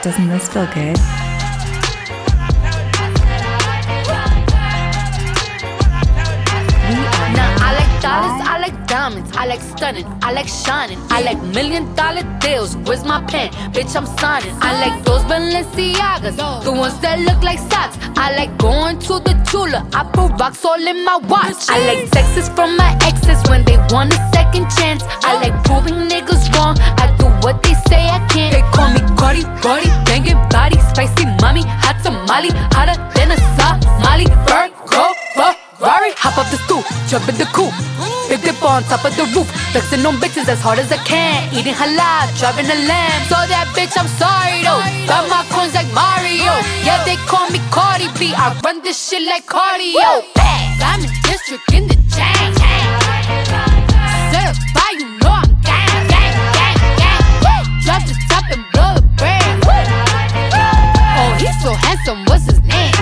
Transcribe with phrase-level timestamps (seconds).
[0.00, 0.96] Doesn't this feel good?
[7.60, 11.92] I like dollars, I like diamonds, I like stunning, I like shining, I like million
[11.96, 12.76] dollar deals.
[12.76, 13.50] Where's my pen?
[13.72, 14.54] Bitch, I'm signing.
[14.60, 17.98] I like those Balenciagas, the ones that look like socks.
[18.16, 21.68] I like going to the Tula, I put rocks all in my watch.
[21.68, 25.02] I like texts from my exes when they want a second chance.
[25.24, 26.76] I like proving niggas wrong.
[26.78, 27.17] I
[27.48, 28.52] what they say I can't.
[28.52, 34.28] They call me Cardi, Cardi, banging body, spicy mommy, hot tamale, hotter than a Somali.
[34.44, 37.72] Virgo, Ferrari, hop up the stoop, jump in the coupe.
[38.28, 41.48] Big dip on top of the roof, flexing on bitches as hard as I can.
[41.56, 43.20] Eating halal, driving a lamb.
[43.32, 44.84] So that bitch, I'm sorry though.
[45.08, 46.52] Got my coins like Mario.
[46.84, 48.36] Yeah, they call me Cardi B.
[48.36, 50.20] I run this shit like cardio.
[50.84, 52.57] I'm in district in the chain.
[58.48, 59.62] Drop the top and blow the brand.
[61.18, 62.92] Oh, he's so handsome, what's his name?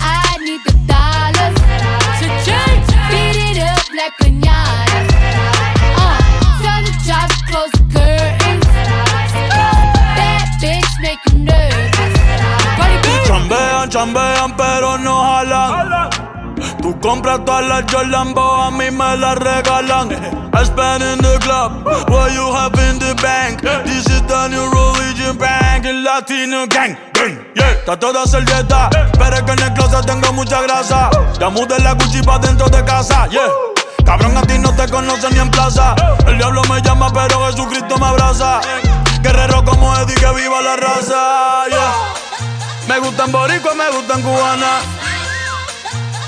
[0.00, 1.56] I need the dollars
[2.20, 2.86] to change.
[3.10, 5.00] Beat it up like pinata.
[5.96, 6.18] Uh,
[6.62, 8.66] tell the job to close the curtains.
[10.16, 12.14] That bitch make you nervous.
[12.76, 13.08] Cardi B.
[13.26, 16.35] Chambean, chambean, pero no jalan.
[16.86, 20.08] Tú compras todas las Jolambo, a mí me las regalan.
[20.54, 23.60] I spend in the club, what you have in the bank.
[23.84, 26.96] This is the new religion bank, el latino gang.
[27.56, 31.10] Yeah, trato de hacer dieta, pero es que en el closet tengo mucha grasa.
[31.40, 33.50] Ya mudé la Gucci pa' dentro de casa, yeah.
[34.04, 35.96] Cabrón, a ti no te conocen ni en plaza.
[36.24, 38.60] El diablo me llama, pero Jesucristo me abraza.
[39.22, 41.92] Guerrero como Eddie, que viva la raza, yeah.
[42.86, 45.05] Me gustan boricua, me gustan cubana.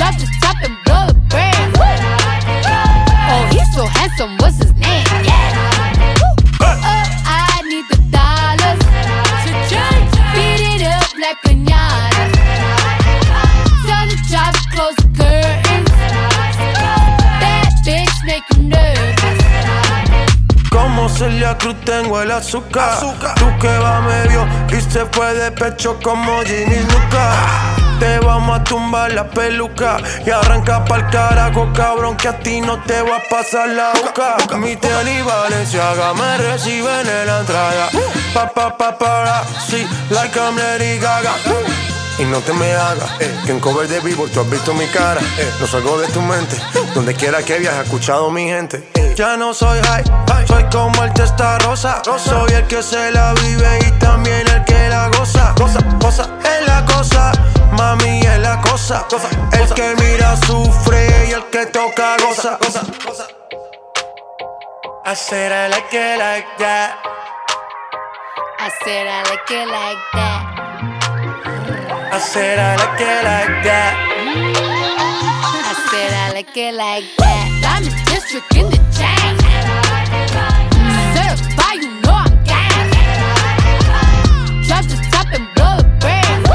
[0.00, 1.76] Drop the top and blow the brand.
[3.28, 5.04] Oh, he's so handsome, what's his name?
[5.22, 6.58] Yeah.
[6.58, 8.80] Uh, I need the dollars
[9.44, 10.10] to change.
[10.32, 11.79] Beat it up like pinata.
[21.16, 22.98] Celia Cruz tengo el azúcar.
[23.34, 27.32] Tú que va medio y se fue de pecho como Ginny Luca.
[27.98, 32.82] Te vamos a tumbar la peluca y arranca pa'l carajo, cabrón, que a ti no
[32.84, 34.56] te va a pasar la boca.
[34.56, 37.90] Mi tenis Valenciaga me reciben en la entrada.
[38.32, 41.89] Pa, pa, pa, para, sí, like I'm Lady Gaga.
[42.18, 44.86] Y no te me hagas, eh, que en cover de vivo tú has visto mi
[44.88, 45.20] cara.
[45.38, 46.56] Eh, no salgo de tu mente,
[46.94, 48.90] donde quiera que viajes, escuchado mi gente.
[48.94, 50.04] Eh, ya no soy high,
[50.46, 52.02] soy como el testa rosa.
[52.04, 55.54] Soy el que se la vive y también el que la goza.
[55.56, 57.32] Goza, goza, es la cosa,
[57.72, 59.06] mami es la cosa.
[59.52, 62.58] El que mira sufre y el que toca goza.
[62.60, 63.26] goza, goza.
[65.02, 66.98] I said I like it like that.
[68.60, 70.59] I said I like it like that.
[72.12, 73.94] I said I like it like that.
[75.64, 77.48] I said I like it like that.
[77.70, 79.38] I'm in district in the chain.
[81.14, 82.90] Certified, you know I'm gang.
[84.66, 86.50] Drop the top and blow the brand.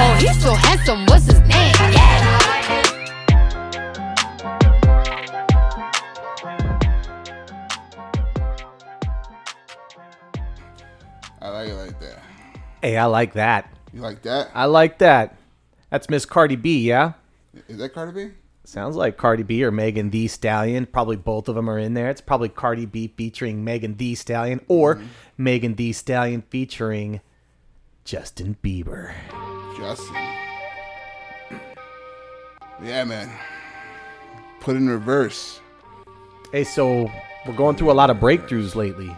[0.00, 1.74] Oh, he's so handsome, what's his name?
[1.92, 2.16] Yeah.
[11.42, 12.18] I like it like that.
[12.80, 13.68] Hey, I like that.
[13.98, 14.52] You like that?
[14.54, 15.36] I like that.
[15.90, 17.14] That's Miss Cardi B, yeah?
[17.66, 18.32] Is that Cardi B?
[18.62, 20.86] Sounds like Cardi B or Megan Thee Stallion.
[20.86, 22.08] Probably both of them are in there.
[22.08, 25.06] It's probably Cardi B featuring Megan Thee Stallion or mm-hmm.
[25.36, 27.20] Megan Thee Stallion featuring
[28.04, 29.14] Justin Bieber.
[29.76, 30.14] Justin.
[32.80, 33.32] Yeah, man.
[34.60, 35.58] Put in reverse.
[36.52, 37.10] Hey, so
[37.48, 39.12] we're going through a lot of breakthroughs lately.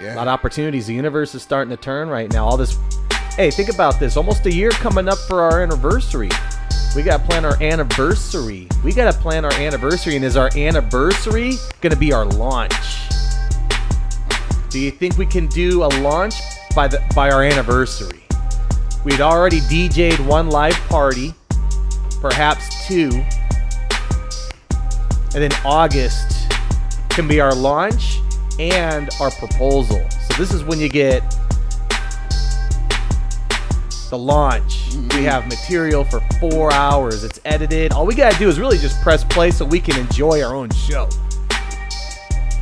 [0.00, 0.14] Yeah.
[0.14, 0.86] A lot of opportunities.
[0.86, 2.46] The universe is starting to turn right now.
[2.46, 2.78] All this.
[3.36, 4.16] Hey, think about this.
[4.16, 6.30] Almost a year coming up for our anniversary.
[6.94, 8.66] We got to plan our anniversary.
[8.82, 10.16] We got to plan our anniversary.
[10.16, 11.52] And is our anniversary
[11.82, 12.72] going to be our launch?
[14.70, 16.34] Do you think we can do a launch
[16.74, 18.22] by the by our anniversary?
[19.04, 21.34] We'd already DJ'd one live party,
[22.22, 23.10] perhaps two.
[25.34, 26.48] And then August
[27.10, 28.20] can be our launch.
[28.58, 30.02] and our proposal.
[30.10, 31.22] So this is when you get
[34.10, 34.88] the launch.
[35.14, 37.24] We have material for four hours.
[37.24, 37.92] It's edited.
[37.92, 40.70] All we gotta do is really just press play so we can enjoy our own
[40.70, 41.08] show.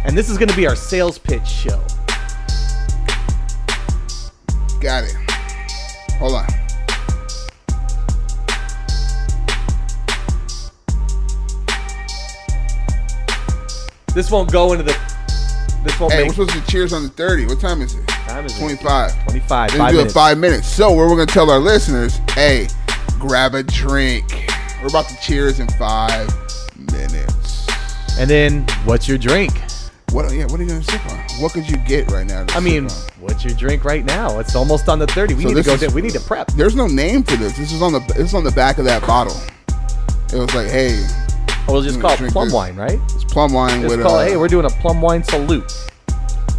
[0.04, 1.82] And this is gonna be our sales pitch show.
[4.80, 5.14] Got it.
[6.18, 6.46] Hold on.
[14.14, 14.96] This won't go into the.
[15.82, 16.36] This won't Hey, make.
[16.36, 17.46] we're supposed to cheers on the 30.
[17.46, 18.04] What time is it?
[18.26, 18.60] Time is it?
[18.60, 19.22] 25.
[19.24, 19.70] 25.
[19.70, 20.14] Let's Five do it minutes.
[20.14, 20.66] five minutes.
[20.68, 22.68] So, we're going to tell our listeners, hey,
[23.18, 24.46] grab a drink.
[24.82, 26.28] We're about to cheers in five
[26.92, 27.66] minutes.
[28.18, 29.52] And then, what's your drink?
[30.10, 30.32] What?
[30.32, 31.18] Yeah, what are you going to sip on?
[31.40, 32.44] What could you get right now?
[32.50, 32.88] I mean,
[33.18, 34.38] what's your drink right now?
[34.38, 35.34] It's almost on the 30.
[35.34, 35.72] We So need to go.
[35.74, 35.94] is-.
[35.94, 36.48] We need to prep.
[36.52, 37.56] there's no name for this.
[37.56, 39.34] This is on the this is on the back of that bottle.
[40.32, 41.04] It was like, hey,
[41.66, 42.54] We'll just Mm, call it plum this.
[42.54, 43.00] wine, right?
[43.14, 45.72] it's plum wine Just with call uh, it, hey, we're doing a plum wine salute.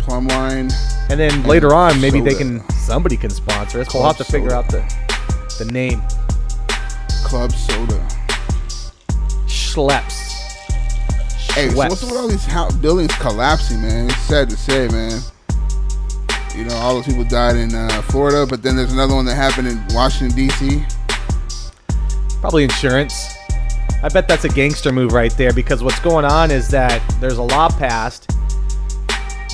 [0.05, 0.69] Plum wine.
[1.09, 3.91] And then later on, maybe they can somebody can sponsor us.
[3.91, 4.85] We'll have to figure out the
[5.57, 5.99] the name.
[7.23, 8.07] Club soda.
[9.47, 10.35] Schweppes.
[11.53, 14.11] Hey, so what's with all these buildings collapsing, man?
[14.11, 15.21] It's sad to say, man.
[16.55, 19.33] You know, all those people died in uh, Florida, but then there's another one that
[19.33, 20.85] happened in Washington D.C.
[22.41, 23.33] Probably insurance.
[24.03, 27.39] I bet that's a gangster move right there because what's going on is that there's
[27.39, 28.29] a law passed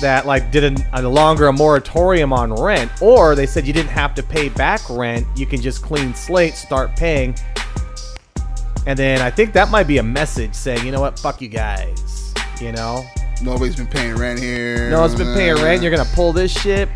[0.02, 3.90] that like did an, a longer a moratorium on rent, or they said you didn't
[3.90, 5.26] have to pay back rent.
[5.34, 7.34] You can just clean slate, start paying.
[8.86, 11.48] And then I think that might be a message saying, you know what, fuck you
[11.48, 12.34] guys.
[12.60, 13.04] You know,
[13.40, 14.90] Nobody's been paying rent here.
[14.90, 15.82] no one's been paying rent.
[15.82, 16.88] You're gonna pull this shit.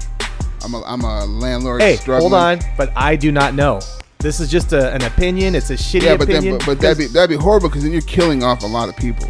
[0.62, 1.80] I'm a, I'm a landlord.
[1.80, 2.30] Hey, struggling.
[2.30, 3.80] hold on, but I do not know.
[4.18, 5.54] This is just a, an opinion.
[5.54, 6.58] It's a shitty Yeah, but then opinion.
[6.58, 8.96] but, but that'd be that'd be horrible because then you're killing off a lot of
[8.96, 9.28] people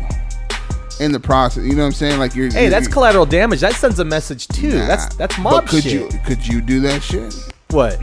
[1.01, 1.65] in the process.
[1.65, 2.19] You know what I'm saying?
[2.19, 2.51] Like you're.
[2.51, 3.61] Hey, you're- that's collateral damage.
[3.61, 4.79] That sends a message too.
[4.79, 4.87] Nah.
[4.87, 5.93] That's that's But could shit.
[5.93, 7.35] you could you do that shit?
[7.71, 7.99] What?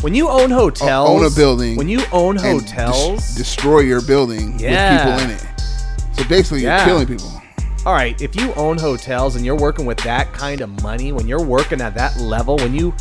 [0.00, 4.58] When you own hotels, own a building When you own hotels, des- destroy your building
[4.58, 5.06] Yeah.
[5.16, 5.46] with people in it.
[6.12, 7.32] So basically, you're killing people.
[7.86, 8.20] all right.
[8.20, 11.80] If you own hotels and you're working with that kind of money, when you're working
[11.80, 12.94] at that level, when you,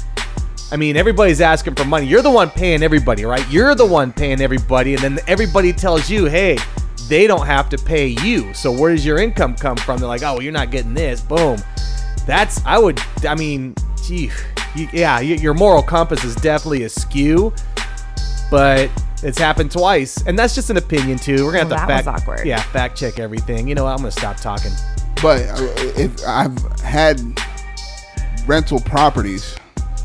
[0.72, 2.06] I mean, everybody's asking for money.
[2.06, 3.46] You're the one paying everybody, right?
[3.52, 6.58] You're the one paying everybody, and then everybody tells you, hey.
[7.08, 8.54] They don't have to pay you.
[8.54, 10.00] So where does your income come from?
[10.00, 11.22] They're like, oh, you're not getting this.
[11.22, 11.58] Boom.
[12.26, 13.00] That's I would.
[13.28, 14.32] I mean, gee,
[14.76, 17.54] you, yeah, your moral compass is definitely askew,
[18.50, 18.90] but
[19.24, 21.46] it's happened twice, and that's just an opinion too.
[21.46, 22.48] We're gonna Well, have to that was fact, awkward.
[22.48, 23.68] yeah, fact check everything.
[23.68, 23.92] You know, what?
[23.92, 24.72] I'm gonna stop talking.
[25.22, 25.56] But uh,
[25.98, 27.22] if I've had
[28.48, 29.56] rental properties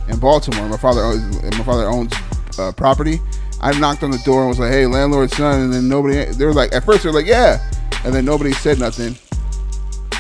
[0.09, 2.13] in Baltimore, my father owns, my father owns
[2.59, 3.21] uh, property.
[3.61, 6.25] I knocked on the door and was like, "Hey, landlord's son," and then nobody.
[6.25, 7.59] They were like, at first they were like, "Yeah,"
[8.05, 9.17] and then nobody said nothing.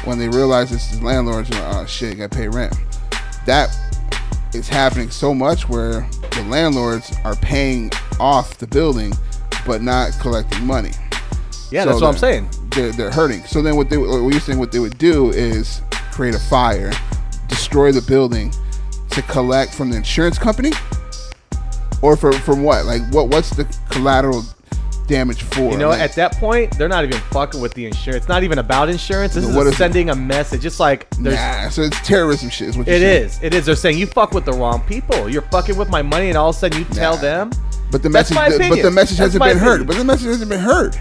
[0.04, 2.74] When they realized this is landlords, they're like, oh shit, gotta pay rent.
[3.46, 3.76] That
[4.54, 9.12] is happening so much where the landlords are paying off the building,
[9.66, 10.92] but not collecting money.
[11.70, 12.48] Yeah, So that's what I'm saying.
[12.70, 13.42] They're, they're hurting.
[13.44, 15.82] So then what they what you're saying what they would do is
[16.12, 16.92] create a fire,
[17.48, 18.52] destroy the building
[19.10, 20.72] to collect from the insurance company,
[22.02, 22.84] or for from what?
[22.84, 23.28] Like what?
[23.28, 24.44] What's the collateral
[25.08, 25.72] damage for?
[25.72, 28.18] You know, Like, at that point, they're not even fucking with the insurance.
[28.22, 29.34] It's not even about insurance.
[29.34, 29.74] This is is it?
[29.74, 30.64] sending a message.
[30.64, 31.34] It's like there's.
[31.34, 31.68] nah.
[31.70, 32.68] So it's terrorism shit.
[32.68, 33.42] Is what It is.
[33.42, 33.66] It is.
[33.66, 35.28] They're saying you fuck with the wrong people.
[35.28, 37.50] You're fucking with my money, and all of a sudden you tell them.
[37.90, 39.86] But the message, my but the message That's hasn't been heard.
[39.86, 40.94] But the message hasn't been heard.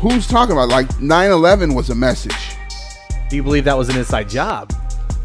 [0.00, 0.68] Who's talking about?
[0.68, 2.56] Like 9/11 was a message.
[3.30, 4.72] Do you believe that was an inside job?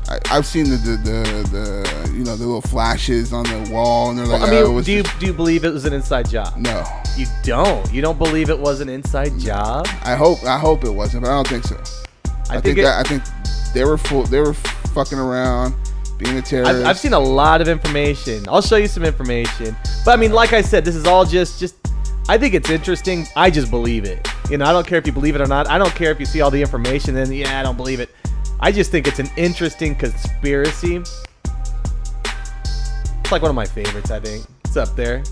[0.10, 4.10] I, I've seen the the, the the you know the little flashes on the wall,
[4.10, 5.93] and they're like, I oh, mean, was do you do you believe it was an
[5.93, 6.58] inside job?
[6.58, 6.86] no.
[7.17, 7.91] You don't.
[7.91, 9.86] You don't believe it was an inside job?
[10.03, 11.75] I hope I hope it wasn't, but I don't think so.
[12.50, 13.24] I, think, think it- that I think
[13.74, 14.24] they were full.
[14.24, 15.75] They were fucking around,
[16.17, 16.74] being a terrorist.
[16.74, 18.46] I've, I've seen a lot of information.
[18.48, 19.75] I'll show you some information.
[20.05, 21.75] But I mean, like I said, this is all just just.
[22.29, 23.27] I think it's interesting.
[23.36, 24.25] I just believe it.
[24.50, 25.67] You know, I don't care if you believe it or not.
[25.67, 27.13] I don't care if you see all the information.
[27.13, 28.10] Then yeah, I don't believe it.
[28.63, 30.98] I just think it's an interesting conspiracy.
[30.98, 31.25] It's
[33.32, 34.12] like one of my favorites.
[34.12, 35.24] I think it's up there.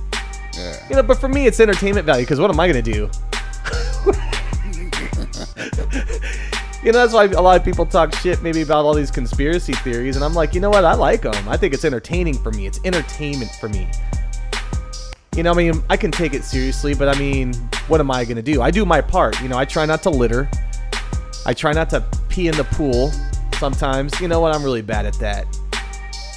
[0.58, 0.88] Yeah.
[0.90, 2.26] You know, but for me, it's entertainment value.
[2.26, 2.92] Because what am I gonna do?
[6.84, 9.74] you know, that's why a lot of people talk shit maybe about all these conspiracy
[9.74, 10.84] theories, and I'm like, you know what?
[10.84, 11.48] I like them.
[11.48, 12.66] I think it's entertaining for me.
[12.66, 13.88] It's entertainment for me.
[15.36, 17.54] You know, I mean, I can take it seriously, but I mean,
[17.90, 18.64] what am I gonna do?
[18.64, 19.40] I do my part.
[19.42, 20.50] You know, I try not to litter.
[21.50, 23.12] I try not to pee in the pool.
[23.58, 24.54] Sometimes, you know what?
[24.54, 25.48] I'm really bad at that.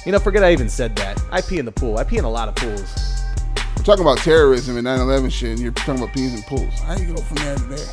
[0.07, 1.21] You know, forget I even said that.
[1.31, 1.99] I pee in the pool.
[1.99, 3.23] I pee in a lot of pools.
[3.77, 6.73] We're talking about terrorism and 9/11 shit, and you're talking about peas and pools.
[6.79, 7.87] How you go from there to there?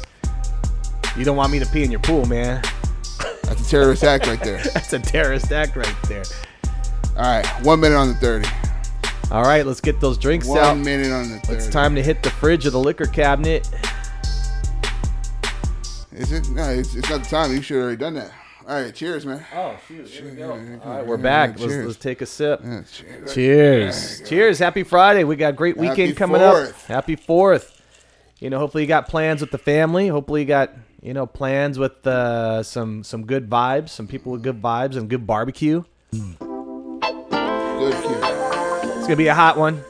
[1.15, 2.63] You don't want me to pee in your pool, man.
[3.43, 4.63] That's a terrorist act right there.
[4.73, 6.25] That's a terrorist act right there.
[7.19, 8.49] All right, one minute on the thirty.
[9.31, 10.69] All right, let's get those drinks One out.
[10.69, 11.59] One minute on the thirty.
[11.59, 13.69] It's time to hit the fridge or the liquor cabinet.
[16.21, 16.51] Is it?
[16.51, 17.51] No, it's, it's not the time.
[17.51, 18.31] You should have already done that.
[18.69, 19.43] All right, cheers, man.
[19.55, 20.07] Oh shoot!
[20.07, 20.51] Here we go.
[20.85, 21.59] All right, we're back.
[21.59, 21.87] Let's, cheers.
[21.87, 22.61] let's take a sip.
[22.63, 23.35] Yeah, cheers.
[23.35, 24.29] Cheers.
[24.29, 24.59] Cheers.
[24.59, 25.25] Happy Friday.
[25.25, 26.53] We got a great weekend Happy coming up.
[26.53, 26.87] Fourth.
[26.87, 27.81] Happy fourth.
[28.39, 30.09] You know, hopefully you got plans with the family.
[30.09, 34.43] Hopefully you got, you know, plans with uh, some some good vibes, some people with
[34.43, 35.85] good vibes and good barbecue.
[36.13, 38.21] Good cue.
[38.93, 39.83] It's gonna be a hot one.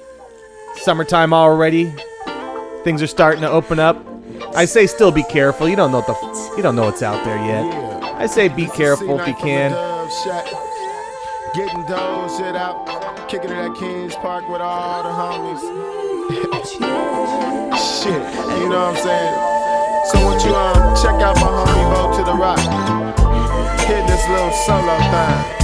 [0.77, 1.93] Summertime already.
[2.85, 4.10] Things are starting to open up.
[4.55, 5.69] I say still be careful.
[5.69, 7.65] You don't know what the you don't know what's out there yet.
[8.15, 9.71] I say be careful if you can.
[11.55, 15.61] Getting those shit out, kicking it at Kings Park with all the homies.
[18.03, 18.13] shit,
[18.61, 19.35] you know what I'm saying?
[20.11, 22.59] So what you um check out my homie Bo to the rock,
[23.81, 25.60] Hit this little solo thing.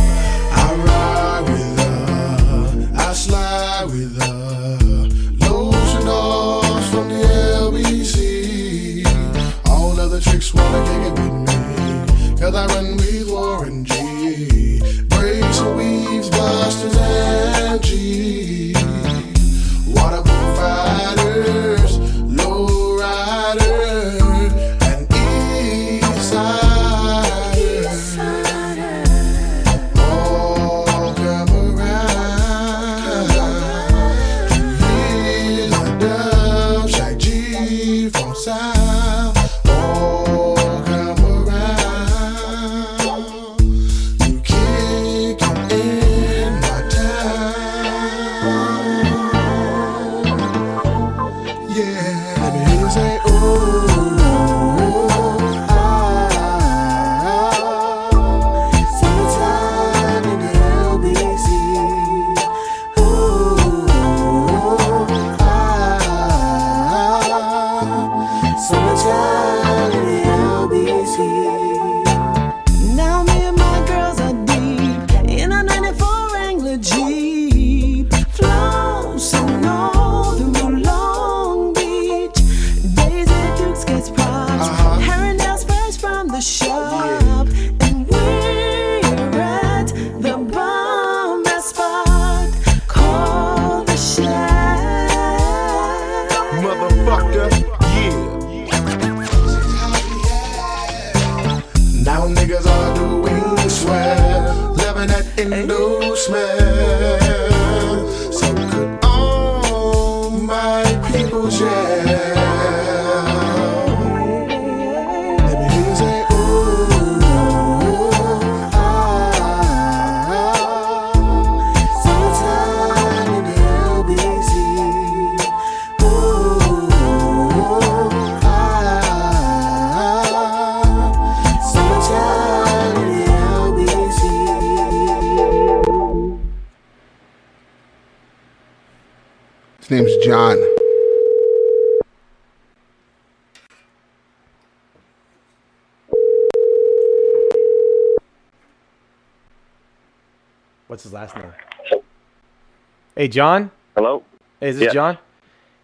[153.27, 153.73] Hey, John.
[153.97, 154.23] Hello,
[154.61, 154.93] Hey, is this Yeah.
[154.93, 155.19] John?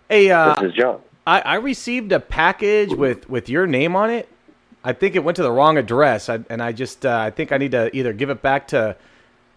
[0.08, 1.00] Hey, uh, this is John.
[1.26, 4.28] I, I received a package with, with your name on it.
[4.84, 7.50] I think it went to the wrong address, I, and I just uh, I think
[7.50, 8.94] I need to either give it back to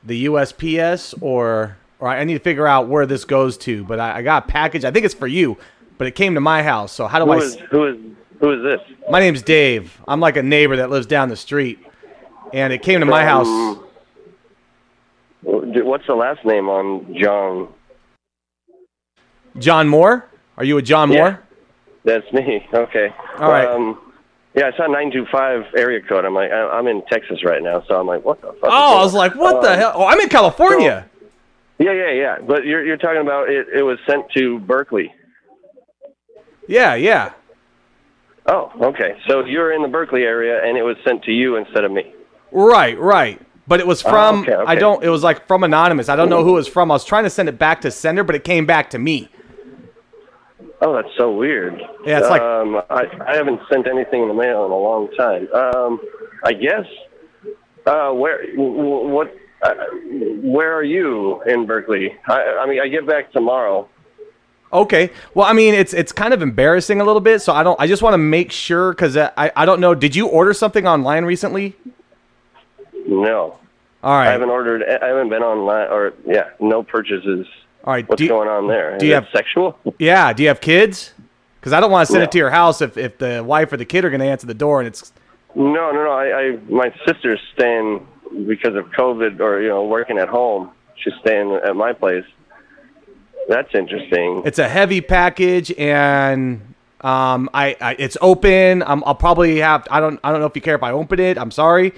[0.04, 3.84] the USPS or or I need to figure out where this goes to.
[3.84, 4.84] But I, I got a package.
[4.84, 5.56] I think it's for you,
[6.00, 6.92] but it came to my house.
[6.92, 7.38] So how do Who I?
[7.70, 7.98] who is
[8.40, 8.98] who is this?
[9.12, 9.96] My name's Dave.
[10.08, 11.86] I'm like a neighbor that lives down the street,
[12.52, 13.78] and it came to my house.
[15.46, 17.70] What's the last name on John?
[19.60, 20.28] John Moore.
[20.58, 21.18] Are you a John Yeah.
[21.20, 21.40] Moore?
[22.04, 22.66] That's me.
[22.74, 23.14] Okay.
[23.40, 23.68] All right.
[23.68, 24.02] Um,
[24.56, 26.24] yeah, I saw nine two five area code.
[26.26, 28.70] I'm like, I'm in Texas right now, so I'm like, what the fuck?
[28.72, 29.92] Oh, I was like, what the Um, hell?
[29.96, 31.10] Oh, I'm in California.
[31.78, 32.38] Yeah, yeah, yeah.
[32.40, 33.68] But you're you're talking about it.
[33.74, 35.14] It was sent to Berkeley.
[36.68, 37.34] Yeah, yeah.
[38.48, 39.18] Oh, okay.
[39.28, 42.14] So you're in the Berkeley area, and it was sent to you instead of me.
[42.52, 43.42] Right, right.
[43.68, 46.08] But it was from Oh, okay, I don't it was like from anonymous.
[46.10, 46.92] I don't know who it was from.
[46.92, 49.30] I was trying to send it back to sender, but it came back to me.
[50.82, 51.82] Oh, that's so weird.
[52.06, 55.10] Yeah, it's like- um, I I haven't sent anything in the mail in a long
[55.18, 55.48] time.
[55.54, 56.00] Um,
[56.44, 56.86] I guess.
[57.86, 59.36] Uh, where wh- what?
[59.62, 59.74] Uh,
[60.44, 62.16] where are you in Berkeley?
[62.28, 63.88] I, I mean, I get back tomorrow.
[64.74, 65.12] Okay.
[65.34, 67.88] Well, I mean, it's it's kind of embarrassing a little bit, so I don't I
[67.88, 71.26] just want to make sure cuz I I don't know, did you order something online
[71.26, 71.76] recently?
[73.08, 73.58] No.
[74.04, 74.28] All right.
[74.28, 74.84] I haven't ordered.
[74.84, 77.48] I haven't been online, or yeah, no purchases.
[77.84, 78.08] All right.
[78.08, 78.92] What's you- going on there?
[78.98, 79.78] do Is you have- sexual?
[80.00, 80.32] Yeah.
[80.34, 81.14] Do you have kids?
[81.60, 82.26] Because I don't want to send No.
[82.26, 84.46] it to your house if, if the wife or the kid are going to answer
[84.46, 85.12] the door and it's.
[85.56, 86.12] No, no, no.
[86.12, 88.06] I, I my sister's staying
[88.46, 90.70] because of COVID, or you know, working at home.
[90.98, 92.26] She's staying at my place.
[93.48, 94.42] That's interesting.
[94.46, 96.62] It's a heavy package and
[97.02, 98.82] um, I, I it's open.
[98.84, 99.88] Um, I'll probably have.
[99.92, 100.20] I don't.
[100.24, 101.38] I don't know if you care if I open it.
[101.38, 101.94] I'm sorry,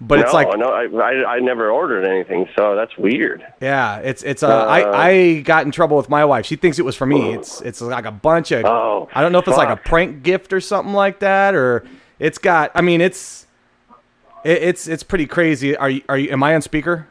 [0.00, 3.46] but no, it's like no, I, I I never ordered anything, so that's weird.
[3.60, 6.44] Yeah, it's it's uh, Uh, I I got in trouble with my wife.
[6.44, 7.32] She thinks it was for me.
[7.32, 10.22] It's it's like a bunch of Oh, I don't know if it's like a prank
[10.22, 11.84] gift or something like that or
[12.18, 13.46] it's got I mean it's
[14.44, 15.76] it, it's it's pretty crazy.
[15.76, 17.08] Are you are you am I on speaker?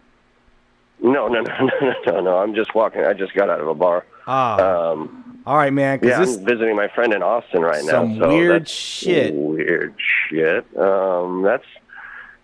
[1.01, 2.37] No, no, no, no, no, no, no.
[2.37, 3.03] I'm just walking.
[3.03, 4.05] I just got out of a bar.
[4.27, 4.91] Ah.
[4.91, 8.25] Um, all right, man, yeah, this I'm visiting my friend in Austin right Some now.
[8.25, 9.33] So weird shit.
[9.35, 9.93] Weird
[10.27, 10.65] shit.
[10.75, 11.65] Um, that's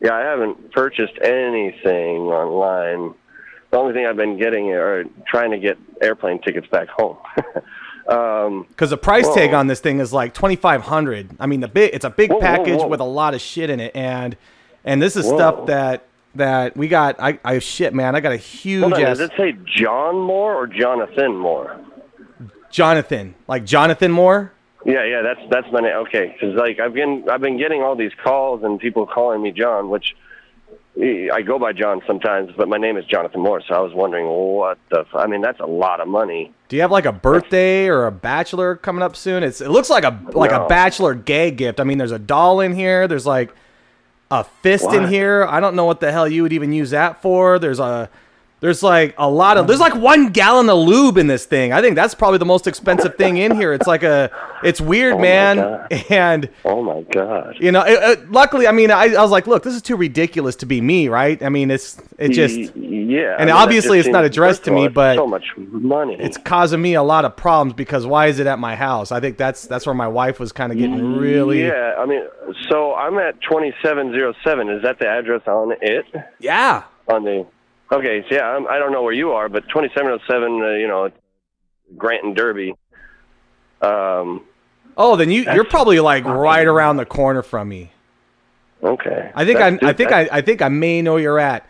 [0.01, 0.13] yeah.
[0.13, 3.13] I haven't purchased anything online.
[3.69, 7.17] The only thing I've been getting are trying to get airplane tickets back home.
[8.09, 9.35] um, cuz the price Whoa.
[9.35, 11.37] tag on this thing is like 2500.
[11.39, 12.87] I mean, the big it's a big Whoa, package whoa.
[12.87, 14.35] with a lot of shit in it and
[14.83, 16.05] and this is stuff that
[16.35, 18.15] that we got I I shit, man.
[18.15, 21.79] I got a huge hold on, ass does it say John Moore or Jonathan Moore?
[22.71, 24.53] Jonathan, like Jonathan Moore.
[24.85, 25.95] Yeah, yeah, that's that's my name.
[26.07, 29.51] Okay, because like I've been I've been getting all these calls and people calling me
[29.51, 30.15] John, which
[30.99, 33.61] I go by John sometimes, but my name is Jonathan Moore.
[33.65, 35.01] So I was wondering what the.
[35.01, 36.51] F- I mean, that's a lot of money.
[36.67, 39.43] Do you have like a birthday or a bachelor coming up soon?
[39.43, 41.79] It's it looks like a like a bachelor gay gift.
[41.79, 43.07] I mean, there's a doll in here.
[43.07, 43.53] There's like
[44.31, 45.45] a fist in here.
[45.45, 47.57] I don't know what the hell you would even use that for.
[47.57, 48.09] There's a
[48.61, 51.73] there's like a lot of there's like one gallon of lube in this thing.
[51.73, 53.73] I think that's probably the most expensive thing in here.
[53.73, 54.31] It's like a
[54.63, 55.87] it's weird, Oh man.
[56.09, 57.55] And Oh my god.
[57.59, 59.95] you know, it, it- luckily, I mean, I, I was like, look, this is too
[59.97, 61.41] ridiculous to be me, right?
[61.43, 64.87] I mean, it's it just yeah, and I mean, obviously it's not addressed to me,
[64.87, 66.15] but so much money.
[66.19, 69.11] it's causing me a lot of problems because why is it at my house?
[69.11, 72.21] I think that's that's where my wife was kind of getting really Yeah, I mean,
[72.69, 74.69] so I'm at twenty seven zero oh seven.
[74.69, 76.05] Is that the address on it?
[76.39, 76.83] yeah.
[77.09, 77.47] On the.
[77.91, 80.55] Okay, so yeah, I'm, I don't know where you are, but twenty seven zero seven.
[80.79, 81.11] You know,
[81.97, 82.73] Grant and Derby.
[83.81, 84.45] Um.
[84.97, 87.91] Oh, then you you're probably like right around the corner from me.
[88.83, 89.31] Okay.
[89.35, 91.67] I think I I think I, I think I may know you're at.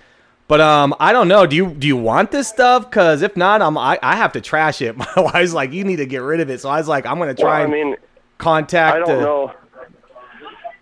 [0.48, 1.46] But um, I don't know.
[1.46, 2.90] Do you do you want this stuff?
[2.90, 4.98] Because if not, I'm I, I have to trash it.
[4.98, 6.60] My wife's like, you need to get rid of it.
[6.60, 7.96] So I was like, I'm gonna try Well, I and mean,
[8.38, 8.96] contact.
[8.96, 9.54] I don't the- know.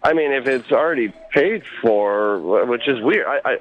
[0.01, 3.27] I mean, if it's already paid for, which is weird.
[3.27, 3.57] I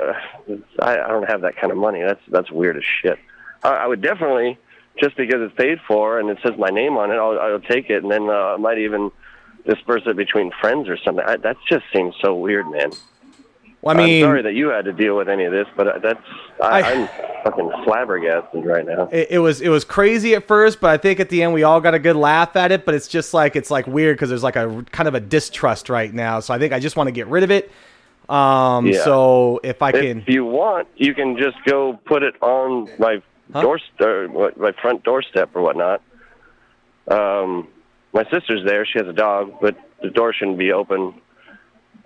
[0.81, 2.03] I, I don't have that kind of money.
[2.03, 3.19] That's that's weird as shit.
[3.63, 4.59] I, I would definitely
[5.01, 7.91] just because it's paid for and it says my name on it, I'll I'll take
[7.91, 9.11] it, and then uh, I might even
[9.67, 11.25] disperse it between friends or something.
[11.27, 12.91] I, that just seems so weird, man.
[13.81, 16.03] Well, I mean, I'm sorry that you had to deal with any of this, but
[16.03, 16.21] that's
[16.61, 17.09] I, I'm
[17.45, 19.09] fucking flabbergasted right now.
[19.13, 21.63] it, it was it was crazy at first, but I think at the end we
[21.63, 22.85] all got a good laugh at it.
[22.85, 25.89] But it's just like it's like weird because there's like a kind of a distrust
[25.89, 26.41] right now.
[26.41, 27.71] So I think I just want to get rid of it.
[28.29, 29.05] Um, Yeah.
[29.05, 33.23] so if I can, If you want, you can just go put it on my
[33.53, 33.63] Huh?
[33.63, 34.01] doorstep,
[34.35, 36.03] or my front doorstep or whatnot.
[37.11, 37.69] Um,
[38.13, 38.85] my sister's there.
[38.85, 41.15] She has a dog, but the door shouldn't be open.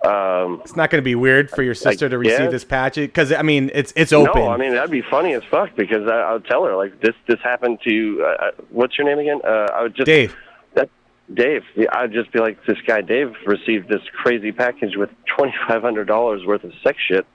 [0.03, 2.51] Um, it's not going to be weird for your sister to receive guess.
[2.51, 4.41] this package because I mean it's it's open.
[4.41, 7.15] No, I mean that'd be funny as fuck because I, I'll tell her like this.
[7.25, 8.21] This happened to you.
[8.21, 9.39] Uh, uh, what's your name again?
[9.45, 10.35] Uh, I would just Dave.
[10.73, 10.89] That,
[11.33, 11.63] Dave.
[11.93, 16.05] I'd just be like, this guy Dave received this crazy package with twenty five hundred
[16.07, 17.25] dollars worth of sex shit.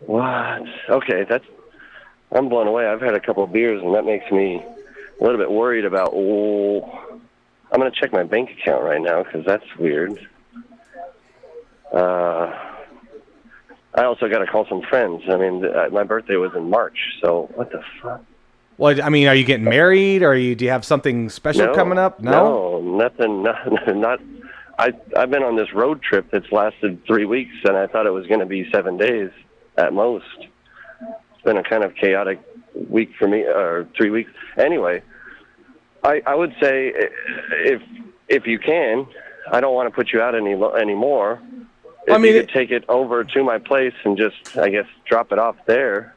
[0.00, 0.62] What?
[0.90, 1.46] Okay, that's.
[2.30, 2.86] I'm blown away.
[2.86, 4.62] I've had a couple of beers, and that makes me
[5.18, 6.10] a little bit worried about.
[6.12, 7.20] Oh,
[7.72, 10.28] I'm gonna check my bank account right now because that's weird.
[11.92, 12.52] Uh,
[13.94, 15.22] I also got to call some friends.
[15.28, 18.24] I mean, th- uh, my birthday was in March, so what the fuck?
[18.76, 20.22] Well, I mean, are you getting married?
[20.22, 22.20] Or are you do you have something special no, coming up?
[22.20, 23.42] No, nothing.
[23.42, 24.20] Not, not.
[24.78, 28.10] I I've been on this road trip that's lasted three weeks, and I thought it
[28.12, 29.30] was going to be seven days
[29.76, 30.26] at most.
[30.38, 32.40] It's been a kind of chaotic
[32.88, 34.30] week for me, or three weeks.
[34.56, 35.02] Anyway,
[36.04, 37.82] I I would say if
[38.28, 39.08] if you can,
[39.50, 41.40] I don't want to put you out any lo- anymore.
[42.08, 44.86] If I mean, you could take it over to my place and just, I guess,
[45.08, 46.14] drop it off there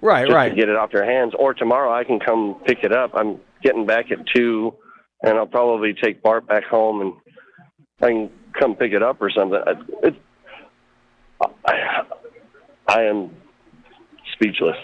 [0.00, 0.50] Right, just right.
[0.50, 1.32] to get it off your hands.
[1.38, 3.12] Or tomorrow I can come pick it up.
[3.14, 4.74] I'm getting back at two,
[5.22, 7.12] and I'll probably take Bart back home, and
[8.00, 9.60] I can come pick it up or something.
[9.66, 10.16] I- It's,
[11.66, 12.02] I,
[12.88, 13.30] I am
[14.32, 14.76] speechless.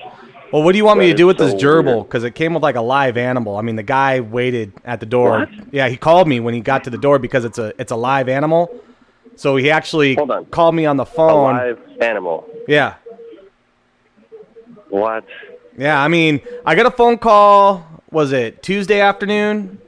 [0.52, 2.04] Well, what do you want me to do with this gerbil?
[2.04, 3.56] Because it came with like a live animal.
[3.56, 5.40] I mean, the guy waited at the door.
[5.40, 5.48] What?
[5.72, 7.96] Yeah, he called me when he got to the door because it's a it's a
[7.96, 8.72] live animal.
[9.36, 10.16] So he actually
[10.50, 11.54] called me on the A phone.
[11.56, 12.48] live animal.
[12.68, 12.94] Yeah.
[14.90, 15.24] What?
[15.76, 17.84] Yeah, I mean, I got a phone call.
[18.10, 19.80] Was it Tuesday afternoon?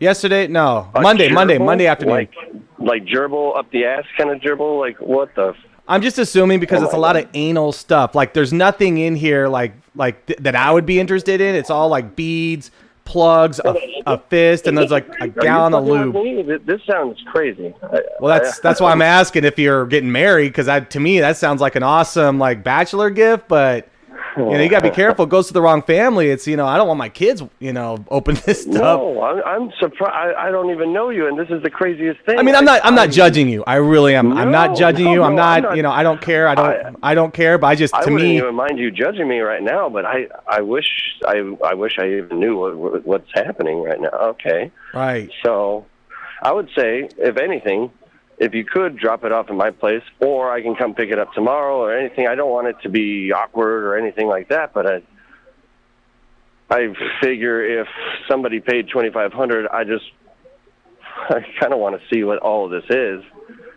[0.00, 0.46] Yesterday?
[0.46, 1.28] No, A Monday.
[1.30, 1.58] Monday.
[1.58, 1.64] gerbil?
[1.66, 2.14] Monday afternoon.
[2.14, 2.32] Like,
[2.78, 4.80] like gerbil up the ass kind of gerbil?
[4.80, 5.48] Like, what the?
[5.48, 5.56] F-
[5.86, 7.24] I'm just assuming because Oh it's a lot God.
[7.24, 8.14] of anal stuff.
[8.14, 11.54] Like, there's nothing in here like like th- that I would be interested in.
[11.54, 12.70] It's all like beads,
[13.04, 13.74] plugs, a,
[14.06, 16.66] a fist, and there's like a gallon of lube.
[16.66, 17.74] This sounds crazy.
[18.20, 21.60] Well, that's that's why I'm asking if you're getting married because to me that sounds
[21.60, 23.88] like an awesome like bachelor gift, but
[24.36, 25.24] you know you gotta be careful.
[25.24, 26.30] It goes to the wrong family.
[26.30, 28.74] It's you know I don't want my kids you know open this stuff.
[28.74, 30.36] No, I'm, I'm surprised.
[30.36, 32.38] I, I don't even know you, and this is the craziest thing.
[32.38, 32.80] I mean, I'm not.
[32.84, 33.64] I'm not I- judging you.
[33.66, 34.32] I really am.
[34.32, 35.22] I'm not judging no, you.
[35.22, 36.48] I'm not, I'm not- You know, I don't care.
[36.48, 36.96] I don't.
[37.02, 37.58] I, don't care.
[37.58, 40.28] But I just, I to me, even mind you judging me right now, but I,
[40.46, 40.86] I wish,
[41.26, 44.10] I, I wish I even knew what, what's happening right now.
[44.10, 45.30] Okay, right.
[45.44, 45.86] so
[46.42, 47.90] I would say, if anything,
[48.42, 51.18] if you could drop it off at my place, or I can come pick it
[51.18, 52.26] up tomorrow, or anything.
[52.26, 55.02] I don't want it to be awkward or anything like that, but I,
[56.68, 57.86] I figure if
[58.28, 60.04] somebody paid twenty five hundred, I just,
[61.30, 63.22] I kind of want to see what all of this is.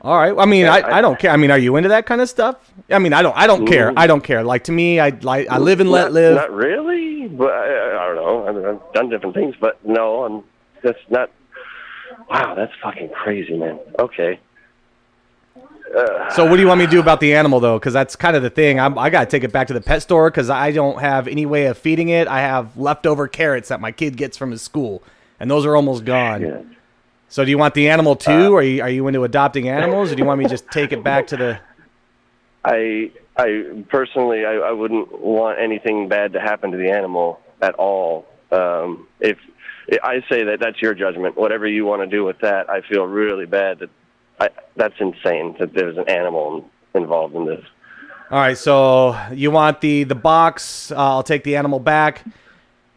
[0.01, 0.33] All right.
[0.37, 1.31] I mean, Yeah, I, I- I don't care.
[1.31, 2.57] I mean, are you into that kind of stuff?
[2.89, 3.35] I mean, I don't.
[3.37, 3.93] I don't care.
[3.95, 4.43] I don't care.
[4.43, 5.47] Like to me, I like.
[5.49, 6.35] I live and let not, live.
[6.35, 8.47] Not really, but I, I don't know.
[8.47, 10.43] I mean, I've done different things, but no, I'm.
[10.83, 11.31] That's not.
[12.29, 13.79] Wow, that's fucking crazy, man.
[13.99, 14.39] Okay.
[15.93, 17.77] Uh, So what do you want me to do about the animal though?
[17.77, 18.79] Because that's kind of the thing.
[18.79, 21.45] I'm, I gotta take it back to the pet store because I don't have any
[21.45, 22.27] way of feeding it.
[22.27, 25.03] I have leftover carrots that my kid gets from his school,
[25.39, 26.41] and those are almost gone.
[26.41, 26.61] Yeah.
[27.29, 28.53] So do you want the animal Uh, too?
[28.53, 30.69] or are you, are you into adopting animals, or do you want me to just
[30.71, 31.59] take it back to the?
[32.63, 37.75] I, I personally, I, I wouldn't want anything bad to happen to the animal at
[37.75, 38.25] all.
[38.51, 39.37] Um, if
[40.03, 41.37] I say that, that's your judgment.
[41.37, 43.89] Whatever you want to do with that, I feel really bad that.
[44.39, 47.63] I, that's insane that there's an animal involved in this.
[48.31, 50.91] All right, so you want the the box?
[50.91, 52.23] Uh, I'll take the animal back,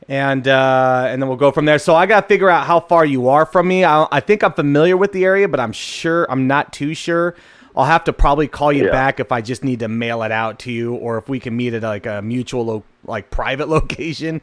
[0.08, 1.78] and uh, and then we'll go from there.
[1.78, 3.84] So I got to figure out how far you are from me.
[3.84, 7.34] I, I think I'm familiar with the area, but I'm sure I'm not too sure.
[7.76, 8.90] I'll have to probably call you Yeah.
[8.90, 11.54] back if I just need to mail it out to you, or if we can
[11.56, 14.40] meet at like a mutual lo- like private location.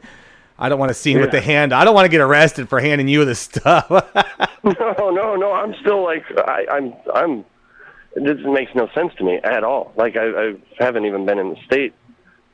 [0.58, 1.74] I don't want to see him with the hand.
[1.74, 3.90] I don't want to get arrested for handing you the stuff.
[4.80, 5.52] No, no, no.
[5.52, 6.94] I'm still like I, I'm.
[7.14, 7.44] I'm.
[8.16, 9.92] This makes no sense to me at all.
[9.96, 11.94] Like I, I haven't even been in the state.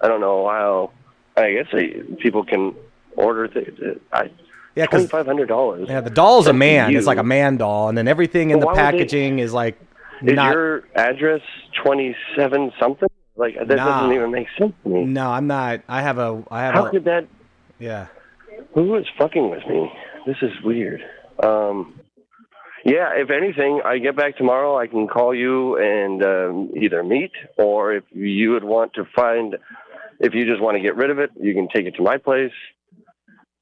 [0.00, 0.90] I don't know how.
[1.36, 2.74] I guess I, people can
[3.16, 3.48] order.
[3.48, 4.30] Th- I,
[4.74, 5.88] Yeah, twenty five hundred dollars.
[5.88, 6.90] yeah, the doll's a man.
[6.92, 6.98] You.
[6.98, 9.52] It's like a man doll, and then everything in Well, the would they- packaging is
[9.54, 9.80] like
[10.22, 10.52] Is not.
[10.52, 11.40] your address
[11.82, 13.08] twenty seven something?
[13.36, 14.00] Like that Nah.
[14.00, 15.04] doesn't even make sense to me.
[15.04, 15.80] No, I'm not.
[15.88, 16.42] I have a.
[16.50, 16.90] I have How a.
[16.90, 17.26] could that?
[17.78, 18.08] Yeah.
[18.74, 19.90] Who is fucking with me?
[20.26, 21.02] This is weird.
[21.42, 21.98] Um,
[22.84, 24.76] yeah, if anything, I get back tomorrow.
[24.76, 29.56] I can call you and um, either meet, or if you would want to find,
[30.18, 32.18] if you just want to get rid of it, you can take it to my
[32.18, 32.52] place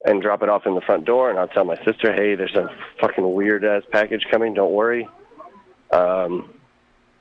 [0.03, 1.29] and drop it off in the front door.
[1.29, 4.55] And I'll tell my sister, hey, there's a fucking weird ass package coming.
[4.55, 5.07] Don't worry.
[5.91, 6.53] Um,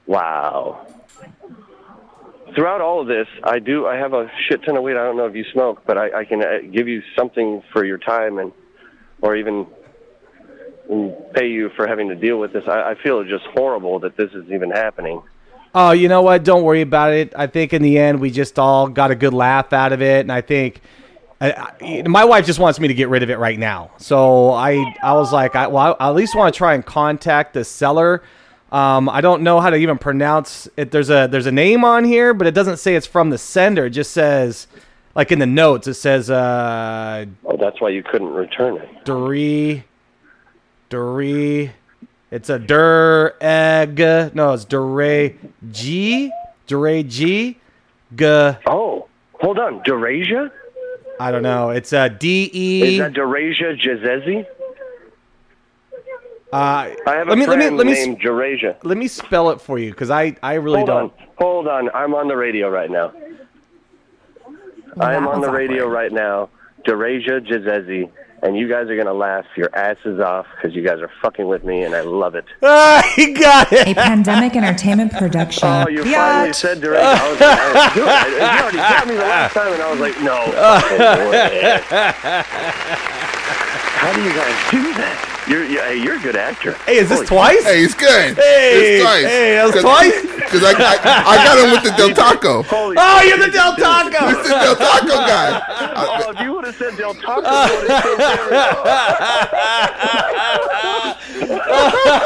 [0.07, 0.87] wow.
[2.55, 3.87] Throughout all of this, I do.
[3.87, 4.97] I have a shit ton of weed.
[4.97, 7.85] I don't know if you smoke, but I, I can uh, give you something for
[7.85, 8.53] your time, and
[9.21, 9.67] or even
[10.91, 12.65] mm, pay you for having to deal with this.
[12.67, 15.23] I, I feel just horrible that this is even happening.
[15.75, 16.43] Oh, you know what?
[16.43, 17.33] Don't worry about it.
[17.37, 20.21] I think in the end we just all got a good laugh out of it,
[20.21, 20.81] and I think
[21.41, 23.93] I, I, my wife just wants me to get rid of it right now.
[23.99, 27.55] So I I was like, I, well, I at least want to try and contact
[27.55, 28.23] the seller.
[28.73, 30.91] Um, I don't know how to even pronounce it.
[30.91, 33.87] There's a there's a name on here, but it doesn't say it's from the sender.
[33.87, 34.67] It just says,
[35.15, 39.05] like in the notes, it says uh, Oh, that's why you couldn't return it.
[39.05, 39.85] Duri,
[40.91, 41.73] Duri.
[42.31, 43.99] It's a Dur Egg.
[44.35, 45.31] No, it's Dure
[45.71, 46.31] G.
[46.67, 47.57] Dure G.
[48.15, 48.25] G.
[48.67, 49.09] Oh,
[49.41, 50.51] hold on, Durasia?
[51.19, 51.71] I don't know.
[51.71, 52.99] It's a D Is E.
[52.99, 54.45] that Durasia Jazezi?
[56.53, 58.77] Uh, I have a let me let friend me let me named Durasia.
[58.83, 61.03] let me spell it for you because I I really Hold don't.
[61.21, 61.91] on, hold on.
[61.95, 63.13] I'm on the radio right now.
[64.99, 66.49] I am on the radio right now.
[66.85, 68.11] Durasia Jazezi.
[68.43, 71.63] And you guys are gonna laugh your asses off because you guys are fucking with
[71.63, 72.47] me, and I love it.
[72.63, 73.89] Ah, he got it.
[73.89, 75.69] A pandemic entertainment production.
[75.69, 76.55] Oh, you finally Biatch.
[76.55, 77.05] said Durasia.
[77.05, 79.91] I was like, I, dude, I, you already got me the last time, and I
[79.91, 80.37] was like, no.
[80.53, 81.83] fucking.
[84.01, 85.40] How do you guys do that?
[85.51, 86.75] You're, you're, hey, you're a good actor.
[86.87, 87.65] Hey, is this Holy twice?
[87.65, 88.37] Hey, he's good.
[88.37, 89.25] Hey, It's twice.
[89.27, 90.23] hey, that was Good- twice.
[90.23, 90.95] because I, I
[91.27, 92.63] I got him with the Del Taco.
[92.71, 94.29] Holy Oh, you're the Del Taco.
[94.31, 95.61] It's the Del Taco guy.
[95.97, 99.11] Oh, if you would have said Del Taco, I would have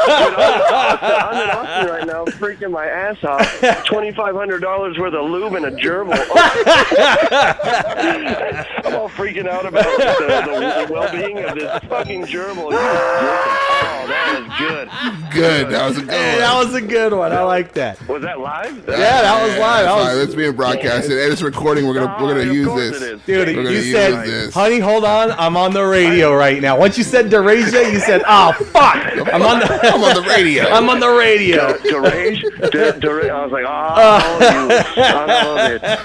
[0.05, 3.85] I'm in Austin right now, freaking my ass off.
[3.85, 6.13] Twenty five hundred dollars worth of lube and a gerbil.
[8.85, 12.71] I'm all freaking out about the, the well being of this fucking gerbil.
[13.21, 14.89] You Oh, that was good.
[15.33, 15.69] Good.
[15.69, 16.39] That was a good Hey, one.
[16.39, 17.31] that was a good one.
[17.33, 17.99] I like that.
[18.07, 18.75] Was that live?
[18.87, 19.85] Yeah, that was live.
[19.85, 21.85] That was- right, it's being broadcasted and it's recording.
[21.87, 23.19] We're gonna we're gonna Oh, use this.
[23.25, 24.53] Dude, We're you said, this.
[24.53, 25.31] honey, hold on.
[25.31, 26.77] I'm on the radio right now.
[26.77, 28.95] Once you said Derasia, you said, oh, fuck.
[29.33, 30.63] I'm on the, I'm on the radio.
[30.69, 31.73] I'm on the radio.
[31.79, 32.41] Derage?
[32.71, 34.69] De- Dera- I was like, oh, you
[35.03, 35.95] son of a bitch.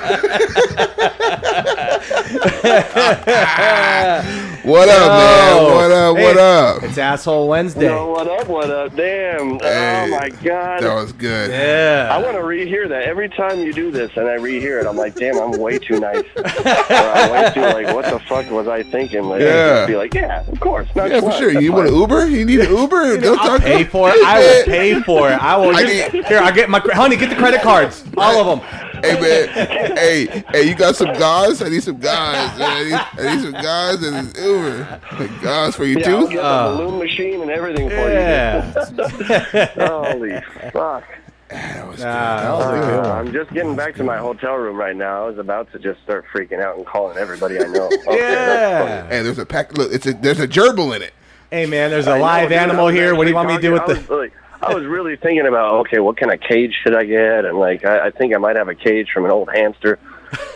[4.62, 5.64] What up, man?
[5.64, 6.12] What up?
[6.14, 6.82] What Hey, up?
[6.82, 7.88] It's Asshole Wednesday.
[7.88, 8.94] No, what up, what up?
[8.94, 9.58] Damn.
[9.58, 10.82] Hey, oh, my God.
[10.82, 11.50] That was good.
[11.50, 12.08] Yeah.
[12.10, 13.04] I want to rehear that.
[13.04, 15.98] Every time you do this and I rehear it, I'm like, damn, I'm way too
[15.98, 16.24] nice.
[16.36, 19.22] or I'm way too, like, what the fuck was I thinking?
[19.24, 19.86] Like, I'd Yeah.
[19.86, 20.88] be like, yeah, of course.
[20.94, 21.58] Not Yeah, for sure.
[21.58, 22.26] You want an Uber?
[22.28, 23.16] You need an Uber?
[23.16, 23.64] Del I'll Taco?
[23.64, 24.22] pay for it.
[24.22, 25.42] I will pay for it.
[25.42, 25.74] I will.
[25.74, 26.80] I Just, need- here, I get my.
[26.92, 28.04] Honey, get the credit cards.
[28.16, 28.89] All of them.
[29.02, 29.48] Hey man,
[29.96, 31.62] hey, hey, you got some guys?
[31.62, 32.58] I need some guys.
[32.58, 32.70] man.
[32.70, 35.00] I need, I need some guys and an Uber.
[35.18, 36.32] Like, guys for you Yeah, I'll too?
[36.32, 38.74] get the balloon machine and everything for Yeah.
[38.90, 39.64] you.
[39.86, 40.40] Holy
[40.72, 41.04] fuck.
[41.48, 43.18] That was Nah, that was a good Uh, one.
[43.26, 45.24] I'm just getting back to my hotel room right now.
[45.24, 47.88] I was about to just start freaking out and calling everybody I know.
[48.06, 49.08] Okay, that's Yeah.
[49.08, 49.76] Hey, there's a pack.
[49.76, 51.12] Look, it's a there's a gerbil in it.
[51.50, 53.14] Hey, man, there's a I know, live dude, animal I was here.
[53.16, 54.32] What do you want me to do with actually the.
[54.62, 57.44] I was, like, really thinking about okay, what kind of cage should I get?
[57.44, 59.98] And like, I, I think I might have a cage from an old hamster.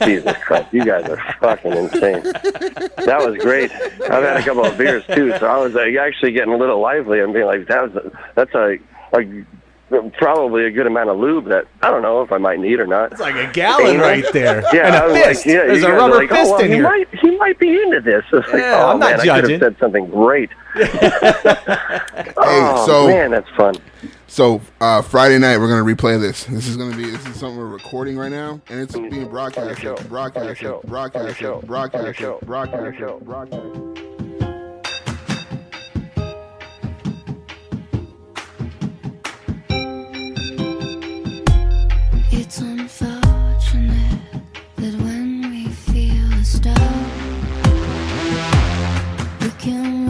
[0.05, 2.23] Jesus Christ, you guys are fucking insane.
[2.23, 3.73] That was great.
[3.73, 6.81] I've had a couple of beers too, so I was like, actually getting a little
[6.81, 8.79] lively and being like, that was that's a,
[9.15, 9.45] a
[10.17, 12.87] probably a good amount of lube that I don't know if I might need or
[12.87, 13.13] not.
[13.13, 14.63] It's like a gallon right there.
[14.73, 15.47] Yeah, and I a was fist.
[15.47, 16.83] like, yeah, There's a rubber like, fist oh, well, in he here.
[16.83, 18.25] Might, he might be into this.
[18.33, 20.51] It's like, Yeah, oh I'm not man, I could have said something great.
[22.37, 23.75] oh so- man, that's fun.
[24.27, 26.45] So uh, Friday night we're gonna replay this.
[26.45, 29.79] This is gonna be this is something we're recording right now, and it's being broadcasted,
[29.79, 29.95] show.
[29.95, 31.61] On your broadcasted, show.
[33.21, 34.14] On
[42.47, 44.21] It's unfortunate
[44.77, 46.45] that when we feel a
[49.41, 50.07] we can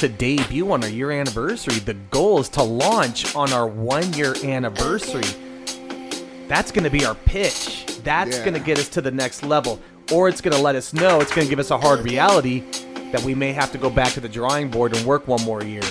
[0.00, 1.74] to debut on our year anniversary.
[1.74, 5.22] The goal is to launch on our one year anniversary.
[6.48, 7.84] That's going to be our pitch.
[8.02, 8.44] That's Yeah.
[8.44, 9.78] going to get us to the next level.
[10.10, 12.60] Or it's going to let us know, it's going to give us a hard reality
[13.12, 15.62] that we may have to go back to the drawing board and work one more
[15.62, 15.82] year.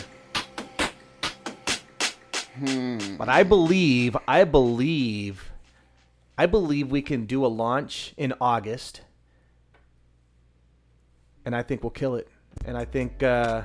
[2.58, 3.15] Hmm.
[3.17, 5.52] But I believe, I believe,
[6.38, 9.02] I believe we can do a launch in August.
[11.45, 12.28] And I think we'll kill it.
[12.65, 13.63] And I think, uh,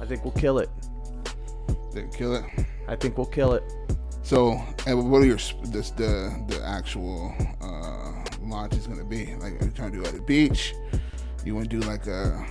[0.00, 0.70] I think we'll kill it.
[1.92, 2.44] They kill it.
[2.88, 3.64] I think we'll kill it.
[4.22, 9.34] So, and what are your this, the the actual uh, launch is going to be?
[9.36, 10.74] Like, are you trying to do it at the beach?
[11.44, 12.44] You want to do like a?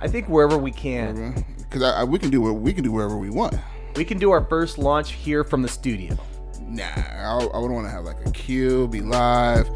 [0.00, 1.44] I think wherever we can.
[1.70, 3.54] Because we can do where we can do wherever we want.
[3.94, 6.18] We can do our first launch here from the studio.
[6.60, 9.68] Nah, I, I would want to have like a queue, be live,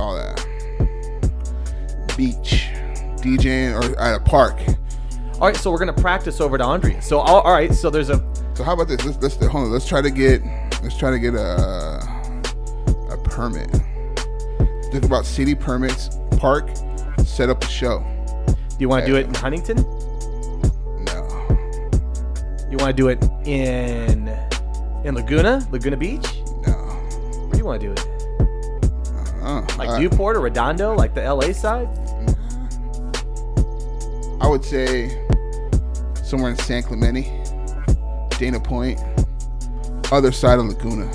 [0.00, 0.44] all that.
[2.16, 2.68] Beach,
[3.24, 4.60] DJing, or at a park.
[5.34, 7.00] All right, so we're gonna practice over to Andrea.
[7.02, 8.18] So all, all right, so there's a.
[8.54, 9.04] So how about this?
[9.04, 9.72] Let's, let's hold on.
[9.72, 10.42] Let's try to get
[10.82, 11.98] let's try to get a
[13.10, 13.70] a permit.
[14.92, 16.68] Think about city permits, park,
[17.24, 18.04] set up a show.
[18.46, 19.78] Do you want to do it in Huntington?
[21.04, 21.46] No.
[22.70, 24.28] You want to do it in
[25.04, 26.26] in Laguna, Laguna Beach?
[26.66, 26.72] No.
[26.72, 28.06] Where do you want to do it?
[29.42, 31.88] Uh, Like uh, Newport or Redondo, like the LA side?
[34.44, 35.08] I would say
[36.22, 37.22] somewhere in San Clemente,
[38.38, 39.00] Dana Point,
[40.12, 41.10] other side of Laguna,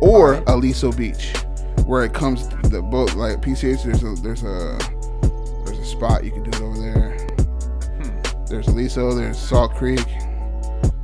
[0.00, 1.34] or Aliso Beach,
[1.86, 3.82] where it comes the boat like PCH.
[3.82, 4.78] There's a there's a
[5.64, 8.46] there's a spot you can do it over there.
[8.46, 9.12] There's Aliso.
[9.12, 10.06] There's Salt Creek.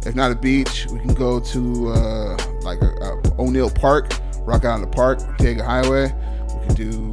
[0.06, 4.12] If not a beach, we can go to uh, like a, a O'Neill Park,
[4.42, 6.04] rock out on the park, take a highway.
[6.60, 7.10] We can do.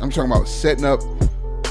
[0.00, 1.00] I'm talking about setting up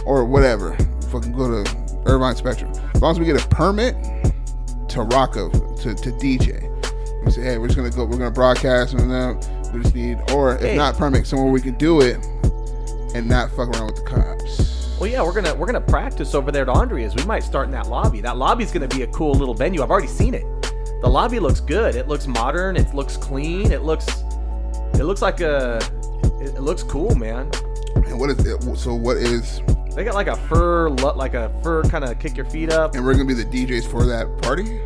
[0.05, 0.77] or whatever.
[1.11, 2.71] Fucking go to Irvine Spectrum.
[2.93, 3.95] As long as we get a permit
[4.89, 6.67] to rock up to, to DJ.
[7.25, 8.05] We say, hey, we're just gonna go.
[8.05, 9.35] We're gonna broadcast and then
[9.73, 10.75] we just need, or if Hey.
[10.75, 12.17] not permit, somewhere we can do it
[13.15, 14.97] and not fuck around with the cops.
[14.99, 17.15] Well, yeah, we're gonna we're gonna practice over there at Andrea's.
[17.15, 18.21] We might start in that lobby.
[18.21, 19.81] That lobby's gonna be a cool little venue.
[19.81, 20.45] I've already seen it.
[21.01, 21.95] The lobby looks good.
[21.95, 22.75] It looks modern.
[22.75, 23.71] It looks clean.
[23.71, 24.07] It looks
[24.93, 25.77] it looks like a
[26.39, 27.49] it, it looks cool, man.
[27.95, 28.77] And what is it?
[28.77, 29.61] So what is?
[29.95, 32.95] They got like a fur like a fur kind of kick your feet up.
[32.95, 34.81] And we're gonna be the DJs for that party.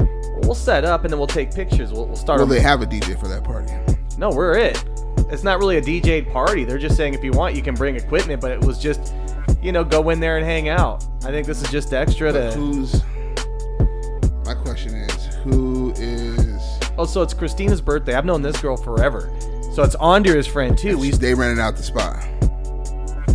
[0.45, 1.91] We'll set up and then we'll take pictures.
[1.91, 2.39] We'll, we'll start.
[2.39, 3.71] Will they have a DJ for that party?
[4.17, 4.83] No, we're it.
[5.31, 6.65] It's not really a DJ party.
[6.65, 9.13] They're just saying if you want, you can bring equipment, but it was just,
[9.61, 11.03] you know, go in there and hang out.
[11.23, 12.57] I think this is just extra But to.
[12.57, 13.03] who's?
[14.45, 16.79] My question is, who is?
[16.97, 18.13] Oh, so it's Christina's birthday.
[18.13, 19.31] I've known this girl forever.
[19.73, 20.97] So it's Andrea's friend too.
[20.97, 22.23] We they rented out the spot.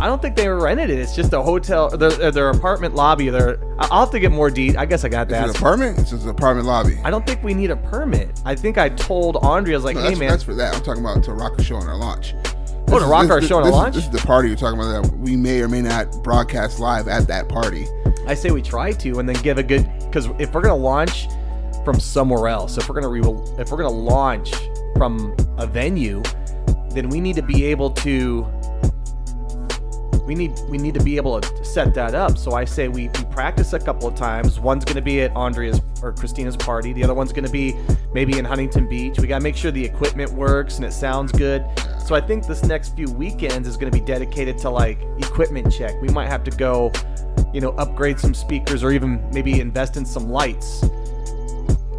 [0.01, 0.97] I don't think they rented it.
[0.97, 3.29] It's just a hotel, their, uh, their apartment lobby.
[3.29, 4.75] Their I'll have to get more deed.
[4.75, 5.43] I guess I got Is that.
[5.45, 5.99] it an apartment?
[5.99, 6.97] It's just an apartment lobby.
[7.03, 8.41] I don't think we need a permit.
[8.43, 10.73] I think I told Andrea, I was like, No, hey man, that's for that.
[10.75, 12.33] I'm talking about to rock a show on our launch.
[12.93, 13.95] Oh, to rock this- our this- show on this is- launch?
[13.95, 17.07] This is the party you're talking about that we may or may not broadcast live
[17.07, 17.85] at that party.
[18.27, 21.27] I say we try to, and then give a good because if we're gonna launch
[21.85, 23.21] from somewhere else, if we're gonna re-
[23.59, 24.51] if we're gonna launch
[24.97, 26.21] from a venue,
[26.89, 28.45] then we need to be able to.
[30.31, 32.37] We need we need to be able to set that up.
[32.37, 34.61] So I say we, we practice a couple of times.
[34.61, 36.93] One's going to be at Andrea's or Christina's party.
[36.93, 37.75] The other one's going to be
[38.13, 39.19] maybe in Huntington Beach.
[39.19, 41.65] We got to make sure the equipment works and it sounds good.
[42.05, 45.69] So I think this next few weekends is going to be dedicated to like equipment
[45.69, 46.01] check.
[46.01, 46.93] We might have to go,
[47.53, 50.81] you know, upgrade some speakers or even maybe invest in some lights.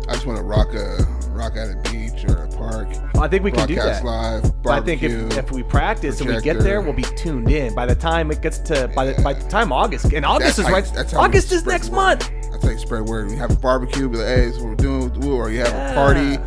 [0.08, 2.88] I just want to rock a rock at a beach or a park.
[3.16, 4.04] I think we can do that.
[4.04, 4.62] live.
[4.62, 7.74] But I think if, if we practice and we get there, we'll be tuned in.
[7.74, 10.58] By the time it gets to by the by the time August and August That's
[10.60, 10.92] is how- right.
[10.94, 11.96] that's how August is next word.
[11.96, 12.30] month.
[12.50, 13.30] That's how you spread word.
[13.30, 15.90] You have a barbecue, be like, hey, this is what we're doing, or you have
[15.90, 16.38] a party.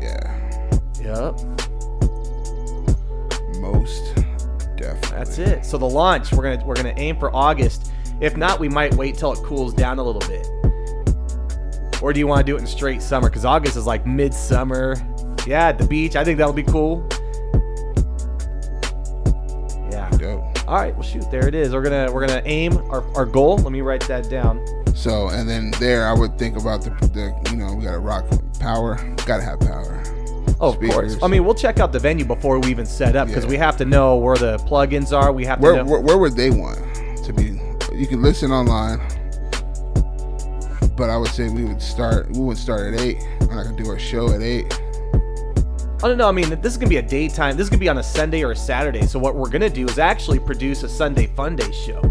[0.00, 0.60] Yeah,
[1.00, 1.40] Yep.
[3.60, 4.14] most
[4.76, 5.10] definitely.
[5.18, 5.64] That's it.
[5.64, 7.92] So the launch, we're gonna we're gonna aim for August.
[8.20, 10.46] If not, we might wait till it cools down a little bit.
[12.02, 13.28] Or do you want to do it in straight summer?
[13.28, 14.94] Because August is like midsummer.
[15.46, 16.16] Yeah, at the beach.
[16.16, 17.06] I think that'll be cool.
[19.90, 20.08] Yeah.
[20.16, 20.68] Dope.
[20.68, 20.94] All right.
[20.94, 21.30] Well, shoot.
[21.30, 21.72] There it is.
[21.72, 23.58] We're gonna we're gonna aim our, our goal.
[23.58, 24.64] Let me write that down.
[24.94, 27.98] So, and then there, I would think about the, the you know, we got to
[28.00, 28.26] rock
[28.58, 28.96] power.
[29.26, 30.02] Got to have power.
[30.60, 31.16] Oh, of course.
[31.22, 33.50] I mean, we'll check out the venue before we even set up because Yeah.
[33.50, 35.32] we have to know where the plugins are.
[35.32, 35.84] We have to know.
[35.84, 36.78] where, where would they want
[37.24, 37.58] to be?
[37.96, 39.00] You can listen online,
[41.00, 42.30] but I would say we would start.
[42.30, 43.26] We would start at eight.
[43.40, 44.70] We're not gonna do our show at eight.
[46.02, 46.28] I don't know.
[46.28, 47.56] I mean, this is gonna be a daytime.
[47.56, 49.06] This is gonna be on a Sunday or a Saturday.
[49.06, 52.02] So what we're gonna do is actually produce a Sunday Fun Day show.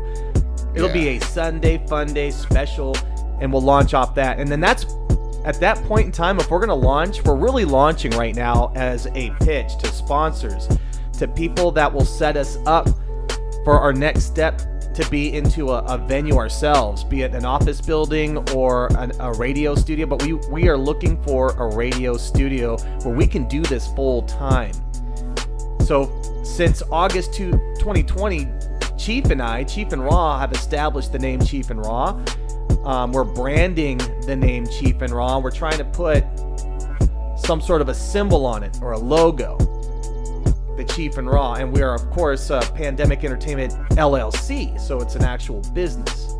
[0.74, 2.98] It'll be a Sunday Fun Day special,
[3.40, 4.40] and we'll launch off that.
[4.40, 4.88] And then that's
[5.46, 6.40] at that point in time.
[6.40, 10.68] If we're gonna launch, we're really launching right now as a pitch to sponsors,
[11.20, 12.90] to people that will set us up
[13.64, 14.62] for our next step
[15.00, 19.34] to be into a, a venue ourselves, be it an office building or an, a
[19.34, 20.06] radio studio.
[20.06, 24.24] But we we are looking for a radio studio where we can do this full
[24.24, 24.74] time.
[25.86, 26.12] So
[26.44, 28.48] since August 2, 2020,
[28.98, 32.22] Chief and I, Chief and Raw, have established the name Chief and Raw.
[32.84, 35.40] Um, we're branding the name Chief and Raw.
[35.40, 36.26] We're trying to put
[37.38, 39.58] some sort of a symbol on it or a logo
[40.80, 45.16] the Chief and Raw, and we are, of course, uh, Pandemic Entertainment LLC, so it's
[45.16, 46.39] an actual business.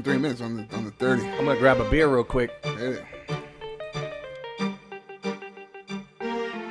[0.00, 1.28] In three minutes on the on the thirty.
[1.28, 2.50] I'm gonna grab a beer real quick.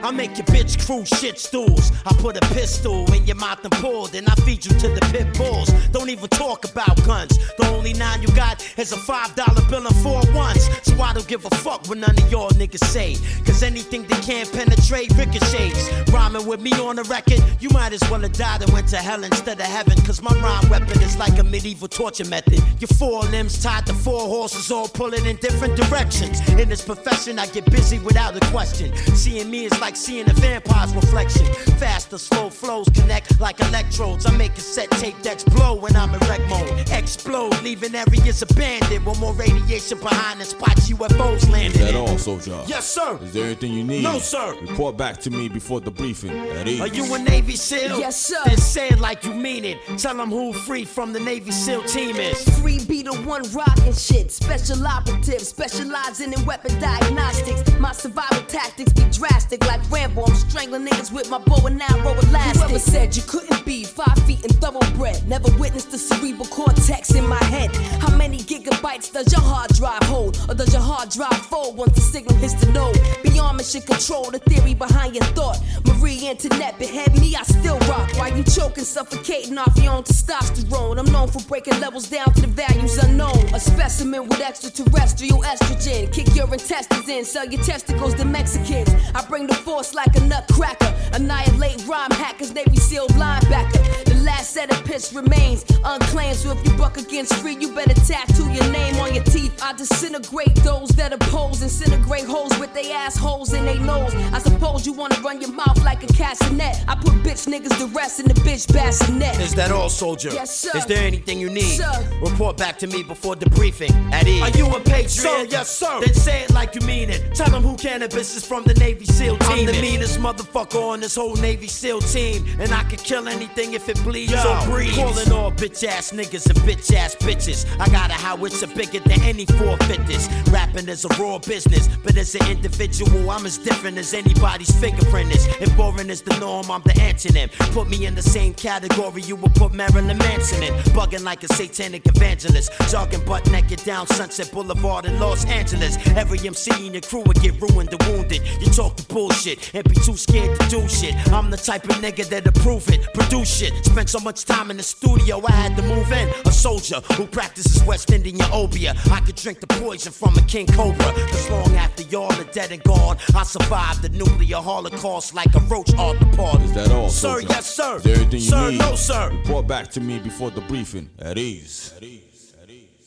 [0.09, 1.91] I make your bitch crew shit stools.
[2.03, 5.01] I put a pistol in your mouth and pull, then I feed you to the
[5.11, 5.69] pit bulls.
[5.91, 7.37] Don't even talk about guns.
[7.59, 10.67] The only nine you got is a five dollar bill and four ones.
[10.81, 13.17] So I don't give a fuck what none of y'all niggas say.
[13.45, 15.91] Cause anything that can't penetrate ricochets.
[16.11, 18.97] Rhyming with me on the record, you might as well have died and went to
[18.97, 19.95] hell instead of heaven.
[20.07, 22.63] Cause my rhyme weapon is like a medieval torture method.
[22.81, 26.39] Your four limbs tied to four horses, all pulling in different directions.
[26.49, 28.95] In this profession, I get busy without a question.
[29.13, 31.45] Seeing me is like seeing a vampire's reflection.
[31.77, 34.25] Faster, slow flows connect like electrodes.
[34.25, 36.89] I make a set tape decks blow when I'm in wreck mode.
[36.91, 39.05] Explode, leaving areas abandoned.
[39.05, 41.95] One more radiation behind the spots UFOs Is landed that in.
[41.95, 42.63] all, soldier?
[42.65, 43.19] Yes, sir.
[43.21, 44.03] Is there anything you need?
[44.03, 44.55] No, sir.
[44.61, 46.31] Report back to me before the briefing.
[46.31, 46.79] At ease.
[46.81, 47.99] Are you a Navy SEAL?
[47.99, 48.41] Yes, sir.
[48.45, 49.79] Then say it like you mean it.
[49.97, 52.41] Tell them who free from the Navy SEAL team is.
[52.59, 54.31] Free be the one rockin' shit.
[54.31, 57.77] Special operative, specializing in weapon diagnostics.
[57.79, 60.23] My survival tactics be drastic like Rambo.
[60.25, 62.61] I'm strangling niggas with my bow and arrow elastic.
[62.61, 65.27] Whoever said you couldn't be five feet and thoroughbred?
[65.27, 67.75] Never witnessed the cerebral cortex in my head.
[68.01, 70.37] How many gigabytes does your hard drive hold?
[70.49, 72.99] Or does your hard drive fold once the signal hits the node?
[73.23, 75.59] Beyond mission control, the theory behind your thought.
[75.85, 78.09] Marie Antoinette behead me, I still rock.
[78.17, 80.99] Why you choking, suffocating off your own testosterone?
[80.99, 83.53] I'm known for breaking levels down to the values unknown.
[83.53, 86.11] A specimen with extraterrestrial estrogen.
[86.13, 88.89] Kick your intestines in, sell your testicles to Mexicans.
[89.15, 90.93] I bring the force like a nutcracker.
[91.13, 94.03] Annihilate rhyme hackers, Navy SEAL linebacker.
[94.05, 97.93] The last set of piss remains unclaimed, so if you buck against free, you better
[97.93, 99.57] tattoo your name on your teeth.
[99.63, 104.13] I disintegrate those that oppose, incinerate holes with they assholes in their nose.
[104.33, 106.83] I suppose you wanna run your mouth like a castanet.
[106.87, 109.39] I put bitch niggas to rest in the bitch bassinet.
[109.39, 110.29] Is that all, soldier?
[110.31, 110.77] Yes, sir.
[110.77, 111.77] Is there anything you need?
[111.77, 112.19] Sir.
[112.21, 113.59] Report back to me before debriefing.
[113.59, 114.41] briefing at ease.
[114.41, 115.09] Are you a patriot?
[115.09, 115.99] Sir, yes, sir.
[116.01, 117.35] Then say it like you mean it.
[117.35, 119.68] Tell them who Canibus is from the Navy SEAL team.
[119.69, 122.43] The meanest motherfucker on this whole Navy SEAL team.
[122.59, 124.95] And I could kill anything if it bleeds Yo, or breathes.
[124.95, 127.67] Calling all bitch ass niggas and bitch ass bitches.
[127.79, 130.27] I got a howitzer bigger than any forfeiters.
[130.51, 135.35] Rapping is a raw business, but as an individual, I'm as different as anybody's fingerprint
[135.35, 135.45] is.
[135.61, 137.51] If boring is the norm, I'm the antonym.
[137.71, 140.73] Put me in the same category you would put Marilyn Manson in.
[140.95, 142.71] Bugging like a satanic evangelist.
[142.89, 145.95] Jogging butt naked down Sunset Boulevard in Los Angeles.
[146.17, 148.41] Every MC in your crew would get ruined or wounded.
[148.59, 151.15] You talk the bullshit and be too scared to do shit.
[151.31, 153.73] I'm the type of nigga that approve it, produce shit.
[153.85, 156.29] Spent so much time in the studio, I had to move in.
[156.45, 158.95] A soldier who practices West Indian obeah.
[159.11, 161.11] I could drink the poison from a king cobra.
[161.13, 165.59] Cause long after y'all are dead and gone, I survived the nuclear holocaust like a
[165.61, 166.61] roach off the pod.
[166.63, 167.09] Is that all?
[167.09, 167.47] Sir, soldier?
[167.49, 167.95] yes, sir.
[167.97, 168.79] Is there anything you Sir, need?
[168.79, 169.29] no, sir.
[169.31, 171.93] Report back to me before the briefing At ease.
[171.97, 172.53] at ease.
[172.61, 172.98] At ease.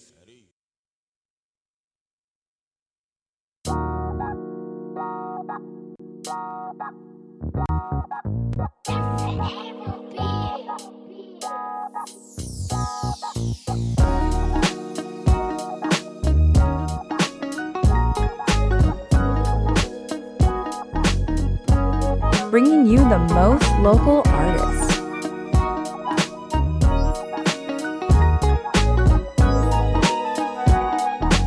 [22.51, 24.99] Bringing you the most local artists.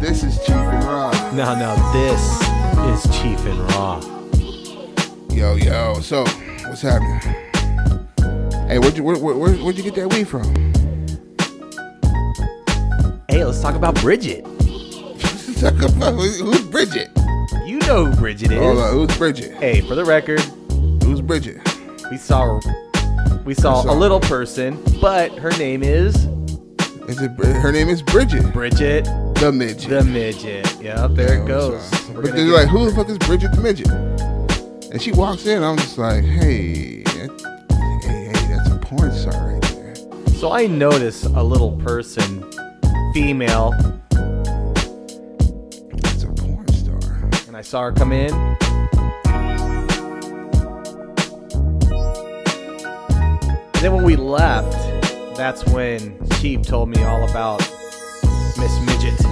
[0.01, 1.11] This is Chief and Raw.
[1.33, 2.41] No, no, this
[2.89, 4.14] is Chief and Raw.
[5.35, 5.99] Yo, yo.
[5.99, 6.23] So,
[6.67, 7.19] what's happening?
[8.69, 10.43] Hey, where'd you where, where, where, where'd you get that weed from?
[13.29, 14.43] Hey, let's talk about Bridget.
[15.59, 17.09] Talk about who's Bridget?
[17.65, 18.59] You know who Bridget is.
[18.59, 19.53] Hold on, who's Bridget?
[19.55, 20.39] Hey, for the record,
[21.03, 21.57] Who's Bridget?
[22.11, 22.59] we saw
[23.45, 26.15] we saw saw- a little person, but her name is
[27.07, 28.51] Is it her name is Bridget?
[28.53, 29.05] Bridget
[29.35, 29.89] The midget.
[29.89, 30.81] the midget.
[30.81, 31.89] Yep, there it goes.
[32.09, 33.87] But they're like, who the fuck is Bridget the midget?
[34.95, 39.51] And she walks in, I'm just like, hey, that- hey, hey, that's a porn star
[39.51, 39.93] right there.
[40.39, 42.49] So I notice a little person,
[43.13, 43.71] female,
[46.01, 47.29] That's a porn star.
[47.49, 48.33] and I saw her come in.
[53.73, 54.71] And then when we left,
[55.35, 57.59] that's when Chief told me all about
[58.57, 59.24] Miss Midget.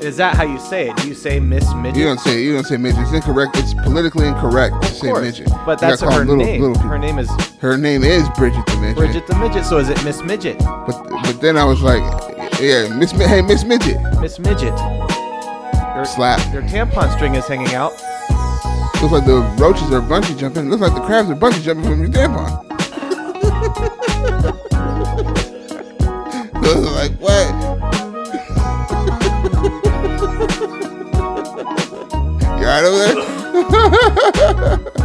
[0.00, 0.96] Is that how you say it?
[0.96, 1.96] Do you say Miss Midget?
[1.96, 3.00] You don't say you don't say midget.
[3.02, 3.56] It's incorrect.
[3.58, 5.48] It's politically incorrect to say course, midget.
[5.66, 6.60] but You that's gotta call her them little- name.
[6.62, 6.90] little people.
[6.90, 7.28] Her name is
[7.60, 8.96] Her name is Bridget the midget.
[8.96, 9.64] Bridget the Midget.
[9.64, 10.58] So is it Miss Midget?
[10.60, 12.02] But but then I was like,
[12.60, 13.98] yeah, Miss Mi- hey Miss Midget.
[14.20, 14.76] Miss Midget.
[15.96, 16.52] Your, Slap.
[16.52, 17.90] Your tampon string is hanging out.
[19.02, 20.70] Looks like the roaches are bungee jumping.
[20.70, 22.64] Looks like the crabs are bungee jumping from your tampon.
[26.68, 27.97] Like, what?
[32.68, 33.14] You alright over there?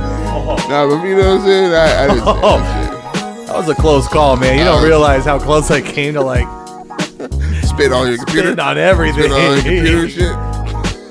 [0.70, 1.74] nah, but you know what I'm saying?
[1.74, 4.58] I, I didn't say that That was a close call, man.
[4.58, 6.48] You don't realize how close I came to like.
[7.64, 8.50] Spit on your computer.
[8.50, 9.24] spitting on everything.
[9.24, 10.34] Spit on your computer shit.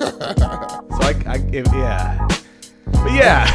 [0.01, 2.29] So I, I if, yeah,
[2.87, 3.47] but yeah,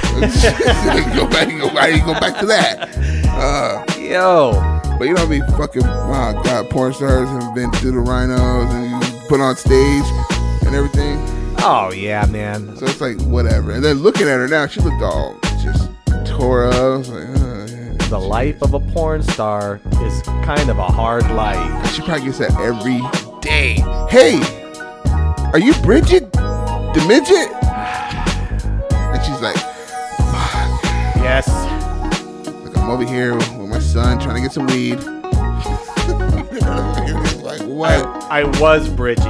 [1.15, 2.89] go back, go back, you go back to that.
[3.27, 4.51] Uh, yo,
[4.97, 8.89] but you know, be fucking, wow, God, porn stars have been through the rhinos and
[8.89, 10.05] you put on stage
[10.65, 11.36] and everything.
[11.67, 12.75] Oh yeah, man.
[12.77, 13.71] So it's like, whatever.
[13.71, 15.89] And then looking at her now, she looked all just
[16.25, 16.73] tore up.
[16.73, 18.07] I was like, uh, yeah.
[18.07, 21.93] The life of a porn star is kind of a hard life.
[21.93, 23.01] She probably gets that every
[23.41, 23.73] day.
[24.09, 24.39] Hey,
[25.51, 27.53] are you Bridget, the midget?
[28.93, 29.57] And she's like,
[31.17, 31.47] Yes,
[32.63, 34.99] Look, I'm over here with my son trying to get some weed.
[37.47, 38.05] Like, what?
[38.29, 39.23] I was Bridget.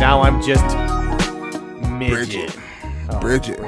[0.00, 0.64] Now I'm just
[1.90, 2.56] midget.
[3.10, 3.58] Oh, Bridget.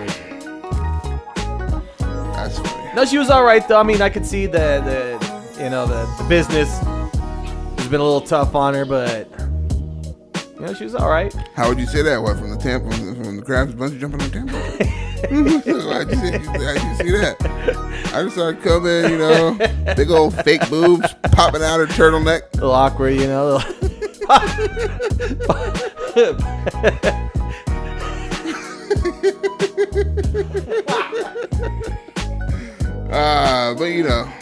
[1.98, 2.94] That's funny.
[2.94, 3.80] No, she was all right though.
[3.80, 8.04] I mean, I could see the the you know the, the business has been a
[8.04, 9.28] little tough on her, but
[10.54, 11.34] you know she was all right.
[11.56, 12.22] How would you say that?
[12.22, 15.00] What from the tamp from, from the crabs bungee jumping on the tampa?
[15.20, 17.36] how'd, you say, how'd you see that?
[18.14, 19.58] I just saw come you know,
[19.96, 22.42] big old fake boobs popping out her turtleneck.
[22.52, 23.60] A little awkward, you know.
[33.10, 34.32] Uh, but you know,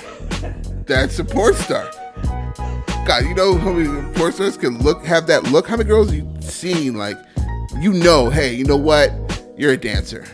[0.84, 1.91] that's a porn star.
[3.07, 5.66] God, you know how many porn stars can look have that look?
[5.66, 7.16] How many girls you seen like
[7.80, 9.11] you know, hey, you know what?
[9.57, 10.26] You're a dancer.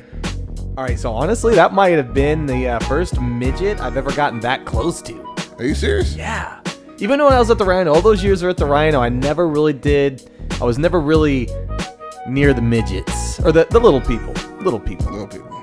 [0.76, 4.40] All right, so honestly, that might have been the uh, first midget I've ever gotten
[4.40, 5.34] that close to.
[5.59, 6.16] Are you serious?
[6.16, 6.61] Yeah.
[7.05, 9.11] Even when I was at the Rhino, all those years was at the Rhino, I
[9.11, 10.30] never really did.
[10.59, 11.50] I was never really
[12.26, 14.32] near the midgets or the, the little people.
[14.62, 15.12] Little people.
[15.12, 15.62] Little people.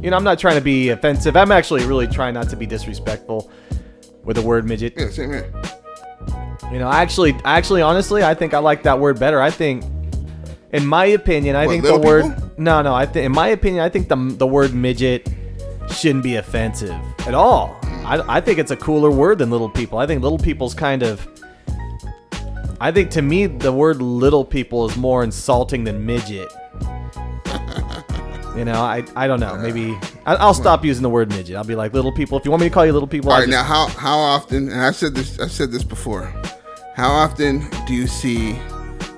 [0.00, 1.36] You know, I'm not trying to be offensive.
[1.36, 3.50] I'm actually really trying not to be disrespectful
[4.22, 4.94] with the word midget.
[4.96, 5.52] Yeah, same here.
[6.70, 9.42] You know, I actually, I actually, honestly, I think I like that word better.
[9.42, 9.82] I think,
[10.72, 12.22] in my opinion, I What, think the word.
[12.36, 12.52] people?
[12.58, 12.94] No, no.
[12.94, 15.28] I think, in my opinion, I think the the word midget
[15.90, 16.94] shouldn't be offensive
[17.26, 17.81] at all.
[18.04, 19.98] I, I think it's a cooler word than little people.
[19.98, 21.26] I think little people's kind of.
[22.80, 26.52] I think to me the word little people is more insulting than midget.
[28.56, 29.56] You know, I I don't know.
[29.56, 29.96] Maybe
[30.26, 31.56] I, I'll stop using the word midget.
[31.56, 32.36] I'll be like little people.
[32.38, 34.68] If you want me to call you little people, All just- now how how often?
[34.70, 35.38] And I've said this.
[35.38, 36.24] I've said this before.
[36.94, 38.58] How often do you see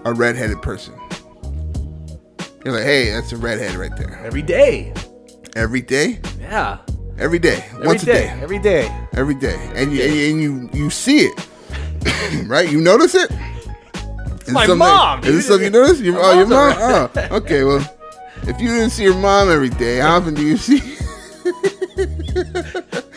[0.04, 0.94] a redheaded person?
[2.64, 4.18] You're like, hey, that's a redhead right there.
[4.24, 4.92] every day.
[5.56, 6.78] Every day, Yeah.
[7.18, 9.06] Every day, Every once day, a day, Every day.
[9.14, 10.42] every day, and you and you, and
[10.74, 11.48] you, you see it,
[12.46, 12.70] right?
[12.70, 13.30] You notice it.
[14.46, 16.00] Is my mom, Is this something you notice?
[16.00, 16.74] Your, oh, your mom.
[16.78, 17.64] Oh, okay.
[17.64, 17.80] Well,
[18.42, 20.80] if you didn't see your mom every day, how often do you see?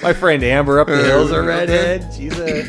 [0.02, 2.14] My friend Amber up the hills a Uh, redhead.
[2.16, 2.66] She's a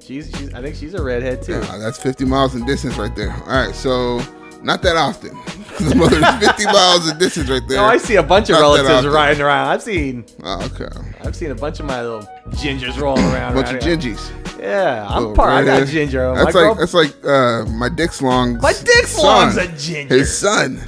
[0.00, 1.60] she's she's I think she's a redhead too.
[1.60, 3.32] That's 50 miles in distance right there.
[3.32, 4.20] All right, so
[4.62, 5.30] not that often.
[5.80, 7.78] the mother's 50 miles of distance right there.
[7.78, 9.68] No, I see a bunch of Not relatives riding around.
[9.68, 10.88] I've seen Oh, okay.
[11.24, 13.54] I've seen a bunch of my little gingers rolling around.
[13.54, 13.96] bunch of here.
[13.96, 14.60] gingies.
[14.60, 15.50] Yeah, I'm part.
[15.52, 16.34] I got ginger.
[16.34, 18.58] That's my like girl, that's like uh, my Dick's long.
[18.58, 20.14] My Dick's long's a ginger.
[20.14, 20.82] His son.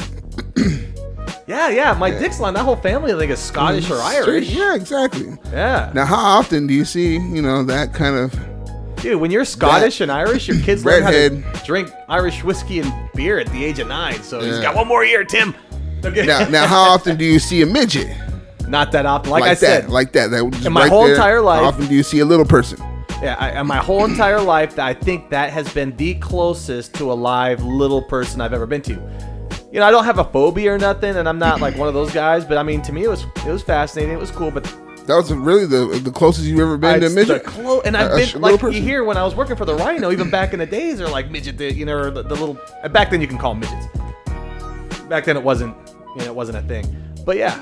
[1.47, 1.95] yeah, yeah.
[1.99, 2.53] My dick's long.
[2.55, 4.51] That whole family, I think, is Scottish or Irish.
[4.51, 5.39] Yeah, exactly.
[5.53, 8.35] Yeah, Now, how often do you see you know that kind of?
[9.03, 9.21] Dude.
[9.21, 11.65] When you're Scottish and Irish, your kids learn how to Redhead.
[11.65, 14.23] drink Irish whiskey and beer at the age of nine.
[14.23, 14.63] So he's Yeah.
[14.63, 15.55] got one more year, Tim.
[16.05, 16.25] Okay.
[16.27, 18.09] Now, now, how often do you see a midget?
[18.69, 19.31] Not that often.
[19.31, 20.31] Like, I that, said, like that.
[20.31, 21.15] That just In my right whole there.
[21.15, 22.79] entire life- How often do you see a little person?
[23.23, 27.13] Yeah, I, in my whole entire life, I think that has been the closest to
[27.13, 28.93] a live little person I've ever been to.
[29.71, 31.95] You know, I don't have a phobia or nothing, and I'm not like one of
[31.95, 32.45] those guys.
[32.45, 34.13] But I mean, to me, it was it was fascinating.
[34.15, 34.51] It was cool.
[34.51, 34.67] But
[35.07, 37.45] That was really the the closest you've ever been to a midget.
[37.45, 38.77] clo- and I've A- been like person.
[38.77, 41.09] you hear when I was working for the Rhino, even back in the days, they're
[41.09, 42.57] like midget, the, you know, or the, the little.
[42.91, 43.87] Back then, you can call them midgets.
[45.09, 45.77] Back then, it wasn't,
[46.17, 46.85] you know, it wasn't a thing.
[47.27, 47.61] But yeah,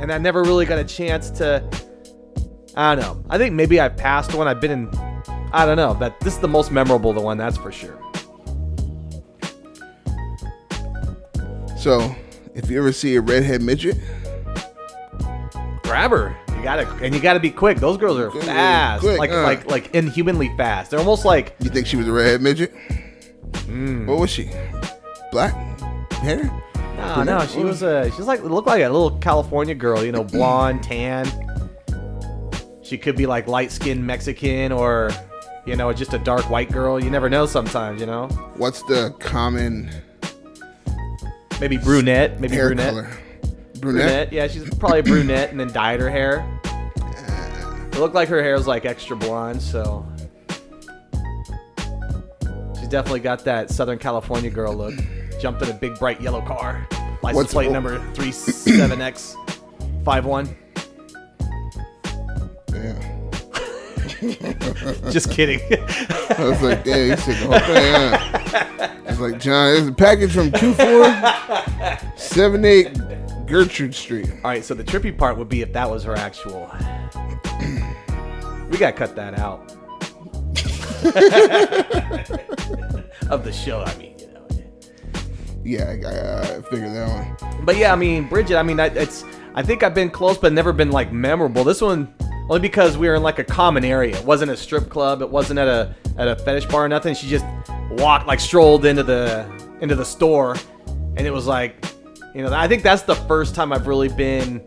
[0.00, 1.62] and I never really got a chance to.
[2.76, 3.24] I don't know.
[3.28, 4.46] I think maybe I passed one.
[4.46, 4.90] I've been in.
[5.52, 5.94] I don't know.
[5.94, 7.98] That this is the most memorable, the one that's for sure.
[11.76, 12.14] So,
[12.54, 13.96] if you ever see a redhead midget,
[15.82, 16.36] Grab her.
[16.60, 17.78] You gotta, and you gotta be quick.
[17.78, 19.42] Those girls are fast, quick, like uh.
[19.44, 20.90] like like inhumanly fast.
[20.90, 22.74] They're almost like you think she was a redhead midget?
[23.64, 24.06] Hmm.
[24.06, 24.50] What was she?
[25.32, 25.54] Black
[26.10, 26.44] hair?
[26.74, 27.26] No, Brunette?
[27.26, 30.82] no, she was a she's like looked like a little California girl, you know, blonde,
[30.82, 31.26] tan.
[32.82, 35.12] She could be like light skinned Mexican or
[35.64, 37.02] you know, just a dark white girl.
[37.02, 38.26] You never know sometimes, you know.
[38.56, 39.90] What's the common
[41.58, 42.90] Maybe brunette, maybe hair brunette.
[42.90, 43.10] color?
[43.80, 44.30] Brunette?
[44.30, 44.32] Brunette.
[44.32, 46.46] yeah, she's probably a brunette and then dyed her hair.
[47.92, 50.06] It looked like her hair was like extra blonde, so
[52.78, 54.94] she's definitely got that Southern California girl look.
[55.40, 56.86] Jumped in a big bright yellow car.
[57.22, 59.34] License What's- plate number 37X
[60.04, 60.56] 51.
[62.72, 62.94] Yeah.
[65.10, 65.60] Just kidding.
[65.70, 67.84] I was like, damn, you said the whole thing.
[67.84, 68.96] Yeah.
[69.06, 72.98] I was like, John, there's a package from 2478
[73.50, 74.30] Gertrude Street.
[74.30, 76.70] All right, so the trippy part would be if that was her actual.
[78.70, 79.72] We gotta cut that out
[83.30, 83.80] of the show.
[83.80, 84.46] I mean, you know.
[85.64, 87.64] Yeah, I, I, I figured that one.
[87.64, 88.56] But yeah, I mean, Bridget.
[88.56, 89.24] I mean, I, it's.
[89.56, 91.64] I think I've been close, but never been like memorable.
[91.64, 92.14] This one
[92.48, 94.16] only because we were in like a common area.
[94.16, 95.22] It wasn't a strip club.
[95.22, 97.14] It wasn't at a at a fetish bar or nothing.
[97.14, 97.44] She just
[97.90, 99.44] walked like strolled into the
[99.80, 100.54] into the store,
[101.16, 101.84] and it was like,
[102.34, 104.62] you know, I think that's the first time I've really been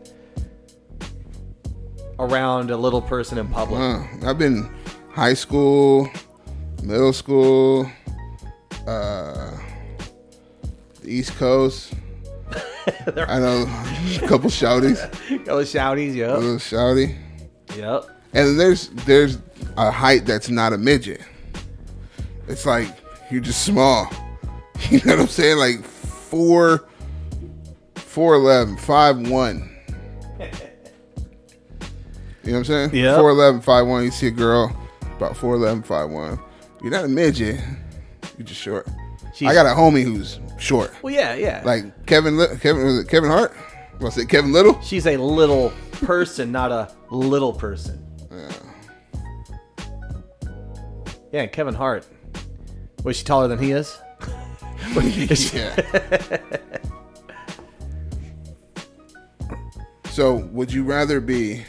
[2.19, 3.79] around a little person in public.
[3.81, 4.69] Uh, I've been
[5.11, 6.09] high school,
[6.83, 7.89] middle school,
[8.87, 9.57] uh,
[11.01, 11.93] the East Coast.
[13.15, 13.63] I know
[14.21, 15.03] a couple shouties.
[15.03, 17.17] A Couple shouties, A little shouty.
[17.75, 18.05] Yep.
[18.33, 19.39] And there's there's
[19.77, 21.21] a height that's not a midget.
[22.47, 22.89] It's like
[23.31, 24.11] you're just small.
[24.89, 25.57] You know what I'm saying?
[25.57, 26.85] Like four,
[28.13, 29.69] four eleven, five one.
[32.45, 32.89] You know what I'm saying?
[32.93, 33.17] Yeah.
[33.17, 34.03] Four eleven, five one.
[34.03, 34.75] You see a girl
[35.17, 36.37] about four eleven, five one.
[36.81, 37.59] You're not a midget.
[38.37, 38.87] You're just short.
[39.33, 40.93] She's- I got a homie who's short.
[41.01, 41.61] Well, yeah, yeah.
[41.65, 43.55] Like Kevin, Kevin was it Kevin Hart?
[43.99, 44.79] Was it Kevin Little?
[44.81, 47.99] She's a little person, not a little person.
[51.31, 52.05] Yeah, and Kevin Hart.
[53.03, 53.97] Was she taller than he is?
[54.95, 55.51] Is
[60.13, 61.63] So, would you rather be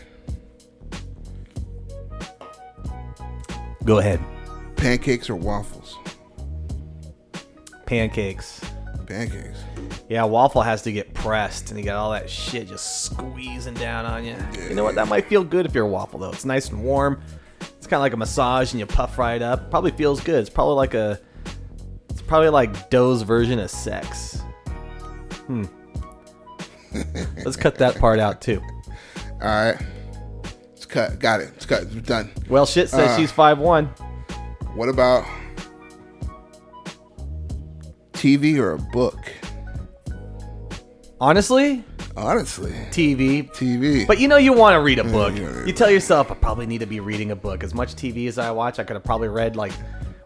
[3.86, 4.20] Go ahead.
[4.76, 5.96] pancakes or waffles?
[7.86, 8.60] Pancakes.
[9.06, 9.58] Pancakes.
[10.10, 14.04] Yeah, waffle has to get pressed, and you got all that shit just squeezing down
[14.04, 14.36] on you.
[14.68, 14.94] You know what?
[14.94, 16.30] That might feel good if you're a waffle, though.
[16.32, 17.22] It's nice and warm.
[17.62, 19.70] It's kind of like a massage, and you puff right up.
[19.70, 20.40] Probably feels good.
[20.40, 21.18] It's probably like a.
[22.10, 24.42] It's probably like dough's version of sex.
[25.46, 25.64] Hmm.
[27.44, 28.62] Let's cut that part out too.
[29.42, 29.76] All right.
[30.74, 31.18] It's cut.
[31.18, 31.50] Got it.
[31.56, 31.82] It's cut.
[31.82, 32.30] It's done.
[32.48, 33.86] Well, shit says Uh, she's five one.
[34.74, 35.24] What about
[38.12, 39.18] TV or a book?
[41.20, 41.84] Honestly,
[42.16, 43.48] Honestly, TV.
[43.52, 44.06] TV.
[44.06, 45.34] But you know, you want to read a book.
[45.34, 47.64] you wanna You tell yourself, I probably need to be reading a book.
[47.64, 49.72] As much TV as I watch, I could have probably read like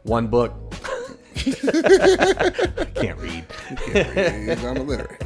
[0.03, 0.53] one book.
[1.35, 3.45] Can't read.
[3.95, 4.59] read.
[4.65, 5.23] I'm illiterate.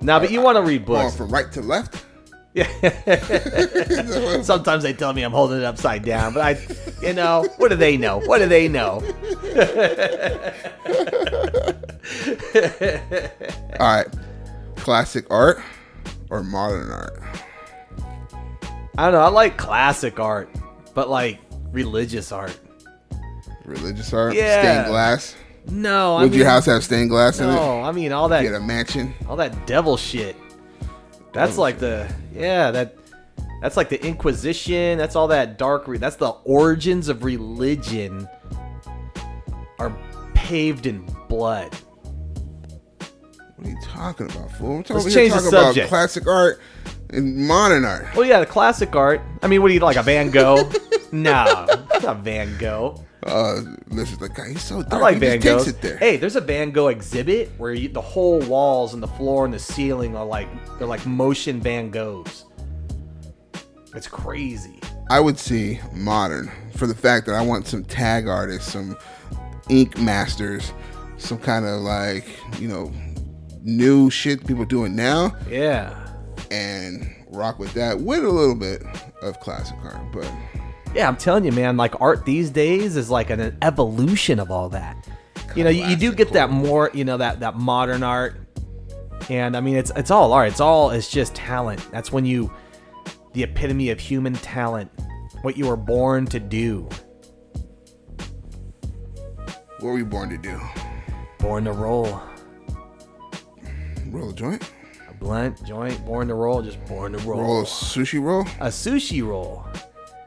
[0.00, 1.16] No, but you want to read Going books.
[1.16, 2.04] from right to left.
[2.52, 2.64] Yeah.
[4.42, 6.58] Sometimes they tell me I'm holding it upside down, but I,
[7.06, 8.18] you know, what do they know?
[8.20, 8.94] What do they know?
[13.78, 14.06] All right.
[14.76, 15.60] Classic art
[16.30, 17.22] or modern art?
[18.98, 19.20] I don't know.
[19.20, 20.50] I like classic art,
[20.94, 21.38] but like
[21.70, 22.58] religious art.
[23.64, 24.34] Religious art?
[24.34, 24.62] Yeah.
[24.62, 25.36] Stained glass?
[25.68, 27.52] No, I Would your house have stained glass in it?
[27.52, 28.42] No, I mean all that.
[28.42, 29.14] Get a mansion?
[29.28, 30.36] all that devil shit.
[31.32, 32.96] That's Devil like the yeah that
[33.62, 34.98] that's like the Inquisition.
[34.98, 35.86] That's all that dark.
[35.86, 38.28] Re- that's the origins of religion
[39.78, 39.96] are
[40.34, 41.74] paved in blood.
[43.56, 44.70] What are you talking about, fool?
[44.70, 45.88] I'm Let's talking, change the subject.
[45.88, 46.60] classic art
[47.12, 48.06] modern art.
[48.14, 49.20] Well, yeah, the classic art.
[49.42, 50.70] I mean, what do you like a Van Gogh?
[51.12, 51.66] no,
[52.02, 53.04] not Van Gogh.
[53.26, 54.48] Uh, this is the guy.
[54.50, 54.94] He's so dark.
[54.94, 55.62] I like he Van Gogh.
[55.64, 55.98] there.
[55.98, 59.52] Hey, there's a Van Gogh exhibit where you, the whole walls and the floor and
[59.52, 60.48] the ceiling are like
[60.78, 62.44] they're like motion Van Goghs.
[63.94, 64.80] It's crazy.
[65.10, 68.96] I would see modern for the fact that I want some tag artists, some
[69.68, 70.72] ink masters,
[71.18, 72.24] some kind of like
[72.60, 72.92] you know
[73.62, 75.94] new shit people doing now, Yeah.
[76.50, 78.82] And rock with that with a little bit
[79.22, 80.00] of classic art.
[80.12, 80.30] But
[80.94, 81.76] Yeah, I'm telling you, man.
[81.76, 85.08] Like art these days is like an, evolution of all that.
[85.56, 88.36] You know, you, you do get that more, you know, that that modern art,
[89.28, 90.48] and I mean, it's it's all art.
[90.48, 91.86] It's all it's just talent.
[91.90, 92.52] That's when you,
[93.32, 94.90] the epitome of human talent,
[95.42, 96.88] what you were born to do,
[99.80, 100.60] what were you born to do?
[101.40, 102.20] born to roll.
[104.08, 104.70] Roll a joint?
[105.20, 107.42] Blunt joint, born to roll, just born to roll.
[107.42, 108.40] Roll a sushi roll?
[108.58, 109.66] A sushi roll.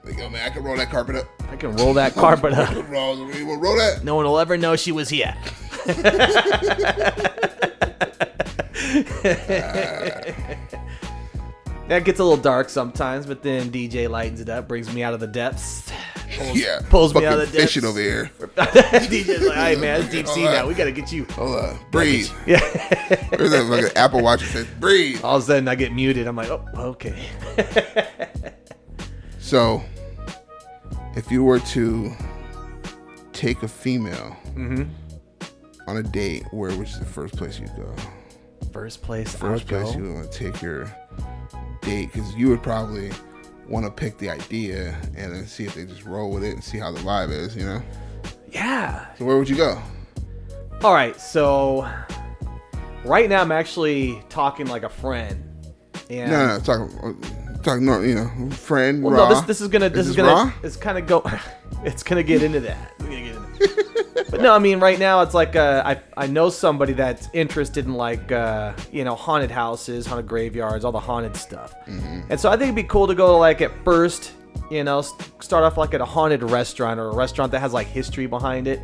[0.04, 1.26] Like, man, I can roll that carpet up.
[1.50, 2.70] I can roll that carpet up.
[2.90, 4.04] roll, wanna roll that?
[4.04, 5.36] No one will ever know she was here.
[11.88, 15.16] that gets a little dark sometimes, but then DJ lightens it up, brings me out
[15.16, 15.92] of the depths.
[16.38, 17.74] Pulls, Yeah, pulls me out fucking of the depths.
[17.74, 18.32] fishing over here.
[18.40, 20.62] DJ's like, hey man, it's deep sea Hold now.
[20.64, 20.68] on.
[20.68, 21.26] We gotta get you.
[21.32, 22.30] Hold on, breathe.
[22.46, 22.60] Yeah.
[23.32, 25.24] There's a fucking Apple Watch that says breathe.
[25.24, 26.28] All of a sudden, I get muted.
[26.28, 27.28] I'm like, oh, okay.
[29.40, 29.84] So,
[31.16, 32.12] if you were to
[33.34, 34.90] take a female Mhm.
[35.88, 37.94] on a date, where was the first place you'd go?
[38.72, 39.98] First place, First I'd place go.
[39.98, 40.86] you would want to take your
[41.82, 43.12] date, because you would probably
[43.68, 46.64] want to pick the idea and then see if they just roll with it and
[46.64, 47.82] see how the vibe is, you know?
[48.52, 49.14] Yeah.
[49.18, 49.82] So where would you go?
[50.84, 51.88] All right, so
[53.06, 55.50] right now I'm actually talking like a friend.
[56.10, 57.22] And No, no, talking,
[57.64, 59.02] talking, no, you know, friend.
[59.04, 59.30] Well, raw.
[59.30, 60.54] no, this, this is gonna this is, this gonna raw?
[60.62, 61.24] it's kind of go
[61.84, 62.92] it's gonna get into that.
[63.00, 63.43] It's gonna get into
[64.30, 67.86] but no, I mean right now it's like uh, I I know somebody that's interested
[67.86, 71.74] in like uh, you know haunted houses, haunted graveyards, all the haunted stuff.
[71.86, 72.22] Mm-hmm.
[72.30, 74.34] And so I think it'd be cool to go like at first,
[74.72, 77.88] you know, start off like at a haunted restaurant or a restaurant that has like
[77.88, 78.82] history behind it.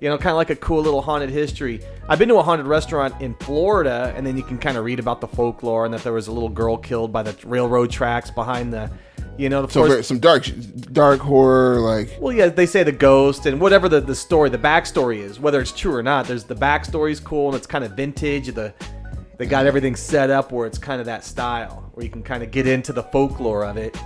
[0.00, 1.80] You know, kind of like a cool little haunted history.
[2.08, 4.98] I've been to a haunted restaurant in Florida, and then you can kind of read
[4.98, 8.30] about the folklore and that there was a little girl killed by the railroad tracks
[8.30, 8.90] behind the,
[9.36, 10.48] you know, the So some dark,
[10.92, 14.58] dark horror, like well, yeah, they say the ghost and whatever the, the story, the
[14.58, 16.26] backstory is, whether it's true or not.
[16.26, 18.52] There's the backstory's cool and it's kind of vintage.
[18.54, 18.72] The
[19.36, 22.42] they got everything set up where it's kind of that style where you can kind
[22.42, 23.96] of get into the folklore of it.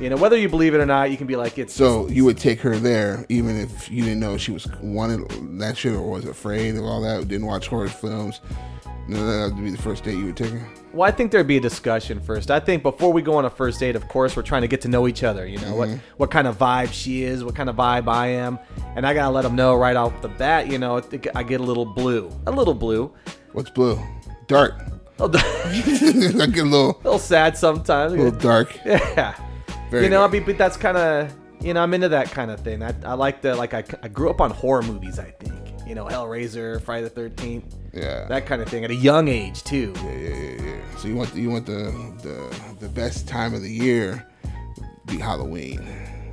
[0.00, 2.24] You know, whether you believe it or not, you can be like, it's So you
[2.24, 5.28] would take her there, even if you didn't know she was wanted
[5.60, 8.40] that shit or was afraid of all that, didn't watch horror films.
[9.08, 10.68] No, that would be the first date you would take her.
[10.92, 12.50] Well, I think there'd be a discussion first.
[12.50, 14.82] I think before we go on a first date, of course, we're trying to get
[14.82, 15.46] to know each other.
[15.46, 16.00] You know what Mhm.
[16.18, 18.58] what kind of vibe she is, what kind of vibe I am,
[18.96, 20.68] and I gotta let them know right off the bat.
[20.70, 21.00] You know,
[21.34, 23.10] I get a little blue, a little blue.
[23.52, 23.98] What's blue?
[24.46, 24.74] Dark.
[25.18, 28.12] Oh, I get a little, a little sad sometimes.
[28.12, 28.78] a little dark.
[28.84, 29.34] Yeah.
[29.90, 32.50] Very you know, I mean, but that's kind of you know, I'm into that kind
[32.50, 32.82] of thing.
[32.82, 35.18] I, I like the like I, I grew up on horror movies.
[35.18, 35.54] I think
[35.86, 37.74] you know, Hellraiser, Friday the Thirteenth.
[37.92, 38.26] Yeah.
[38.28, 39.92] That kind of thing at a young age too.
[39.96, 40.96] Yeah, yeah, yeah, yeah.
[40.98, 44.26] So you want the, you want the, the the best time of the year
[45.06, 45.86] be Halloween.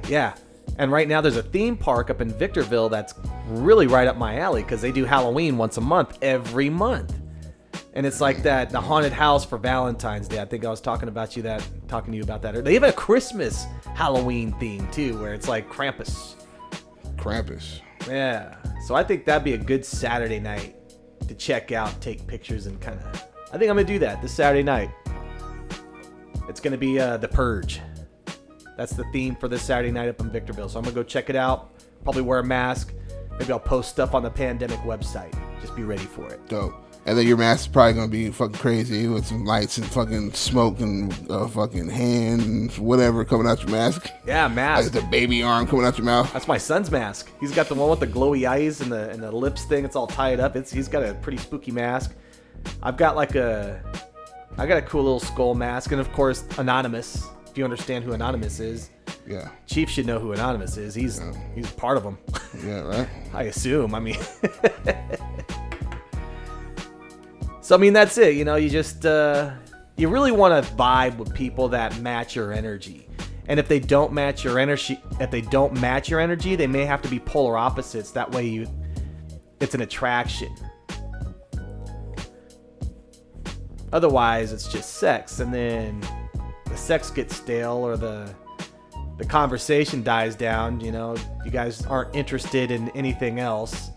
[0.07, 0.35] Yeah.
[0.77, 3.13] And right now there's a theme park up in Victorville that's
[3.47, 7.15] really right up my alley because they do Halloween once a month every month.
[7.95, 10.41] And it's like that the haunted house for Valentine's Day.
[10.41, 12.63] I think I was talking about you that talking to you about that.
[12.63, 13.65] They have a Christmas
[13.95, 16.35] Halloween theme too, where it's like Krampus.
[17.15, 17.79] Krampus.
[18.07, 18.55] Yeah.
[18.85, 20.75] So I think that'd be a good Saturday night
[21.27, 23.25] to check out, take pictures, and kind of.
[23.53, 24.91] I think I'm gonna do that this Saturday night.
[26.49, 27.79] It's gonna be uh, the Purge.
[28.77, 30.67] That's the theme for this Saturday night up in Victorville.
[30.67, 31.71] So I'm gonna go check it out.
[32.03, 32.93] Probably wear a mask.
[33.39, 35.33] Maybe I'll post stuff on the pandemic website.
[35.61, 36.45] Just be ready for it.
[36.47, 36.84] Dope.
[37.07, 40.33] And then your mask is probably gonna be fucking crazy with some lights and fucking
[40.33, 44.09] smoke and uh, fucking hands, and whatever coming out your mask.
[44.25, 44.91] Yeah, mask.
[44.93, 46.33] Like the baby arm coming out your mouth.
[46.33, 47.29] That's my son's mask.
[47.39, 49.85] He's got the one with the glowy eyes and the and the lips thing.
[49.85, 50.55] It's all tied up.
[50.55, 52.15] It's he's got a pretty spooky mask.
[52.81, 53.83] I've got like a
[54.57, 57.23] I got a cool little skull mask, and of course Anonymous.
[57.51, 58.89] If you understand who Anonymous is,
[59.27, 59.49] Yeah.
[59.67, 60.95] Chief should know who Anonymous is.
[60.95, 61.21] He's
[61.53, 62.17] he's part of them.
[62.65, 63.07] Yeah, right.
[63.33, 63.93] I assume.
[63.93, 64.17] I mean,
[67.65, 68.35] so I mean that's it.
[68.35, 69.49] You know, you just uh,
[69.95, 73.07] you really want to vibe with people that match your energy.
[73.47, 76.85] And if they don't match your energy, if they don't match your energy, they may
[76.85, 78.11] have to be polar opposites.
[78.11, 78.67] That way, you
[79.59, 80.55] it's an attraction.
[83.91, 86.03] Otherwise, it's just sex, and then
[86.65, 88.31] the sex gets stale or the
[89.17, 90.81] the conversation dies down.
[90.81, 93.89] You know, you guys aren't interested in anything else.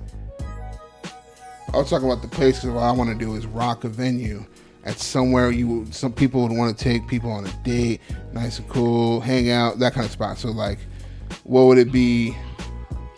[1.73, 3.89] I was talking about the place because what I want to do is rock a
[3.89, 4.45] venue
[4.85, 8.01] at somewhere you some people would want to take people on a date,
[8.33, 10.39] nice and cool, hang out, that kind of spot.
[10.39, 10.79] So like,
[11.45, 12.37] what would it be?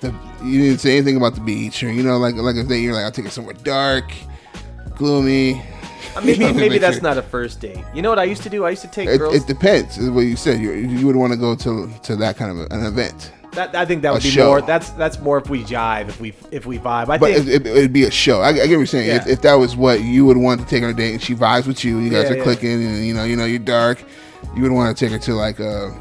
[0.01, 2.81] The you didn't say anything about the beach or you know like like if they
[2.81, 4.11] you're like I'll take it somewhere dark,
[4.97, 5.63] gloomy.
[6.17, 7.85] Uh, Maybe maybe that's not a first date.
[7.95, 8.65] You know what I used to do?
[8.65, 9.35] I used to take It, girls.
[9.37, 9.97] it depends.
[9.97, 10.59] Is what you said.
[10.61, 13.31] You, you would want to go to to that kind of an event.
[13.53, 14.47] That, I think that would be show.
[14.47, 14.61] more.
[14.63, 16.09] That's that's more if we jive.
[16.09, 17.09] If we if we vibe.
[17.09, 17.49] I but think.
[17.49, 18.41] it, it'd be a show.
[18.41, 19.09] I, I get what you're saying.
[19.11, 19.33] If, Yeah.
[19.33, 21.67] if that was what you would want to take on a date, and she vibes
[21.67, 22.43] with you, you guys Yeah, are yeah.
[22.45, 24.03] clicking, and you know, you know, you're dark.
[24.55, 25.95] You would want to take her to like a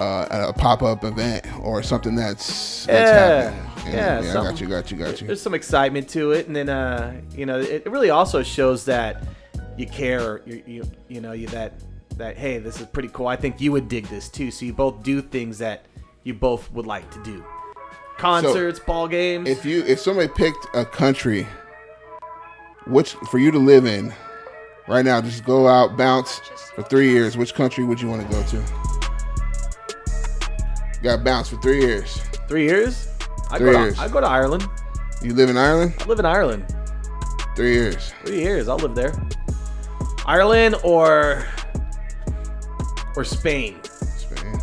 [0.00, 3.94] a, a pop up event or something that's, that's Yeah, happening.
[3.94, 5.26] yeah, I got you, got you, got you.
[5.26, 8.84] There's some excitement to it, and then uh, you know, it, it really also shows
[8.86, 9.22] that
[9.78, 10.42] you care.
[10.44, 11.74] You you, you know you that
[12.16, 13.26] that hey, this is pretty cool.
[13.28, 14.50] I think you would dig this too.
[14.50, 15.86] So you both do things that
[16.26, 17.44] you both would like to do.
[18.18, 19.48] Concerts, ball games.
[19.48, 21.46] If you if somebody picked a country,
[22.86, 24.12] which for you to live in,
[24.88, 26.38] right now, just go out, bounce
[26.74, 27.36] for three years.
[27.36, 28.62] Which country would you want to go to?
[31.02, 32.18] Got bounce for three years.
[32.48, 33.08] Three years?
[33.50, 33.94] I Three go years.
[33.96, 34.66] To, I go to Ireland.
[35.22, 35.94] You live in Ireland?
[36.00, 36.74] I live in Ireland.
[37.54, 38.12] Three years.
[38.24, 38.68] Three years.
[38.68, 39.14] I'll live there.
[40.26, 41.46] Ireland or
[43.14, 43.78] or Spain.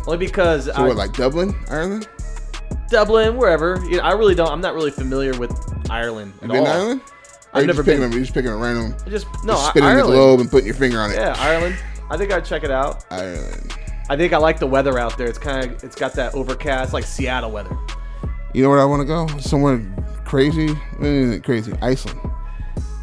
[0.06, 2.08] Only because So I, what, like Dublin, Ireland?
[2.88, 3.82] Dublin, wherever.
[3.86, 4.50] You know, I really don't.
[4.50, 5.52] I'm not really familiar with
[5.90, 6.66] Ireland at been all.
[6.66, 7.00] Ireland?
[7.52, 8.02] Or I've never been.
[8.02, 8.96] A, you just picking a random.
[9.08, 9.54] Just no.
[9.54, 10.08] just spinning Ireland.
[10.08, 11.16] the globe and putting your finger on it.
[11.16, 11.76] Yeah, Ireland.
[12.10, 13.04] I think I'd check it out.
[13.10, 13.74] Ireland.
[14.10, 15.26] I think I like the weather out there.
[15.26, 17.76] It's kind of it's got that overcast, like Seattle weather.
[18.52, 19.26] You know where I want to go?
[19.38, 19.82] Somewhere
[20.24, 20.74] crazy.
[21.40, 21.72] Crazy.
[21.80, 22.20] Iceland.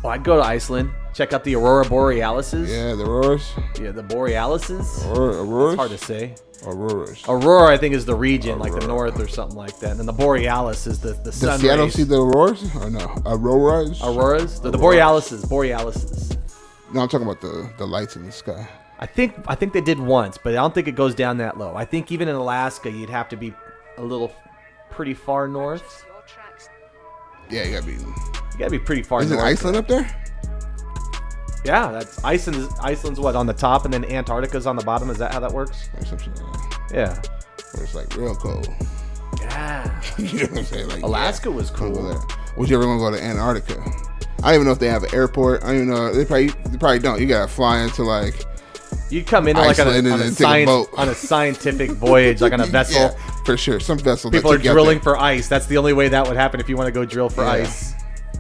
[0.03, 0.91] Oh, I'd go to Iceland.
[1.14, 2.68] Check out the Aurora Borealises.
[2.70, 3.51] Yeah, the auroras.
[3.80, 5.05] Yeah, the Borealises.
[5.12, 5.74] Aurora, auroras.
[5.74, 6.36] It's hard to say.
[6.66, 7.24] Auroras.
[7.28, 9.91] Aurora, I think, is the region, like the north or something like that.
[9.91, 11.95] And then the Borealis is the the Does sun Seattle rays.
[11.95, 13.14] see the auroras or no?
[13.26, 14.01] Auroras.
[14.03, 14.59] Auroras?
[14.62, 15.41] The, the Auroras.
[15.41, 15.45] Borealises.
[15.47, 16.38] Borealises.
[16.93, 18.68] No, I'm talking about the the lights in the sky.
[18.99, 21.57] I think I think they did once, but I don't think it goes down that
[21.57, 21.76] low.
[21.76, 23.53] I think even in Alaska, you'd have to be
[23.97, 24.32] a little
[24.91, 26.05] pretty far north.
[27.49, 27.93] Yeah, you gotta be.
[27.93, 29.26] You gotta be pretty far north.
[29.26, 29.47] Is it north.
[29.47, 30.20] Iceland up there?
[31.64, 32.70] Yeah, that's Iceland.
[32.82, 35.09] Iceland's what on the top, and then Antarctica's on the bottom.
[35.09, 35.89] Is that how that works?
[35.97, 36.91] Or some shit like that.
[36.93, 37.22] Yeah.
[37.74, 38.68] Where it's like real cold.
[39.39, 40.01] Yeah.
[40.18, 40.89] you know what I'm saying?
[40.89, 42.03] Like Alaska yeah, was go cool.
[42.03, 42.20] there.
[42.57, 43.80] Would you ever want to go to Antarctica?
[44.43, 45.64] I don't even know if they have an airport.
[45.64, 46.14] I don't even know.
[46.14, 47.22] They probably they probably don't.
[47.22, 48.45] You gotta fly into like
[49.09, 52.53] You'd come in like on a, on, a take a on a scientific voyage, like
[52.53, 53.01] on a vessel.
[53.01, 53.80] Yeah, for sure.
[53.80, 54.32] Some vessels.
[54.32, 55.49] People are you drilling for ice.
[55.49, 57.51] That's the only way that would happen if you want to go drill for Yeah.
[57.51, 57.93] ice.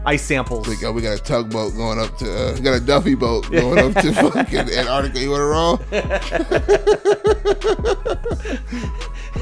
[0.05, 0.67] Ice samples.
[0.67, 3.49] Like, oh, we got a tugboat going up to, uh, we got a Duffy boat
[3.51, 5.19] going up to fucking Antarctica.
[5.19, 5.79] You want to roll?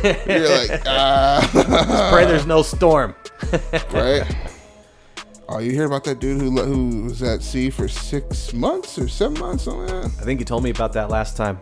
[0.04, 3.16] You're like, uh, pray there's no storm.
[3.92, 4.24] right?
[5.48, 9.08] Oh, you hear about that dude who who was at sea for six months or
[9.08, 9.64] seven months?
[9.64, 10.06] Something like?
[10.06, 11.58] I think you told me about that last time.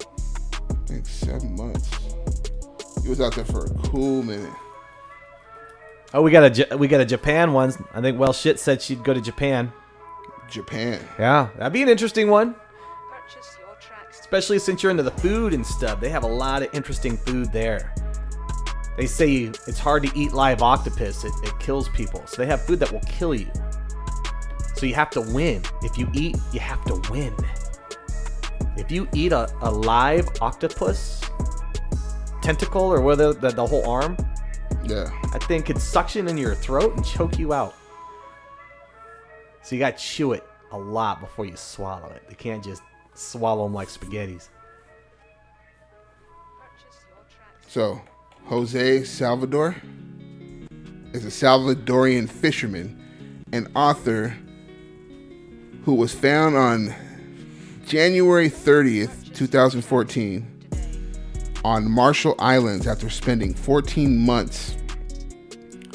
[0.70, 1.90] I think seven months.
[3.04, 4.52] He was out there for a cool minute.
[6.14, 7.74] Oh, we got a we got a Japan one.
[7.94, 9.72] I think well shit said she'd go to Japan.
[10.50, 11.00] Japan.
[11.20, 12.56] Yeah, that'd be an interesting one.
[14.10, 16.00] Especially since you're into the food and stuff.
[16.00, 17.94] They have a lot of interesting food there.
[18.98, 21.24] They say you, it's hard to eat live octopus.
[21.24, 22.26] It, it kills people.
[22.26, 23.52] So they have food that will kill you.
[24.76, 25.62] So you have to win.
[25.82, 27.36] If you eat, you have to win.
[28.76, 31.22] If you eat a, a live octopus
[32.42, 34.18] tentacle or whether the, the whole arm,
[34.88, 35.10] Yeah.
[35.34, 37.76] I think could suction in your throat and choke you out.
[39.62, 42.24] So you got to chew it a lot before you swallow it.
[42.30, 42.82] You can't just
[43.14, 44.50] swallow them like spaghettis.
[47.68, 48.02] So,
[48.46, 49.76] Jose Salvador
[51.12, 54.38] is a Salvadorian fisherman and author
[55.84, 56.94] who was found on
[57.86, 60.46] January 30th, 2014,
[61.68, 64.78] on Marshall Islands after spending 14 months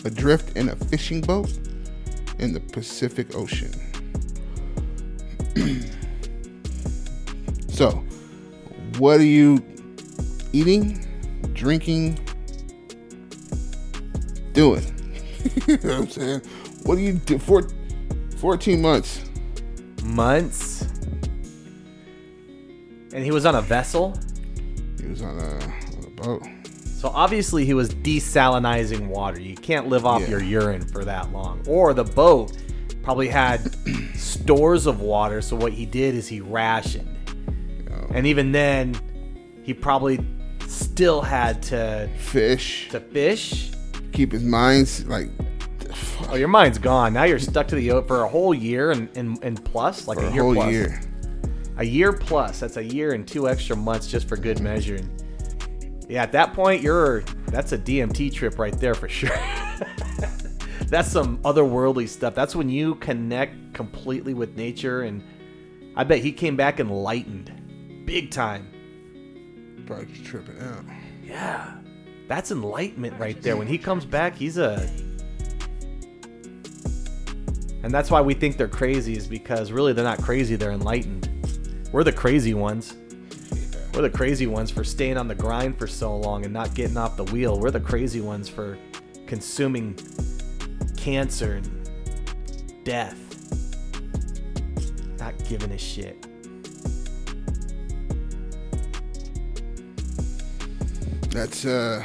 [0.05, 1.51] adrift in a fishing boat
[2.39, 3.73] in the Pacific Ocean.
[7.70, 8.05] so,
[8.99, 9.64] what are you
[10.53, 11.07] eating,
[11.55, 12.18] drinking,
[14.53, 14.85] doing?
[15.66, 16.43] you know what I'm saying?
[16.83, 17.39] What do you do?
[17.39, 17.66] Four,
[18.37, 19.25] 14 months.
[20.05, 20.83] Months.
[23.14, 24.14] And he was on a vessel.
[25.03, 26.42] He was on a, on a boat.
[26.84, 29.40] So obviously he was desalinizing water.
[29.40, 30.28] You can't live off Yeah.
[30.28, 31.61] your urine for that long.
[31.66, 32.57] Or the boat
[33.03, 33.74] probably had
[34.16, 35.42] stores of water.
[35.42, 37.09] So what he did is he rationed.
[38.14, 38.94] And even then,
[39.62, 40.20] he probably
[40.68, 42.88] still had to fish.
[42.90, 43.72] To fish.
[44.12, 45.28] Keep his mind like
[46.28, 47.12] Oh, your mind's gone.
[47.14, 50.24] Now you're stuck to the for a whole year and, and, and plus, like For
[50.24, 50.70] a a year whole plus.
[50.72, 51.00] year.
[51.83, 52.61] A year plus.
[52.61, 54.95] That's a year and two extra months just for good measure.
[54.95, 59.30] And yeah, at that point, you're that's a DMT trip right there for sure.
[60.87, 62.37] that's some otherworldly stuff.
[62.37, 65.24] That's when you connect completely with nature, and
[65.97, 67.51] I bet he came back enlightened,
[68.07, 68.68] big time.
[69.85, 70.85] Probably just tripping out.
[71.24, 71.78] Yeah,
[72.28, 73.57] that's enlightenment right there.
[73.57, 74.89] When he comes back, he's a.
[77.83, 81.32] And that's why we think they're crazy, is because really they're not crazy, they're enlightened.
[81.93, 82.95] We're the crazy ones.
[83.93, 86.97] We're the crazy ones for staying on the grind for so long and not getting
[86.97, 87.61] off the wheel.
[87.61, 88.78] We're the crazy ones for
[89.26, 89.99] consuming
[90.97, 91.90] cancer and
[92.84, 93.18] death.
[95.18, 96.26] Not giving a shit.
[101.28, 102.03] That's uh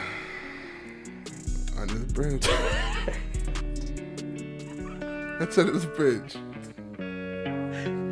[1.77, 2.45] under the bridge.
[5.39, 6.35] That's under the bridge.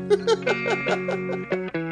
[0.10, 1.85] Thank you.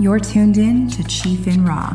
[0.00, 1.94] You're tuned in to Chief in Raw.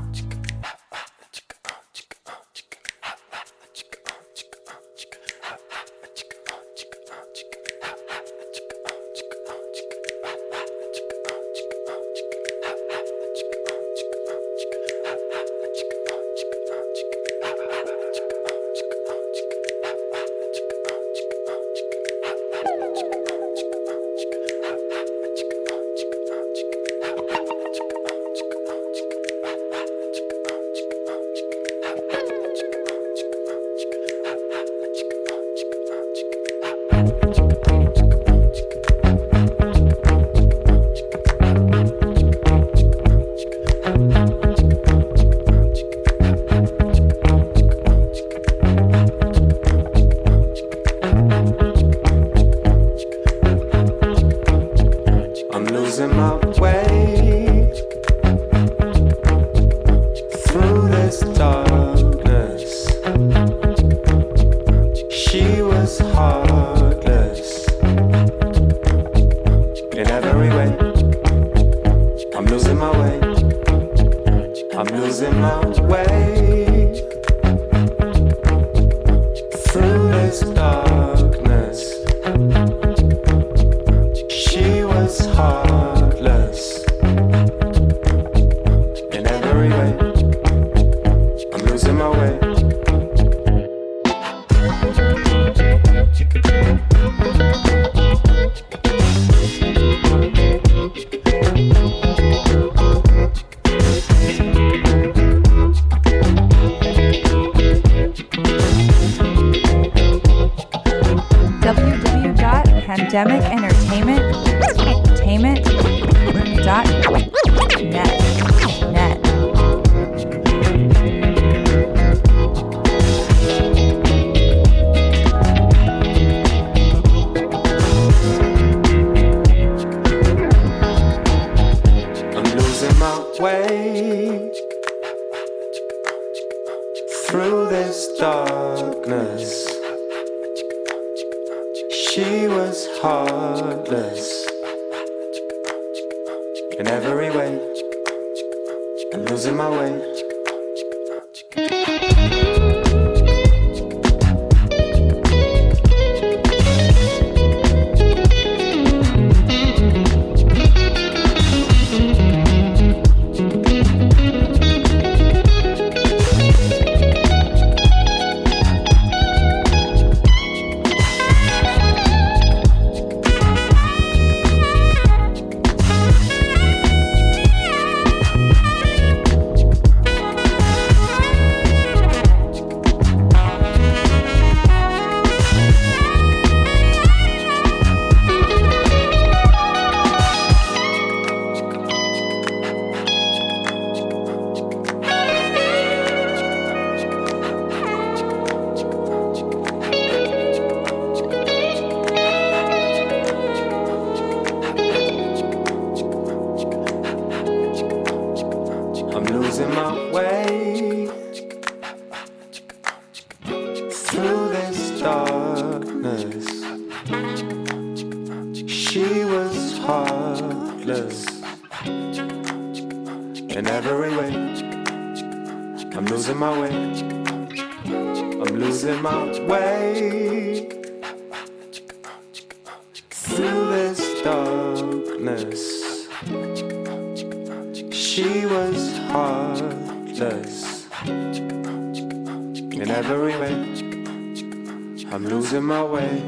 [245.46, 246.24] Losing my way.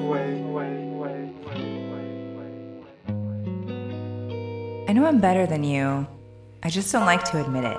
[4.87, 6.05] I know I'm better than you.
[6.61, 7.77] I just don't like to admit it.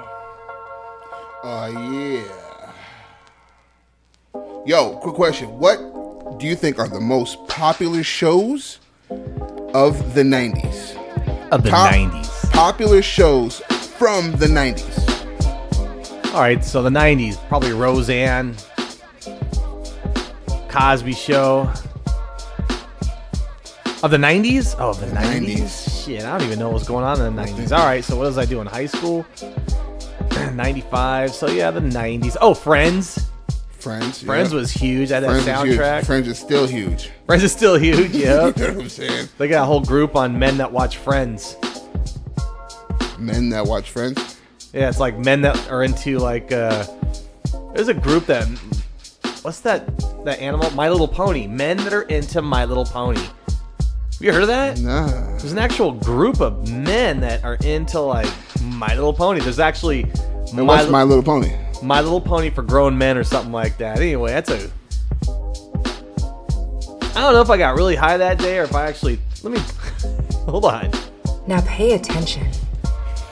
[1.44, 2.73] Oh yeah.
[4.66, 5.48] Yo, quick question.
[5.59, 5.78] What
[6.39, 10.97] do you think are the most popular shows of the 90s?
[11.52, 12.51] Of the 90s.
[12.51, 13.60] Popular shows
[13.97, 16.35] from the 90s.
[16.35, 18.56] All right, so the 90s, probably Roseanne,
[20.68, 21.72] Cosby Show.
[24.00, 24.76] Of the 90s?
[24.78, 26.04] Oh, the 90s?
[26.04, 27.76] Shit, I don't even know what was going on in the 90s.
[27.76, 28.66] All right, so what was I doing?
[28.66, 29.26] In high school?
[30.54, 31.34] 95.
[31.34, 32.36] So yeah, the 90s.
[32.40, 33.28] Oh, Friends.
[33.72, 34.22] Friends.
[34.22, 34.58] Friends yeah.
[34.58, 35.08] was huge.
[35.08, 36.06] That had Friends that is soundtrack.
[36.06, 37.10] Friends is still huge.
[37.26, 38.46] Friends is still huge, yeah.
[38.46, 39.28] you know what I'm saying?
[39.38, 41.56] They got a whole group on men that watch Friends.
[43.18, 44.38] Men that watch Friends.
[44.72, 46.84] Yeah, it's like men that are into like uh
[47.74, 48.46] there's a group that
[49.48, 49.86] what's that
[50.26, 50.70] that animal?
[50.72, 51.46] My Little Pony.
[51.46, 53.18] Men that are into My Little Pony.
[53.18, 54.78] Have you heard of that?
[54.78, 55.06] Nah.
[55.38, 58.30] There's an actual group of men that are into like
[58.62, 59.40] My Little Pony.
[59.40, 60.02] There's actually
[60.52, 61.54] And what's Li- My Little Pony?
[61.82, 63.96] My Little Pony for grown men or something like that.
[63.96, 64.70] Anyway, that's a
[67.16, 69.54] I don't know if I got really high that day or if I actually let
[69.54, 69.60] me
[70.44, 70.90] hold on.
[71.46, 72.46] Now pay attention.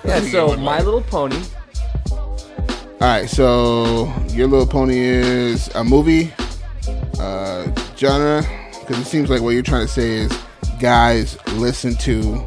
[0.03, 1.43] Yeah, so My Little Pony.
[2.99, 6.33] All right, so Your Little Pony is a movie
[7.21, 7.67] uh,
[7.97, 8.43] genre
[8.81, 10.33] because it seems like what you're trying to say is
[10.81, 12.43] guys listen to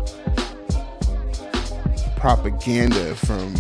[2.18, 3.56] propaganda from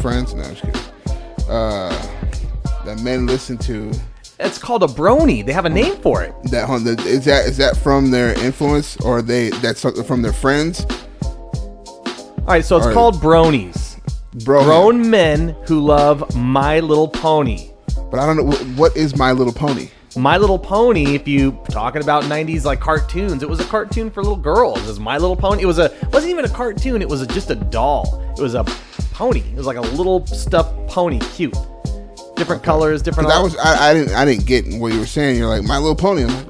[0.00, 0.34] friends.
[0.34, 0.80] No, I'm just kidding.
[1.48, 1.90] Uh,
[2.84, 3.92] that men listen to.
[4.40, 5.46] It's called a brony.
[5.46, 6.34] They have a name for it.
[6.50, 6.68] That
[7.06, 10.84] is that is that from their influence or they that's something from their friends?
[11.22, 13.87] All right, so it's Or- called bronies.
[14.44, 17.70] Bro, Grown men who love My Little Pony.
[18.10, 19.88] But I don't know what is My Little Pony.
[20.16, 21.14] My Little Pony.
[21.14, 24.78] If you talking about '90s like cartoons, it was a cartoon for little girls.
[24.82, 25.62] It was My Little Pony.
[25.62, 27.02] It was a wasn't even a cartoon.
[27.02, 28.22] It was a, just a doll.
[28.36, 28.64] It was a
[29.12, 29.40] pony.
[29.40, 31.56] It was like a little stuffed pony, cute,
[32.36, 33.28] different colors, different.
[33.30, 35.36] I all- was I, I didn't I didn't get what you were saying.
[35.38, 36.24] You're like My Little Pony.
[36.24, 36.46] I'm like,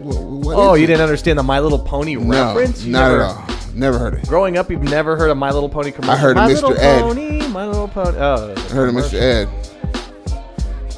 [0.49, 0.89] what, oh, you it?
[0.89, 2.85] didn't understand the My Little Pony No, reference?
[2.85, 3.45] You not never- at all.
[3.75, 4.27] Never heard it.
[4.27, 6.15] Growing up, you've never heard of My Little Pony commercial.
[6.15, 6.55] I heard of My Mr.
[6.55, 7.01] Little Ed.
[7.01, 8.17] Pony, My Little Pony.
[8.19, 9.15] Oh, I heard of Mr.
[9.15, 9.49] Ed.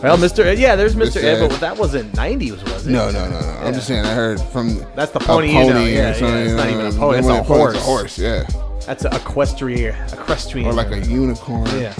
[0.02, 0.44] Well, Mr.
[0.44, 1.20] Ed, yeah, there's Mr.
[1.20, 1.22] Mr.
[1.24, 1.48] Ed, Ed.
[1.50, 2.90] but that wasn't '90s, was it?
[2.90, 3.46] No, no, no, no.
[3.60, 6.52] I'm just saying I heard from That's the a pony you know, yeah, yeah, it's
[6.54, 7.74] not even a pony, it's a horse.
[7.74, 8.44] It's a horse, yeah.
[8.86, 11.66] That's an equestrian, equestrian, Or like a unicorn.
[11.78, 11.94] Yeah.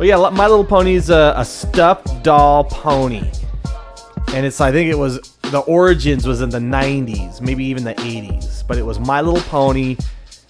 [0.00, 3.30] Well, yeah, My Little Pony's a, a stuffed doll pony,
[4.32, 7.94] and it's I think it was the origins was in the '90s, maybe even the
[7.94, 9.96] '80s, but it was My Little Pony.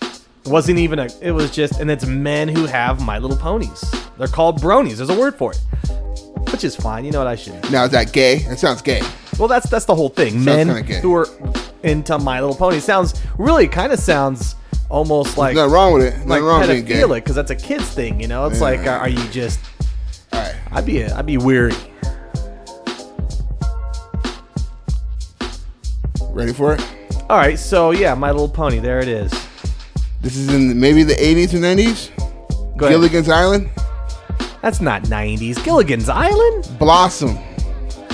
[0.00, 1.08] It wasn't even a.
[1.20, 3.84] It was just, and it's men who have My Little Ponies.
[4.16, 4.96] They're called bronies.
[4.96, 5.60] There's a word for it,
[6.50, 7.04] which is fine.
[7.04, 7.70] You know what I should.
[7.70, 8.38] Now is that gay?
[8.48, 9.02] That sounds gay.
[9.38, 10.42] Well, that's that's the whole thing.
[10.42, 11.28] Sounds Men who are
[11.82, 14.56] into My Little Pony sounds really kind of sounds
[14.88, 16.12] almost like nothing wrong with it.
[16.14, 16.94] Nothing like wrong with being gay.
[17.02, 18.20] pedophilic because that's a kids thing.
[18.20, 18.64] You know, it's Yeah.
[18.64, 19.60] like, are you just?
[20.32, 20.54] All right.
[20.72, 21.74] I'd be I'd be weary.
[26.34, 26.86] Ready for it?
[27.30, 28.80] All right, so yeah, My Little Pony.
[28.80, 29.30] There it is.
[30.20, 32.76] This is in maybe the 80s or 90s.
[32.76, 32.96] Go ahead.
[32.96, 33.70] Gilligan's Island.
[34.60, 35.62] That's not '90s.
[35.62, 36.68] Gilligan's Island.
[36.78, 37.38] Blossom.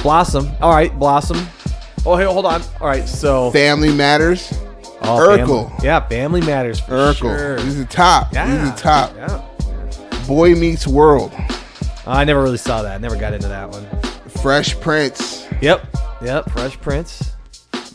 [0.03, 0.51] Blossom.
[0.61, 1.39] All right, Blossom.
[2.05, 2.61] Oh, hey, hold on.
[2.81, 4.53] All right, so Family Matters.
[5.03, 5.83] Oh, Urkel.
[5.83, 7.15] Yeah, Family Matters for Urkel.
[7.15, 7.61] sure.
[7.61, 8.33] These are top.
[8.35, 9.15] Yeah, are top.
[9.17, 9.47] yeah.
[10.27, 11.33] Boy Meets World.
[11.33, 13.01] Oh, I never really saw that.
[13.01, 13.87] Never got into that one.
[14.43, 15.47] Fresh Prince.
[15.63, 15.87] Yep.
[16.23, 16.51] Yep.
[16.51, 17.37] Fresh Prince.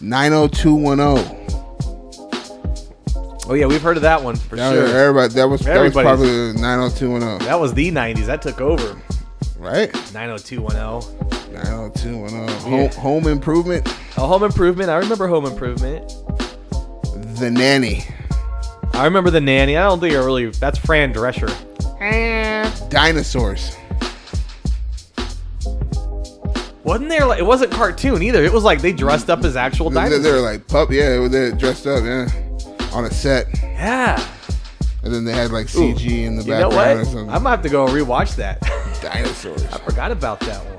[0.01, 1.41] 90210.
[3.47, 4.81] Oh yeah, we've heard of that one for That sure.
[4.83, 7.47] was, everybody, that was that was probably 90210.
[7.47, 8.25] That was the '90s.
[8.25, 8.99] That took over.
[9.59, 9.93] Right?
[10.13, 11.53] 90210.
[11.53, 12.47] 90210.
[12.47, 12.59] Yeah.
[12.59, 13.87] Home, home Improvement.
[14.17, 14.89] Oh, Home Improvement.
[14.89, 16.07] I remember Home Improvement.
[17.37, 18.03] The Nanny.
[18.93, 19.75] I remember the nanny.
[19.77, 20.47] I don't think I really.
[20.51, 21.49] That's Fran Drescher.
[22.89, 23.75] Dinosaurs.
[26.85, 28.43] Wasn't there like it wasn't cartoon either.
[28.43, 30.23] It was like they dressed up as actual They, dinosaurs.
[30.23, 32.29] they were like pup, yeah, they were dressed up, yeah,
[32.93, 33.47] on a set.
[33.61, 34.23] Yeah.
[35.03, 36.97] And then they had like CG in the you know background what?
[36.97, 37.29] or something.
[37.29, 38.61] I'm gonna have to go rewatch that.
[39.01, 39.63] Dinosaurs.
[39.65, 40.75] I forgot about that one.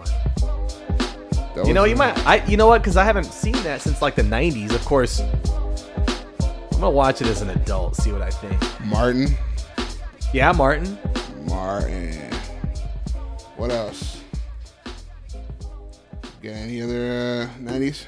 [1.56, 2.16] That You know, you might.
[2.26, 2.44] I.
[2.46, 2.82] You know what?
[2.82, 4.74] Because I haven't seen that since like the '90s.
[4.74, 7.96] Of course, I'm gonna watch it as an adult.
[7.96, 8.60] See what I think.
[8.84, 9.28] Martin.
[10.32, 10.98] Yeah, Martin.
[11.46, 12.30] Martin.
[13.56, 14.15] What else?
[16.46, 18.06] Got any other uh, 90s?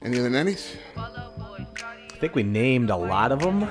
[0.00, 0.76] Any other 90s?
[0.96, 3.64] I think we named a lot of them.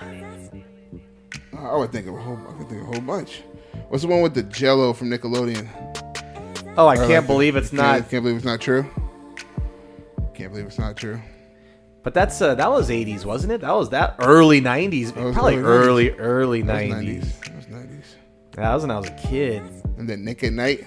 [1.58, 2.38] I would think of a whole.
[2.48, 3.42] I could think of a whole bunch.
[3.90, 5.68] What's the one with the Jello from Nickelodeon?
[6.78, 8.86] Oh, I Or can't like the- believe it's can't- Can't believe it's not true.
[10.36, 11.20] Can't believe it's not true.
[12.04, 13.62] But that's uh, that was '80s, wasn't it?
[13.62, 16.20] That was that early '90s, was probably early 90s.
[16.20, 17.40] early early That was '90s.
[17.46, 18.04] That was 90s.
[18.52, 19.64] That was when I was a kid.
[19.98, 20.86] And then Nick at Night.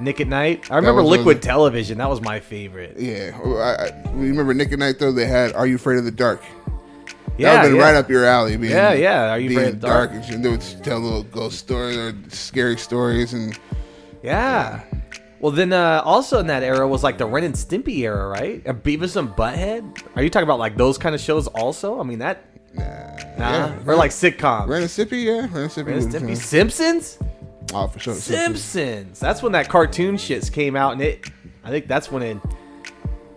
[0.00, 0.70] Nick at Night.
[0.70, 1.98] I remember was- Liquid Television.
[1.98, 2.96] That was my favorite.
[2.98, 5.12] Yeah, I, I, remember Nick at Night though.
[5.12, 6.42] They had "Are You Afraid of the Dark?"
[7.38, 7.84] Yeah, that would been yeah.
[7.84, 8.56] right up your alley.
[8.56, 10.10] Being, Yeah, yeah, Are You being Afraid of the Dark?
[10.10, 10.42] and shit.
[10.42, 13.58] They would tell little ghost stories or scary stories, and
[14.22, 14.82] Yeah.
[15.38, 18.60] Well, then uh, also in that era was like the Ren and Stimpy era, right?
[18.66, 20.02] And Beavis and Butthead.
[20.14, 21.98] Are you talking about like those kind of shows also?
[21.98, 22.44] I mean that.
[22.74, 22.82] Nah.
[23.38, 23.78] yeah.
[23.86, 24.68] or like sitcoms.
[24.68, 25.86] Ren and Stimpy, yeah, Ren and Stimpy.
[25.86, 26.36] Ren and Stimpy.
[26.36, 27.18] Simpsons.
[27.72, 28.14] Oh, for sure.
[28.14, 29.20] Simpsons.
[29.20, 31.30] That's when that cartoon shits came out, and it.
[31.64, 32.38] I think that's when it.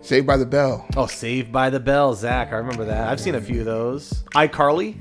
[0.00, 0.86] Saved by the Bell.
[0.96, 2.52] Oh, Saved by the Bell, Zach.
[2.52, 3.08] I remember that.
[3.08, 4.22] I've seen a few of those.
[4.34, 4.96] iCarly.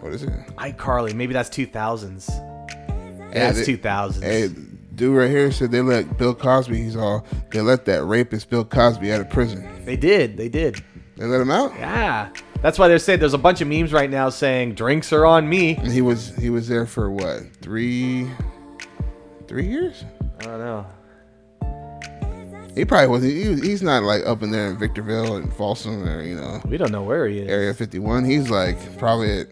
[0.00, 0.30] What is it?
[0.56, 1.12] iCarly.
[1.14, 2.28] Maybe that's two thousands.
[2.30, 4.24] Yeah, it's two thousands.
[4.24, 4.48] Hey,
[4.94, 6.76] dude, right here said they let Bill Cosby.
[6.76, 9.68] He's all they let that rapist Bill Cosby out of prison.
[9.84, 10.36] They did.
[10.36, 10.82] They did.
[11.16, 11.72] They let him out.
[11.74, 12.30] Yeah.
[12.62, 15.48] That's why they're saying there's a bunch of memes right now saying drinks are on
[15.48, 15.76] me.
[15.76, 18.28] And he was he was there for what three
[19.46, 20.04] three years?
[20.40, 20.86] I don't know.
[22.74, 23.32] He probably wasn't.
[23.32, 26.60] He, was- he's not like up in there in Victorville and Folsom or you know.
[26.66, 27.48] We don't know where he is.
[27.48, 28.24] Area 51.
[28.24, 29.46] He's like probably at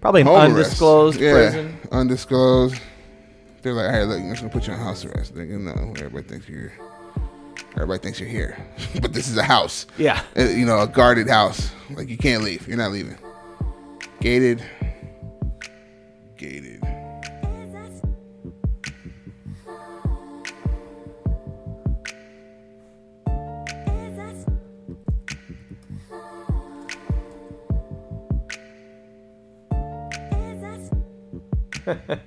[0.00, 0.50] Probably an arrest.
[0.50, 1.78] undisclosed yeah, prison.
[1.92, 2.80] Undisclosed.
[3.62, 5.34] They're like, hey, look, I'm just gonna put you on house arrest.
[5.34, 6.72] Go, no, everybody thinks you're.
[7.74, 8.56] Everybody thinks you're here,
[9.00, 9.86] but this is a house.
[9.96, 10.22] Yeah.
[10.36, 11.72] Uh, you know, a guarded house.
[11.90, 12.68] Like you can't leave.
[12.68, 13.16] You're not leaving.
[14.20, 14.62] Gated.
[16.36, 16.82] Gated.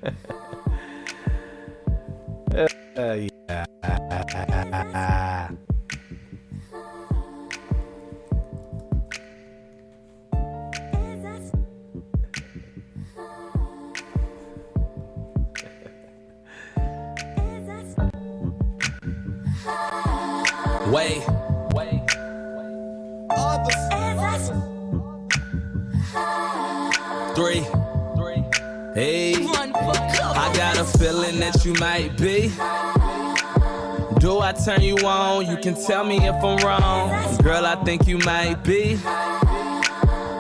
[35.96, 37.38] tell me if I'm wrong.
[37.42, 39.00] Girl, I think you might be.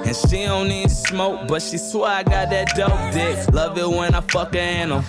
[0.05, 3.37] And she don't need smoke, but she swear I got that dope dick.
[3.53, 5.03] Love it when I fuck her in 'em.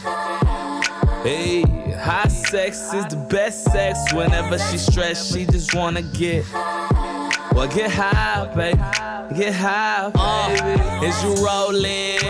[1.25, 1.63] Hey,
[1.99, 3.99] hot sex is the best sex.
[4.13, 6.45] Whenever she stressed, she just wanna get.
[7.53, 8.79] Well, get high, baby.
[9.39, 11.07] Get high, baby.
[11.07, 12.21] Is you rolling?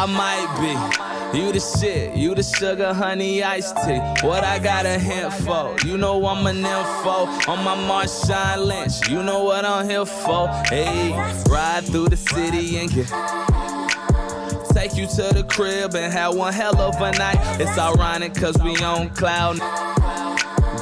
[0.00, 1.07] I might be.
[1.38, 4.00] You the shit, you the sugar, honey, iced tea.
[4.26, 5.76] What I got a hint for?
[5.86, 9.08] You know I'm an info on my Marshawn Lynch.
[9.08, 10.48] You know what I'm here for?
[10.68, 11.12] Hey,
[11.48, 13.06] ride through the city and get.
[14.74, 17.38] Take you to the crib and have one hell of a night.
[17.60, 19.60] It's ironic cause we on cloud.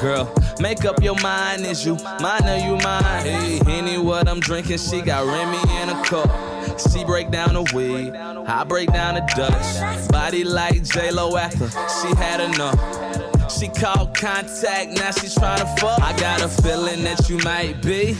[0.00, 1.66] Girl, make up your mind.
[1.66, 3.26] Is you mine or you mine?
[3.26, 6.45] Hey, any what I'm drinking, she got Remy in a cup.
[6.78, 10.08] She break down the weed, I break down the Dutch.
[10.10, 12.78] Body like J-Lo after she had enough.
[13.50, 16.00] She called contact, now she tryna fuck.
[16.02, 18.14] I got a feeling that you might be.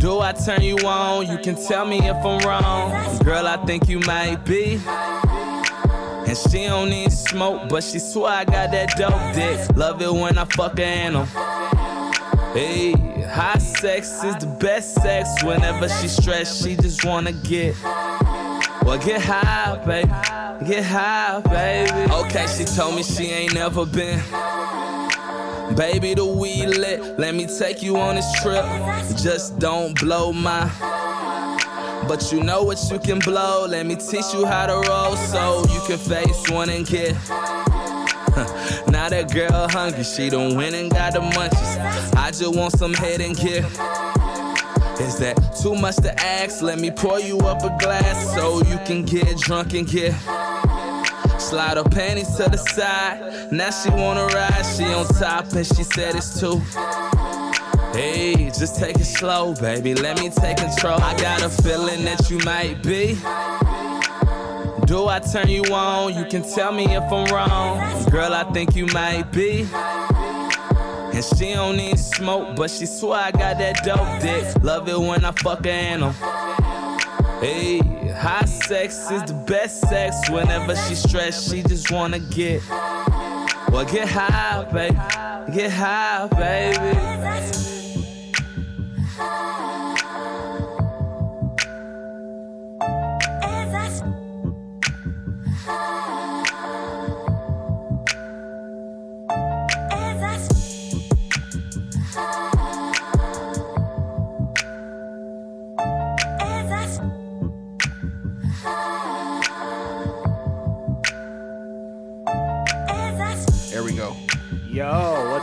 [0.00, 1.28] Do I turn you on?
[1.28, 3.18] You can tell me if I'm wrong.
[3.18, 4.80] Girl, I think you might be.
[4.84, 9.76] And she don't need smoke, but she swear I got that dope dick.
[9.76, 11.26] Love it when I fuck her 'em.
[12.52, 12.90] Hey,
[13.28, 15.44] hot sex is the best sex.
[15.44, 17.76] Whenever she stressed, she just wanna get.
[18.82, 20.08] Well, get high, baby.
[20.68, 22.12] Get high, baby.
[22.12, 24.20] Okay, she told me she ain't never been.
[25.76, 27.20] Baby, the weed lit.
[27.20, 28.64] Let me take you on this trip.
[29.22, 30.68] Just don't blow my.
[32.08, 33.66] But you know what you can blow.
[33.68, 37.14] Let me teach you how to roll so you can face one and get.
[38.90, 42.14] now that girl hungry, she done went and got the munchies.
[42.16, 43.64] I just want some head and get.
[45.00, 46.62] Is that too much to ask?
[46.62, 50.12] Let me pour you up a glass so you can get drunk and get.
[51.40, 53.50] Slide her panties to the side.
[53.50, 54.62] Now she wanna ride.
[54.76, 56.60] She on top and she said it's too.
[57.92, 59.94] Hey, just take it slow, baby.
[59.94, 61.00] Let me take control.
[61.00, 63.18] I got a feeling that you might be.
[64.90, 66.16] Do I turn you on?
[66.16, 68.10] You can tell me if I'm wrong.
[68.10, 69.64] Girl, I think you might be.
[69.72, 74.64] And she don't need smoke, but she swear I got that dope dick.
[74.64, 76.10] Love it when I fuck her animal.
[77.40, 77.78] Hey,
[78.18, 80.28] high sex is the best sex.
[80.28, 82.60] Whenever she stressed, she just wanna get.
[82.68, 84.96] Well, get high, baby.
[85.56, 87.69] Get high, baby.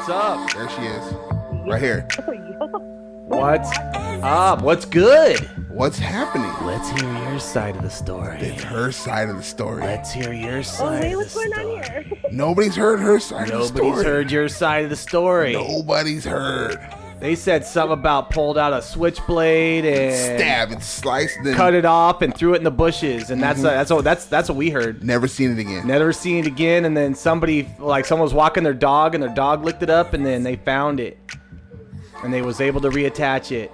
[0.08, 0.54] What's up?
[0.54, 1.14] There she is.
[1.68, 2.08] Right here.
[3.28, 3.78] What's
[4.24, 4.62] up?
[4.62, 5.40] What's good?
[5.70, 6.52] What's happening?
[6.66, 8.40] Let's hear your side of the story.
[8.40, 9.82] It's her side of the story.
[9.84, 11.04] Let's hear your Oh, side.
[11.04, 11.78] hey, of what's the going story.
[11.80, 12.18] on here?
[12.32, 13.84] Nobody's heard her side of the story.
[13.90, 15.54] Nobody's heard your side of the story.
[15.54, 16.80] Nobody's heard.
[17.20, 21.84] They said something about pulled out a switchblade and Stab and sliced, Then cut it
[21.86, 23.66] off and threw it in the bushes, and that's Mhm.
[23.66, 25.04] uh, that's what that's that's what we heard.
[25.04, 25.88] Never seen it again.
[25.88, 26.86] Never seen it again.
[26.86, 30.14] And then somebody like someone was walking their dog, and their dog licked it up,
[30.14, 31.18] and then they found it,
[32.24, 33.72] and they was able to reattach it,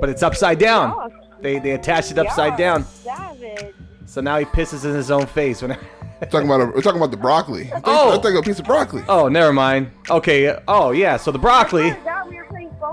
[0.00, 1.10] but it's upside down.
[1.42, 3.74] They they attached it upside down, Savage.
[4.06, 5.76] so now he pisses in his own face when.
[6.30, 7.70] talking about a, we're talking about the broccoli.
[7.74, 8.18] I Oh.
[8.18, 9.02] I think a piece of broccoli.
[9.06, 9.90] Oh, never mind.
[10.08, 10.58] Okay.
[10.66, 11.18] Oh yeah.
[11.18, 11.94] So the broccoli.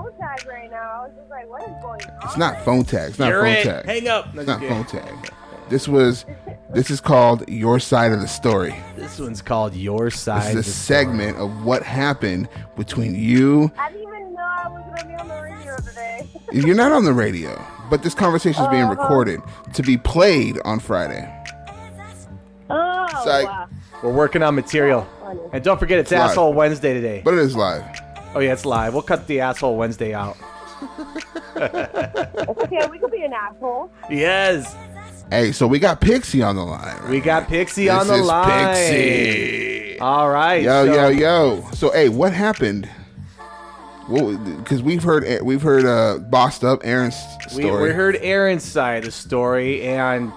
[0.02, 0.76] Phone tag right now.
[1.02, 2.18] I was just like, what is going on?
[2.24, 3.10] It's not phone tag.
[3.10, 3.64] It's not You're phone it.
[3.64, 3.84] tag.
[3.86, 4.34] Hang up.
[4.34, 5.32] No, It's not just phone tag.
[5.68, 6.24] This was.
[6.70, 8.74] This is called your side of the story.
[8.96, 10.42] This one's called your Side.
[10.42, 13.70] This is a of the segment of what happened between you.
[13.78, 16.28] I didn't even know I was going to be on the radio today.
[16.52, 19.00] You're not on the radio, but this conversation is being Uh-huh.
[19.00, 19.40] recorded
[19.74, 21.30] to be played on Friday.
[22.70, 23.46] oh, Psych.
[23.46, 23.68] wow.
[24.02, 25.06] We're working on material.
[25.52, 26.30] And don't forget, it's It's live.
[26.30, 27.22] Asshole Wednesday today.
[27.24, 27.84] But it is live.
[28.34, 28.92] Oh yeah, it's live.
[28.94, 30.36] We'll cut the Asshole Wednesday out.
[31.56, 32.86] It's okay.
[32.90, 33.90] We could be an asshole.
[34.10, 34.74] Yes.
[35.30, 36.96] Hey, so we got Pixie on the line.
[37.00, 37.08] right?
[37.10, 38.74] We got Pixie This on the is line.
[38.74, 39.98] Pixie.
[40.00, 40.62] All right.
[40.62, 41.70] Yo, so- yo, yo.
[41.72, 42.88] So, hey, what happened?
[44.08, 47.16] Because we've heard we've heard uh, bossed up Aaron's
[47.54, 47.82] We, story.
[47.84, 50.30] we heard Aaron's side of the story, and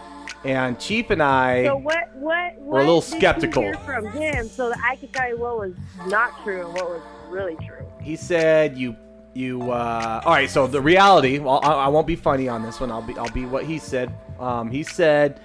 [0.45, 1.65] and Chief and I.
[1.65, 2.15] So what?
[2.15, 2.53] What?
[2.61, 3.63] We're a little what did you skeptical.
[3.63, 5.73] hear from him so that I could tell you what was
[6.07, 7.85] not true and what was really true.
[8.07, 8.95] He said you
[9.33, 12.79] you uh all right so the reality well I, I won't be funny on this
[12.79, 12.89] one.
[12.89, 14.13] I'll be i'll be what he said.
[14.39, 15.41] Um he said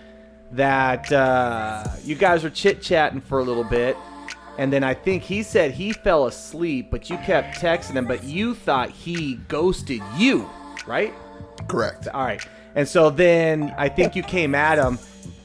[0.53, 3.97] that uh you guys were chit-chatting for a little bit
[4.59, 8.23] and then i think he said he fell asleep but you kept texting him but
[8.23, 10.49] you thought he ghosted you
[10.87, 11.15] right?
[11.69, 12.07] Correct.
[12.09, 12.45] all right.
[12.75, 14.99] And so then i think you came at him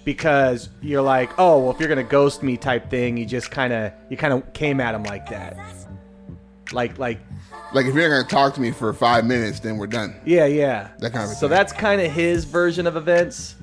[0.03, 3.73] because you're like oh well if you're gonna ghost me type thing you just kind
[3.73, 5.57] of you kind of came at him like that
[6.73, 7.19] like like
[7.73, 10.15] Like, if you're not gonna talk to me for five minutes, then we're done.
[10.25, 10.89] Yeah, yeah.
[10.99, 11.49] That kind of So thing.
[11.49, 13.55] that's kind of his version of events.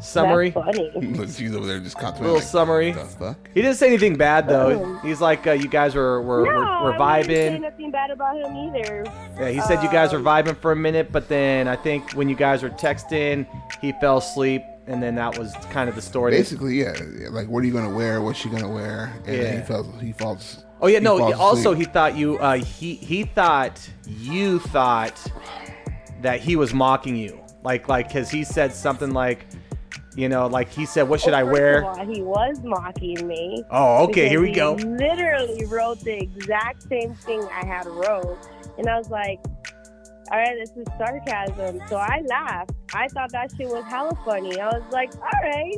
[0.00, 0.48] Summary.
[0.50, 0.90] That's funny.
[1.14, 2.24] Look, she's over there just contemplating.
[2.24, 2.92] Little like, summary.
[2.92, 3.50] The fuck?
[3.52, 4.98] He didn't say anything bad though.
[5.02, 5.06] Oh.
[5.06, 7.60] He's like, uh, you guys were were, no, were, were I wouldn't say vibing.
[7.60, 9.04] nothing bad about him either.
[9.38, 12.12] Yeah, he said you guys were Um, vibing for a minute, but then I think
[12.12, 13.46] when you guys were texting,
[13.82, 16.30] he fell asleep, and then that was kind of the story.
[16.32, 16.94] Basically, yeah.
[17.30, 18.22] Like, what are you gonna wear?
[18.22, 19.12] What's she gonna wear?
[19.26, 19.60] And then Yeah.
[19.60, 19.82] he fell.
[20.00, 20.64] He falls.
[20.82, 21.18] Oh yeah, he no.
[21.18, 21.88] falls Also, asleep.
[21.88, 22.38] he thought you.
[22.38, 25.20] Uh, he he thought you thought
[26.22, 29.46] that he was mocking you, like like because he said something like,
[30.16, 32.60] you know, like he said, "What should Well, I first wear?" of all, he was
[32.62, 33.62] mocking me.
[33.70, 34.74] Oh, okay, here we he go.
[34.74, 38.38] Literally wrote the exact same thing I had wrote,
[38.78, 39.38] and I was like,
[40.32, 42.72] "All right, this is sarcasm." So I laughed.
[42.94, 44.58] I thought that shit was hella funny.
[44.60, 45.76] I was like, "All right."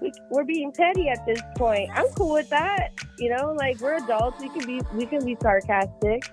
[0.00, 1.90] We- We're being petty at this point.
[1.94, 2.90] I'm cool with that.
[3.18, 4.40] You know, like we're adults.
[4.40, 6.30] We can be we can be sarcastic,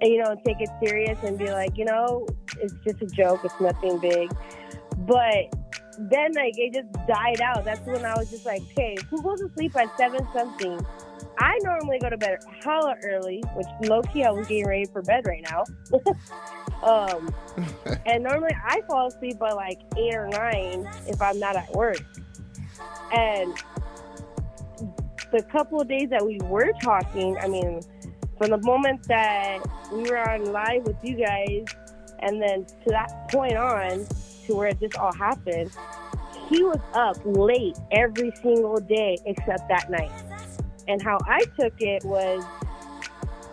[0.00, 2.26] and you know, take it serious and be like, you know,
[2.60, 3.40] it's just a joke.
[3.44, 4.30] It's nothing big.
[4.98, 5.52] But
[5.98, 7.64] then like it just died out.
[7.64, 10.84] That's when I was just like, okay, who goes to sleep at seven something?
[11.38, 15.02] I normally go to bed hella early, which low key I was getting ready for
[15.02, 15.64] bed right now.
[16.82, 17.34] um,
[18.06, 21.98] and normally I fall asleep by like eight or nine if I'm not at work.
[23.12, 23.54] And
[25.30, 27.80] the couple of days that we were talking, I mean,
[28.38, 29.60] from the moment that
[29.92, 31.64] we were on live with you guys,
[32.20, 34.06] and then to that point on,
[34.46, 35.70] to where this all happened,
[36.48, 40.10] he was up late every single day except that night.
[40.88, 42.44] And how I took it was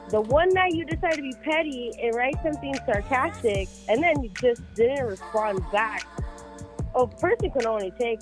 [0.09, 4.31] the one night you decided to be petty and write something sarcastic, and then you
[4.41, 6.05] just didn't respond back.
[6.95, 8.19] Oh, a person can only take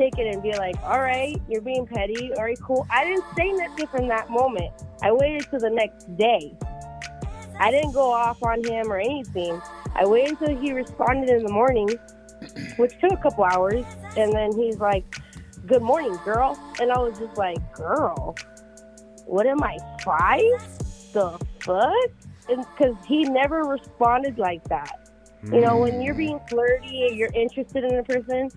[0.00, 2.32] take it and be like, "All right, you're being petty.
[2.34, 4.72] All right, cool." I didn't say nothing from that moment.
[5.02, 6.56] I waited till the next day.
[7.58, 9.60] I didn't go off on him or anything.
[9.94, 11.88] I waited until he responded in the morning,
[12.76, 13.84] which took a couple hours,
[14.16, 15.04] and then he's like,
[15.66, 18.34] "Good morning, girl," and I was just like, "Girl,
[19.26, 21.12] what am I five?
[21.12, 22.10] The fuck?"
[22.48, 24.96] Because he never responded like that.
[25.44, 26.18] You know, when you're hmm.
[26.18, 28.50] being flirty and you're interested in a person,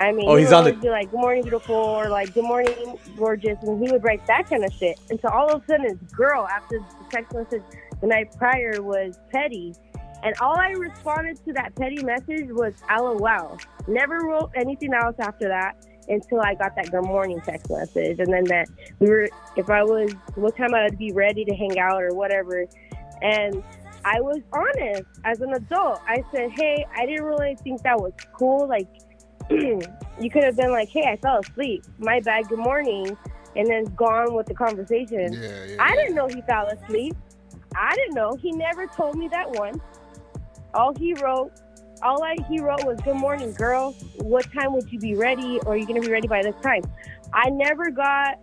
[0.00, 2.32] I mean, Oh, he he's would on the- be like, "Good morning, beautiful," or like,
[2.34, 4.98] "Good morning, gorgeous," and he would write that kind of shit.
[5.10, 7.62] And so all of a sudden, his girl after the text message
[8.00, 9.74] the night prior was petty,
[10.22, 15.48] and all I responded to that petty message was "LOL." Never wrote anything else after
[15.48, 15.76] that
[16.08, 18.68] until I got that good morning text message, and then that
[19.00, 22.14] we were, if I was, what time I would be ready to hang out or
[22.14, 22.64] whatever,
[23.22, 23.62] and.
[24.02, 26.00] I was honest as an adult.
[26.08, 28.66] I said, "Hey, I didn't really think that was cool.
[28.66, 28.86] Like,
[29.50, 31.84] you could have been like, "Hey, I fell asleep.
[31.98, 32.48] My bad.
[32.48, 33.16] Good morning,"
[33.56, 35.32] and then gone with the conversation.
[35.32, 37.14] Yeah, yeah, I didn't know he fell asleep.
[37.76, 38.36] I didn't know.
[38.40, 39.80] He never told me that once.
[40.74, 41.50] All he wrote,
[42.02, 43.92] all I he wrote was, "Good morning, girl.
[44.18, 45.60] What time would you be ready?
[45.66, 46.82] Or are you gonna be ready by this time?"
[47.32, 48.38] I never got,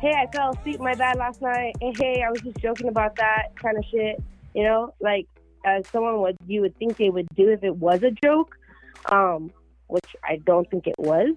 [0.00, 0.80] "Hey, I fell asleep.
[0.80, 4.22] My bad last night." And hey, I was just joking about that kind of shit.
[4.54, 5.26] You know, like
[5.66, 8.56] as someone would you would think they would do if it was a joke,
[9.06, 9.50] um,
[9.88, 11.34] which I don't think it was.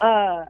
[0.00, 0.46] Uh,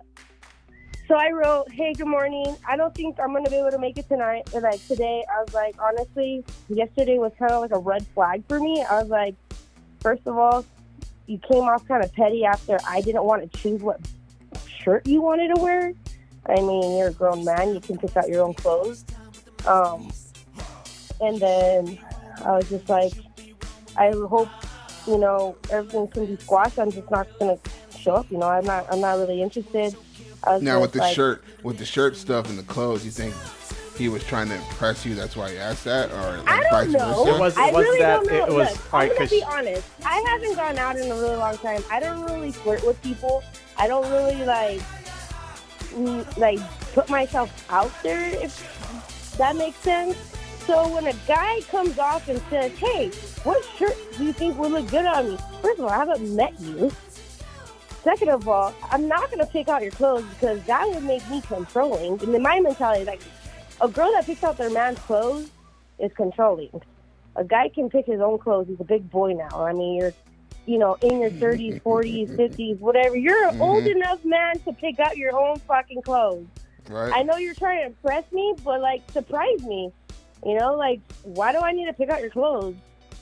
[1.08, 2.56] so I wrote, "Hey, good morning.
[2.68, 5.42] I don't think I'm gonna be able to make it tonight." And like today, I
[5.42, 8.82] was like, honestly, yesterday was kind of like a red flag for me.
[8.82, 9.34] I was like,
[10.00, 10.64] first of all,
[11.26, 14.00] you came off kind of petty after I didn't want to choose what
[14.66, 15.92] shirt you wanted to wear.
[16.46, 19.04] I mean, you're a grown man; you can pick out your own clothes.
[19.66, 20.12] Um,
[21.20, 21.98] and then
[22.44, 23.12] I was just like,
[23.96, 24.48] I hope
[25.06, 26.78] you know everything can be squashed.
[26.78, 27.58] I'm just not gonna
[27.98, 28.30] show up.
[28.30, 28.86] You know, I'm not.
[28.92, 29.94] I'm not really interested.
[30.46, 33.34] Now just with the like, shirt, with the shirt stuff and the clothes, you think
[33.98, 35.14] he was trying to impress you?
[35.14, 37.24] That's why he asked that, or like I vice don't know.
[37.24, 37.34] versa?
[37.36, 38.46] It was- I it was really that- don't know.
[38.46, 39.88] it was- Look, all right, I'm gonna be honest.
[40.06, 41.84] I haven't gone out in a really long time.
[41.90, 43.42] I don't really flirt with people.
[43.76, 44.80] I don't really like
[46.38, 46.58] like
[46.94, 48.30] put myself out there.
[48.42, 50.16] If that makes sense.
[50.66, 53.08] So when a guy comes off and says, "Hey,
[53.44, 56.34] what shirt do you think would look good on me?" First of all, I haven't
[56.34, 56.90] met you.
[58.04, 61.40] Second of all, I'm not gonna pick out your clothes because that would make me
[61.42, 62.22] controlling.
[62.22, 63.20] And in my mentality, is like
[63.80, 65.50] a girl that picks out their man's clothes
[65.98, 66.70] is controlling.
[67.36, 68.68] A guy can pick his own clothes.
[68.68, 69.64] He's a big boy now.
[69.64, 70.12] I mean, you're,
[70.66, 73.16] you know, in your 30s, 40s, 50s, whatever.
[73.16, 73.96] You're an old Mhm.
[73.96, 76.46] enough man to pick out your own fucking clothes.
[76.88, 77.12] Right.
[77.14, 79.92] I know you're trying to impress me, but like surprise me.
[80.44, 82.76] You know, like why do I need to pick out your clothes?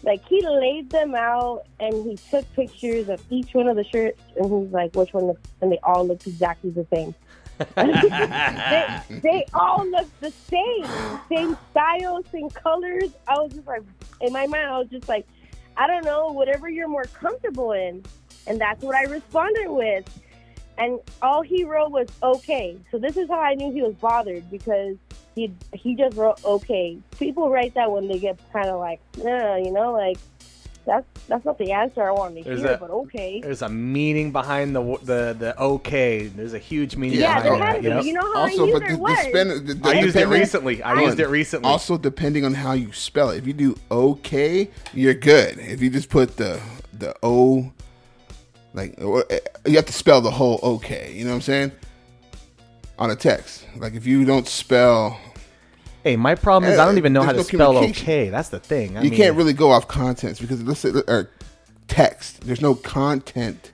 [0.05, 4.23] Like he laid them out and he took pictures of each one of the shirts
[4.37, 5.27] and he's like, which one?
[5.27, 7.15] Looks, and they all look exactly the same.
[7.75, 10.87] they, they all look the same,
[11.29, 13.11] same style, same colors.
[13.27, 13.83] I was just like,
[14.21, 15.27] in my mind, I was just like,
[15.77, 18.05] I don't know, whatever you're more comfortable in,
[18.47, 20.05] and that's what I responded with.
[20.79, 22.77] And all he wrote was okay.
[22.91, 24.97] So this is how I knew he was bothered because
[25.35, 26.99] he he just wrote okay.
[27.19, 30.19] People write that when they get kind of like, nah, you know, like
[30.87, 33.41] that's that's not the answer I wanted to There's hear, a- but okay.
[33.41, 36.29] There's a meaning behind the the the okay.
[36.29, 37.77] There's a huge meaning Yeah, behind there has that.
[37.77, 37.89] to be.
[37.97, 38.05] Yep.
[38.05, 40.17] You know how I also, use but their the, the spend, the, the, I used
[40.17, 40.83] it depending- recently.
[40.83, 41.69] I used it recently.
[41.69, 45.59] Also, depending on how you spell it, if you do okay, you're good.
[45.59, 46.61] If you just put the
[46.93, 47.73] the O,
[48.79, 48.95] like
[49.31, 51.13] eh, you have to spell the whole okay.
[51.13, 51.73] You know what I'm saying?
[52.99, 55.19] On a text, like if you don't spell,
[56.03, 58.29] Hey, my problem is I don't even know how to no spell okay.
[58.31, 58.97] That's the thing.
[58.97, 61.31] I you mean, can't really go off contents because let's say or
[61.87, 62.41] text.
[62.41, 63.73] There's no content.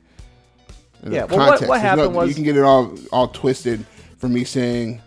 [1.02, 1.68] There's Yeah, no well, what- context.
[1.68, 3.84] what no- happened was- you can get it all all twisted
[4.18, 5.00] from me saying,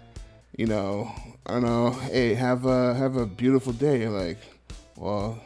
[0.57, 1.11] you know,
[1.45, 4.07] I don't know, hey, have a have a beautiful day.
[4.07, 4.37] Like,
[4.95, 5.39] well,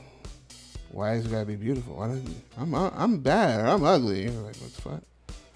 [0.91, 1.95] why is it gotta be beautiful?
[1.95, 2.21] Why does
[2.57, 4.23] I'm I'm bad or I'm ugly?
[4.23, 5.01] You're like, what the fuck?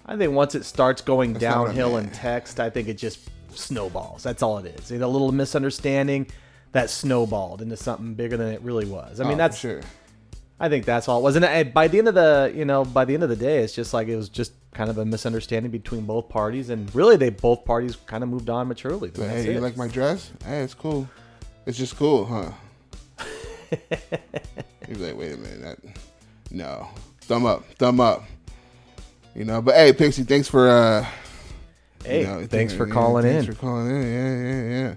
[0.06, 2.88] I think once it starts going That's not what I downhill in text, I think
[2.88, 4.22] it just snowballs.
[4.22, 4.90] That's all it is.
[4.90, 6.28] It's a little misunderstanding
[6.72, 9.20] that snowballed into something bigger than it really was.
[9.20, 9.80] I mean, Oh, that's sure.
[10.58, 11.36] I think that's all it was.
[11.36, 13.62] And uh, by the end of the, you know, by the end of the day,
[13.62, 17.16] it's just like it was just kind of a misunderstanding between both parties, and really,
[17.16, 19.10] they both parties kind of moved on maturely.
[19.10, 19.62] But hey, you it.
[19.62, 20.30] like my dress?
[20.44, 21.08] Hey, it's cool.
[21.66, 22.52] It's just cool, huh?
[24.88, 25.78] You're like, wait a minute, that,
[26.50, 26.88] no,
[27.22, 28.24] thumb up, thumb up.
[29.34, 31.06] You know, but hey, Pixie, thanks for uh
[32.04, 33.44] Hey, you know, thanks for yeah, calling thanks in.
[33.46, 34.02] Thanks for calling in.
[34.02, 34.94] Yeah, yeah, yeah.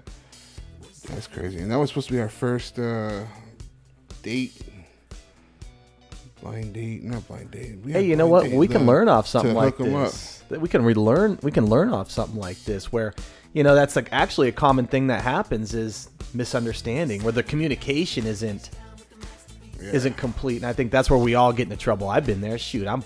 [1.14, 1.58] That's crazy.
[1.58, 3.24] And that was supposed to be our first uh
[4.22, 4.62] date.
[6.40, 7.78] Blind date, not blind date.
[7.84, 8.48] We Hey, you know what?
[8.50, 10.10] We can learn off something like hook 'em up.
[10.10, 10.42] this.
[10.48, 11.38] That We can relearn.
[11.42, 13.12] We can learn off something like this, where
[13.52, 18.26] you know that's like actually a common thing that happens is misunderstanding, where the communication
[18.26, 18.70] isn't
[19.80, 20.56] isn't complete.
[20.56, 22.08] And I think that's where we all get into trouble.
[22.08, 22.58] I've been there.
[22.58, 23.02] Shoot, I'm,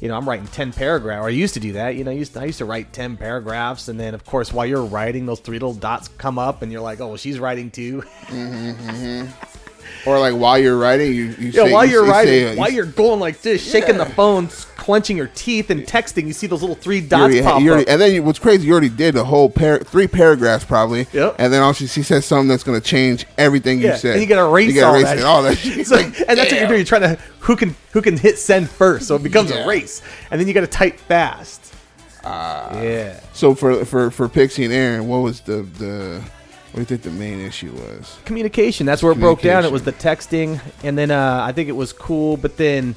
[0.00, 1.22] you know, I'm writing ten paragraphs.
[1.22, 1.94] Or I used to do that.
[1.96, 4.52] You know, I used to, I used to write ten paragraphs, and then of course
[4.52, 7.38] while you're writing, those three little dots come up, and you're like, oh, well, she's
[7.38, 8.02] writing too.
[8.26, 9.26] Mm-hmm,
[10.06, 12.52] Or like while you're writing, you, you Yeah, say, while you you're say- writing, say,
[12.52, 16.32] uh, while you're going like this, shaking the phone, clenching your teeth, and texting, you
[16.32, 17.88] see those little three dots already- pop already- up.
[17.90, 21.06] and then you, what's crazy, you already did the whole par- three paragraphs probably.
[21.12, 21.36] Yep.
[21.38, 24.12] And then also she says something that's going to change everything Yeah, you said.
[24.14, 25.18] and you gotta erase, you gotta all, erase that.
[25.18, 25.86] it, all that shit.
[25.86, 26.78] So- and that's what you're doing.
[26.80, 29.64] You're trying to who can who can hit send first, so it becomes Yeah.
[29.64, 30.00] a race,
[30.30, 31.74] and then you got to type fast.
[32.24, 32.80] Ah.
[32.80, 33.20] yeah.
[33.32, 36.20] So for for for Pixie and Aaron, what was the the
[36.72, 38.16] what do you think the main issue was?
[38.24, 38.86] Communication.
[38.86, 39.64] That's where it broke down.
[39.64, 42.36] It was the texting, and then uh, I think it was cool.
[42.36, 42.94] But then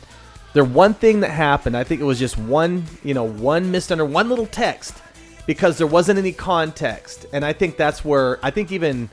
[0.53, 1.75] there one thing that happened.
[1.75, 4.95] I think it was just one, you know, one missed under one little text
[5.47, 9.09] because there wasn't any context, and I think that's where I think even.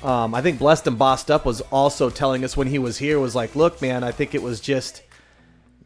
[0.00, 3.18] Um, I think Blessed and Bossed Up was also telling us when he was here
[3.18, 5.02] was like, look, man, I think it was just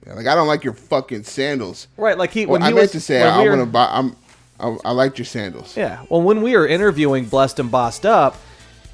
[0.06, 1.88] Yeah, like I don't like your fucking sandals.
[1.96, 3.64] Right, like he- Well, when I he meant was- to say I, we want were-
[3.64, 3.88] to buy.
[3.90, 4.14] I'm
[4.62, 5.76] I, I liked your sandals.
[5.76, 6.05] Yeah.
[6.09, 8.36] Well, when we were interviewing Blessed and Bossed Up,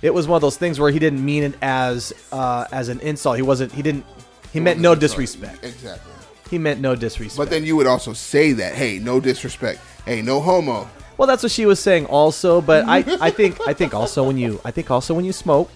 [0.01, 3.01] it was one of those things where he didn't mean it as uh, as an
[3.01, 3.37] insult.
[3.37, 3.73] He wasn't.
[3.73, 4.05] He didn't.
[4.53, 5.65] He meant no disrespect.
[5.65, 6.13] Exactly.
[6.51, 7.37] He meant no disrespect.
[7.37, 10.89] But then you would also say that, hey, no disrespect, hey, no homo.
[11.19, 12.63] well, that's what she was saying also.
[12.63, 15.71] But I, I think I think also when you I think also when you smoke,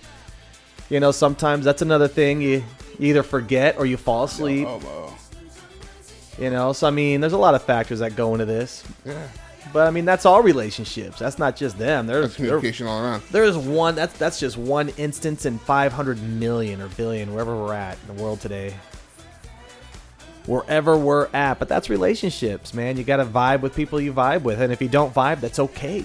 [0.89, 2.41] you know, sometimes that's another thing.
[2.41, 2.65] You,
[2.99, 4.67] you either forget or you fall asleep.
[4.67, 5.13] homo.
[6.39, 8.83] You know, so I mean, there's a lot of factors that go into this.
[9.05, 9.29] Yeah.
[9.73, 11.19] But I mean, that's all relationships.
[11.19, 12.07] That's not just them.
[12.07, 13.23] There's That's communication all around.
[13.31, 13.95] There's one.
[13.95, 18.23] That's that's just one instance in 500 million or billion, wherever we're at in the
[18.23, 18.75] world today.
[20.47, 22.97] Wherever we're at, but that's relationships, man.
[22.97, 25.61] You got to vibe with people you vibe with, and if you don't vibe, that's
[25.61, 26.05] okay.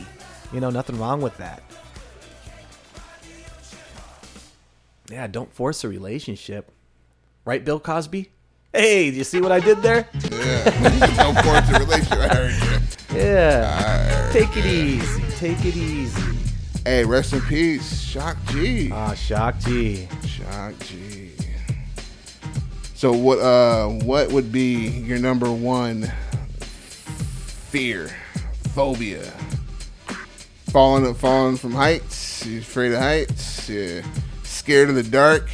[0.54, 1.64] You know, nothing wrong with that.
[5.10, 6.72] Yeah, don't force a relationship,
[7.46, 8.30] right, Bill Cosby?
[8.74, 10.08] Hey, do you see what I did there?
[10.30, 12.20] Yeah, don't force a relationship.
[12.20, 12.77] I heard you.
[13.14, 14.30] Yeah.
[14.32, 15.24] Take it easy.
[15.38, 16.38] Take it easy.
[16.84, 18.90] Hey, rest in peace, Shock G.
[18.92, 20.08] Ah, Shock G.
[20.26, 21.32] Shock G.
[22.96, 23.40] So what?
[23.40, 26.12] Uh, what would be your number one
[27.70, 28.10] fear,
[28.74, 29.32] phobia?
[30.70, 32.46] Falling, falling from heights.
[32.46, 33.70] You afraid of heights?
[33.70, 34.04] You
[34.44, 35.50] scared of the dark?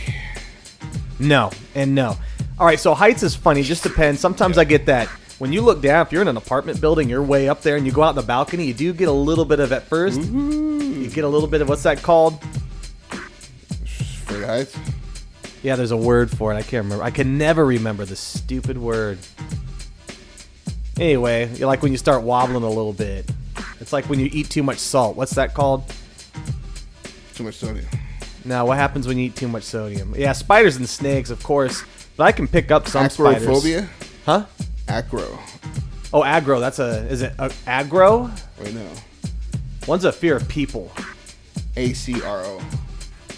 [1.20, 2.18] No, and no.
[2.60, 3.64] All right, so heights is funny.
[3.64, 4.20] Just depends.
[4.22, 5.10] Sometimes I get that.
[5.44, 7.86] When you look down, if you're in an apartment building, you're way up there, and
[7.86, 11.02] you go out the balcony, you do get a little bit of at 1st mm-hmm.
[11.02, 12.42] You get a little bit of what's that called?
[13.12, 14.80] Of heights?
[15.62, 16.56] Yeah, there's a word for it.
[16.56, 17.04] I can't remember.
[17.04, 19.20] I can never remember the stupid word.
[20.98, 23.30] Anyway, you like when you start wobbling a little bit.
[23.82, 25.18] It's like when you eat too much salt.
[25.18, 25.84] What's that called?
[27.36, 27.86] Too much sodium.
[28.46, 30.16] Now, what happens when you eat too much sodium?
[30.16, 31.84] Yeah, spiders and snakes, of course.
[32.16, 33.46] But I can pick up some spiders.
[33.46, 33.90] Acrophobia?
[34.26, 34.46] Huh?
[34.88, 35.40] Acro.
[36.14, 36.60] Oh, aggro.
[36.60, 37.08] That's a.
[37.08, 38.30] Is it a, aggro?
[38.62, 38.88] Wait, no.
[39.88, 40.92] One's a fear of people.
[41.76, 42.62] A C R O.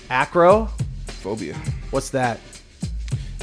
[0.09, 0.69] Acro?
[1.07, 1.55] Phobia.
[1.91, 2.39] What's that?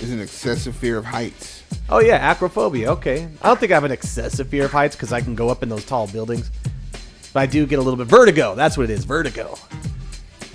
[0.00, 1.62] Is an excessive fear of heights.
[1.88, 2.90] Oh yeah, acrophobia.
[2.92, 3.28] Okay.
[3.40, 5.62] I don't think I have an excessive fear of heights because I can go up
[5.62, 6.50] in those tall buildings.
[7.32, 8.54] But I do get a little bit vertigo.
[8.54, 9.04] That's what it is.
[9.04, 9.56] Vertigo.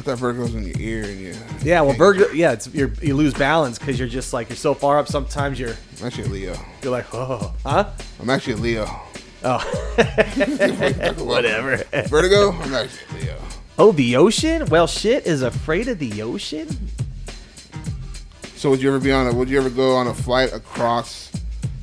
[0.07, 1.35] Thought vertigo's in your ear and you.
[1.63, 1.81] Yeah.
[1.81, 2.31] Well, vertigo.
[2.31, 5.09] Yeah, it's you're, you lose balance because you're just like you're so far up.
[5.09, 6.59] Sometimes you're I'm actually a Leo.
[6.81, 7.89] you're like oh huh
[8.21, 9.01] I'm actually a Leo.
[9.43, 9.57] oh
[11.17, 11.75] whatever.
[12.07, 12.53] Vertigo?
[12.53, 13.37] I'm actually a Leo.
[13.77, 14.65] Oh, the ocean?
[14.67, 16.69] Well, shit is afraid of the ocean.
[18.55, 19.33] So would you ever be on a?
[19.33, 21.29] Would you ever go on a flight across?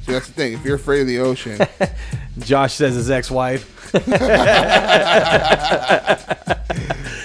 [0.05, 0.53] See, that's the thing.
[0.55, 1.59] If you're afraid of the ocean,
[2.41, 3.71] Josh says his ex-wife.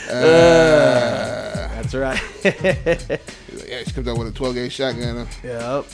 [0.10, 2.19] Uh, That's right.
[2.43, 5.27] yeah, she comes out with a 12 gauge shotgun.
[5.43, 5.85] Yep.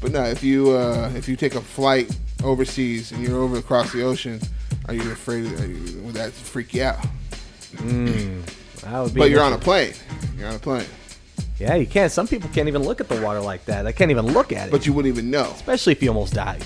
[0.00, 2.10] But no, if you uh, if you take a flight
[2.42, 4.40] overseas and you're over across the ocean,
[4.86, 5.46] are you afraid?
[5.46, 6.98] Of, are you, would that freak you out?
[7.76, 8.42] Mm,
[8.80, 9.92] that would be But you're on a plane.
[10.38, 10.86] You're on a plane.
[11.58, 12.10] Yeah, you can't.
[12.12, 13.82] Some people can't even look at the water like that.
[13.82, 14.70] They can't even look at it.
[14.70, 15.50] But you wouldn't even know.
[15.52, 16.62] Especially if you almost died.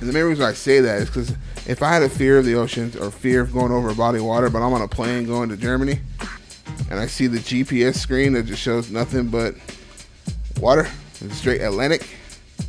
[0.00, 1.30] And the main reason I say that is because
[1.66, 4.18] if I had a fear of the oceans or fear of going over a body
[4.18, 6.00] of water, but I'm on a plane going to Germany,
[6.90, 9.54] and I see the GPS screen that just shows nothing but
[10.60, 10.86] water,
[11.30, 12.06] straight Atlantic,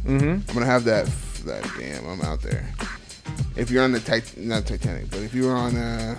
[0.06, 0.50] Mm-hmm.
[0.50, 1.06] I'm gonna have that
[1.46, 1.64] that.
[1.80, 2.68] Damn, I'm out there.
[3.56, 6.18] If you're on the Tit- not Titanic, but if you were on uh,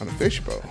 [0.00, 0.62] on a fish boat,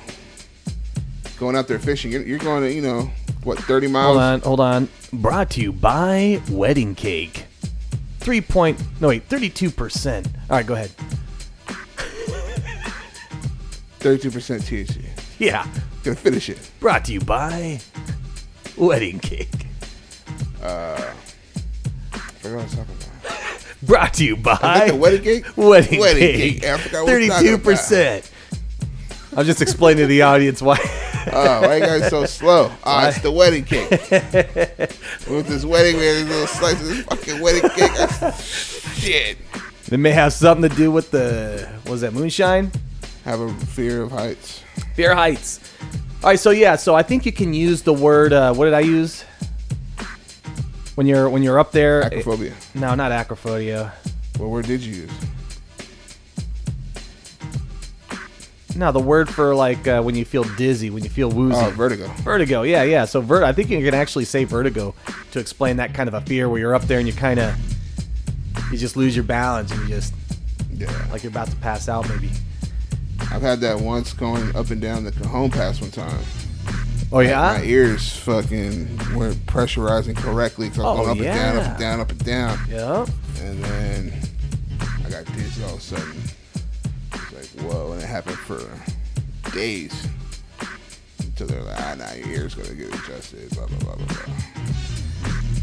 [1.41, 3.09] going out there fishing, you're, you're going to you know
[3.43, 4.05] what 30 miles.
[4.05, 4.89] Hold on, hold on.
[5.11, 7.45] Brought to you by Wedding Cake.
[8.19, 10.27] Three point no wait, thirty two percent.
[10.49, 10.91] All right, go ahead.
[13.99, 15.05] 32% THC.
[15.37, 15.67] Yeah.
[16.03, 16.71] Gonna finish it.
[16.79, 17.79] Brought to you by
[18.77, 19.49] Wedding Cake.
[20.61, 21.13] Uh,
[22.13, 23.65] I forgot what I was talking about.
[23.83, 25.57] Brought to you by the wedding cake?
[25.57, 26.61] Wedding, Wedding Cake.
[26.61, 26.69] cake.
[26.69, 28.31] I forgot what I was talking Thirty-two percent.
[29.35, 30.77] I'm just explaining to the audience why.
[31.33, 32.71] Oh, why you guys so slow?
[32.83, 33.89] Oh, it's the wedding cake.
[35.29, 37.91] With this wedding, we had these little slices of this fucking wedding cake.
[37.99, 39.37] I- Shit.
[39.91, 42.71] It may have something to do with the what was that moonshine?
[43.25, 44.63] Have a fear of heights.
[44.95, 45.59] Fear of heights.
[46.23, 48.31] All right, so yeah, so I think you can use the word.
[48.31, 49.23] Uh, what did I use?
[50.95, 52.03] When you're when you're up there.
[52.03, 52.53] Acrophobia.
[52.75, 53.91] No, not acrophobia.
[54.37, 55.11] What word did you use?
[58.75, 61.55] No, the word for like uh, when you feel dizzy, when you feel woozy.
[61.59, 62.07] Oh, vertigo.
[62.23, 63.05] Vertigo, yeah, yeah.
[63.05, 64.95] So ver- I think you can actually say vertigo
[65.31, 67.53] to explain that kind of a fear where you're up there and you kind of
[68.71, 70.13] you just lose your balance and you just
[70.73, 72.29] yeah, like you're about to pass out maybe.
[73.31, 76.19] I've had that once going up and down the Cajon Pass one time.
[77.13, 81.25] Oh yeah, My ears fucking weren't pressurizing correctly because I was Oh, going up and
[81.25, 82.59] down, up and down, up and down.
[82.69, 83.05] Yeah.
[83.41, 84.13] And then
[85.05, 86.21] I got dizzy all of a sudden.
[87.59, 88.59] Whoa, and it happened for
[89.51, 90.07] days.
[91.19, 94.33] Until they're like, ah, nah, your ear's gonna get adjusted, blah, blah, blah, blah, blah.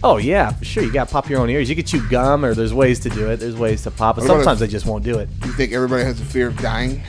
[0.05, 0.85] Oh yeah, for sure.
[0.85, 1.69] You got to pop your own ears.
[1.69, 3.39] You can chew gum, or there's ways to do it.
[3.39, 4.21] There's ways to pop it.
[4.21, 5.29] What about Sometimes if- they just won't do it.
[5.45, 7.03] You think everybody has a fear of dying?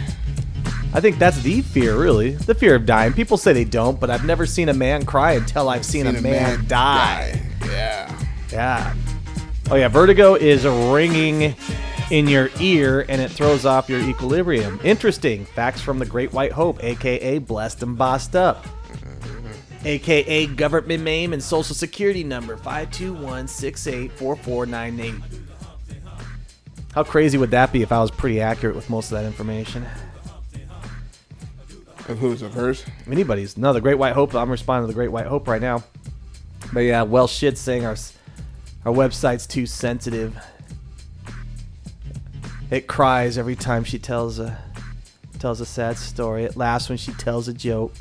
[0.92, 2.32] I think that's the fear, really.
[2.32, 3.14] The fear of dying.
[3.14, 6.20] People say they don't, but I've never seen a man cry until I've seen, a,
[6.20, 7.40] man, die.
[7.68, 8.20] Yeah.
[8.52, 8.96] Yeah.
[9.70, 11.56] Oh yeah, vertigo is ringing
[12.12, 14.80] in your ear and it throws off your equilibrium.
[14.84, 15.46] Interesting.
[15.46, 18.66] Facts from the Great White Hope, aka Blessed and Bossed Up.
[18.66, 19.88] Mm-hmm.
[19.88, 25.22] AKA government name and social security number 521684498.
[26.94, 29.86] How crazy would that be if I was pretty accurate with most of that information?
[32.08, 32.42] Of whose?
[32.42, 32.84] Of hers?
[33.06, 33.56] Anybody's.
[33.56, 34.34] No, the Great White Hope.
[34.34, 35.84] I'm responding to the Great White Hope right now.
[36.74, 37.96] But yeah, well, shit, saying our
[38.86, 40.36] our website's too sensitive.
[42.72, 44.58] It cries every time she tells a
[45.40, 46.44] tells a sad story.
[46.44, 47.94] It laughs when she tells a joke.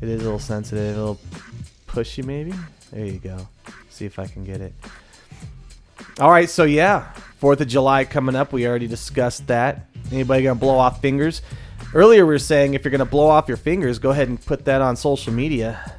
[0.00, 1.20] It is a little sensitive, a little
[1.86, 2.52] pushy, maybe.
[2.92, 3.48] There you go.
[3.88, 4.74] See if I can get it.
[6.20, 8.52] All right, so yeah, Fourth of July coming up.
[8.52, 9.86] We already discussed that.
[10.12, 11.42] Anybody gonna blow off fingers?
[11.94, 14.66] Earlier we were saying if you're gonna blow off your fingers, go ahead and put
[14.66, 15.95] that on social media.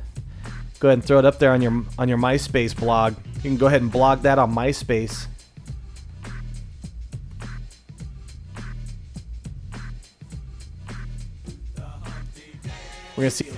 [0.79, 3.15] Go ahead and throw it up there on your on your MySpace blog.
[3.35, 5.27] You can go ahead and blog that on MySpace.
[13.15, 13.51] We're gonna see.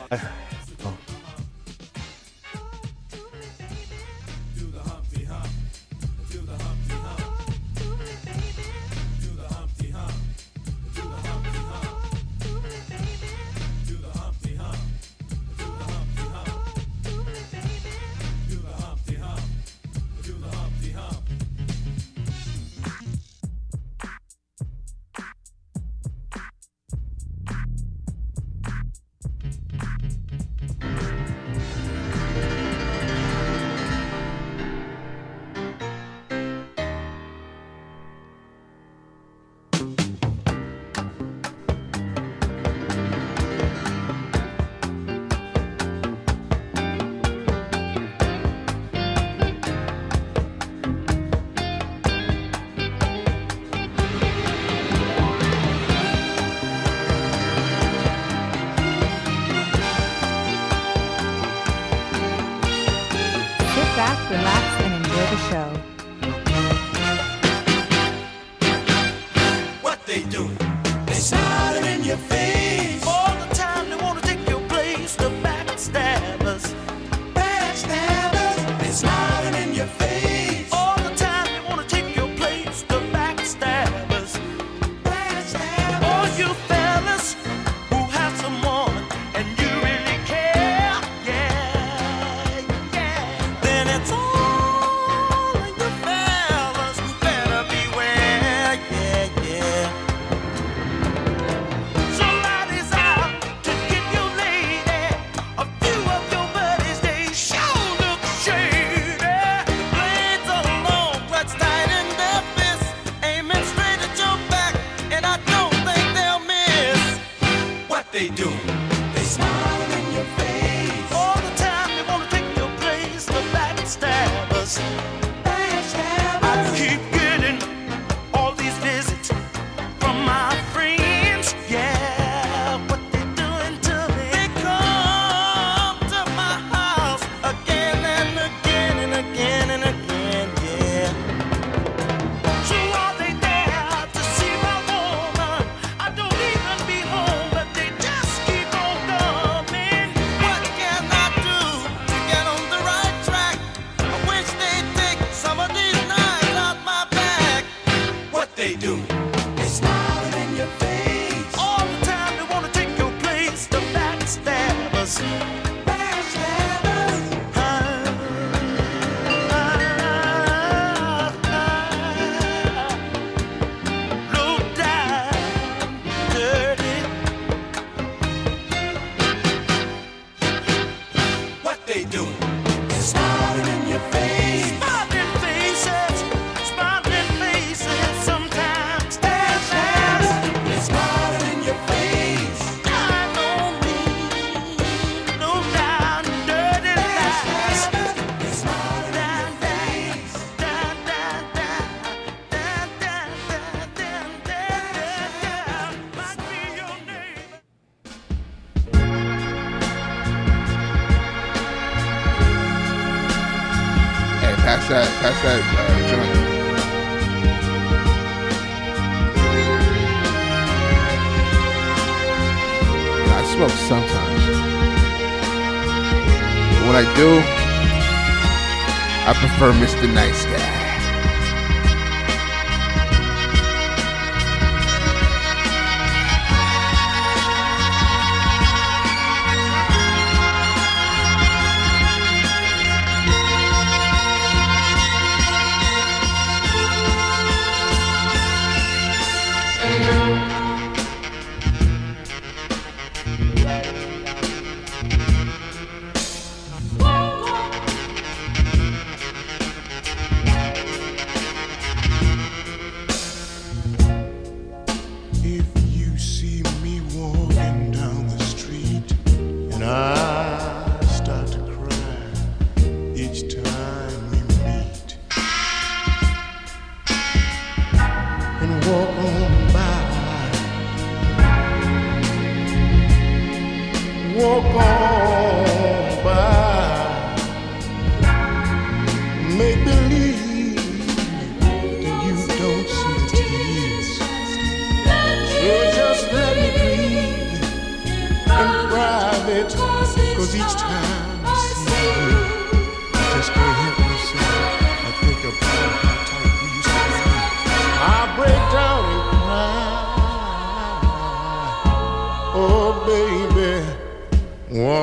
[229.60, 230.08] for Mr.
[230.14, 230.49] Nice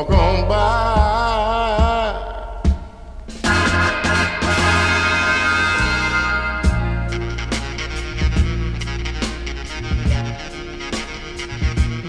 [0.08, 2.16] walk on by.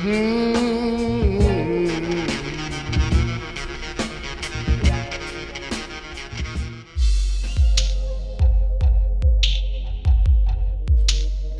[0.06, 1.38] Mm.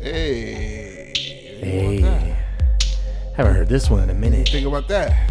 [0.00, 1.12] Hey.
[1.60, 2.36] Hey.
[3.36, 4.48] Haven't heard this one in a What do you minute.
[4.48, 5.27] think about that?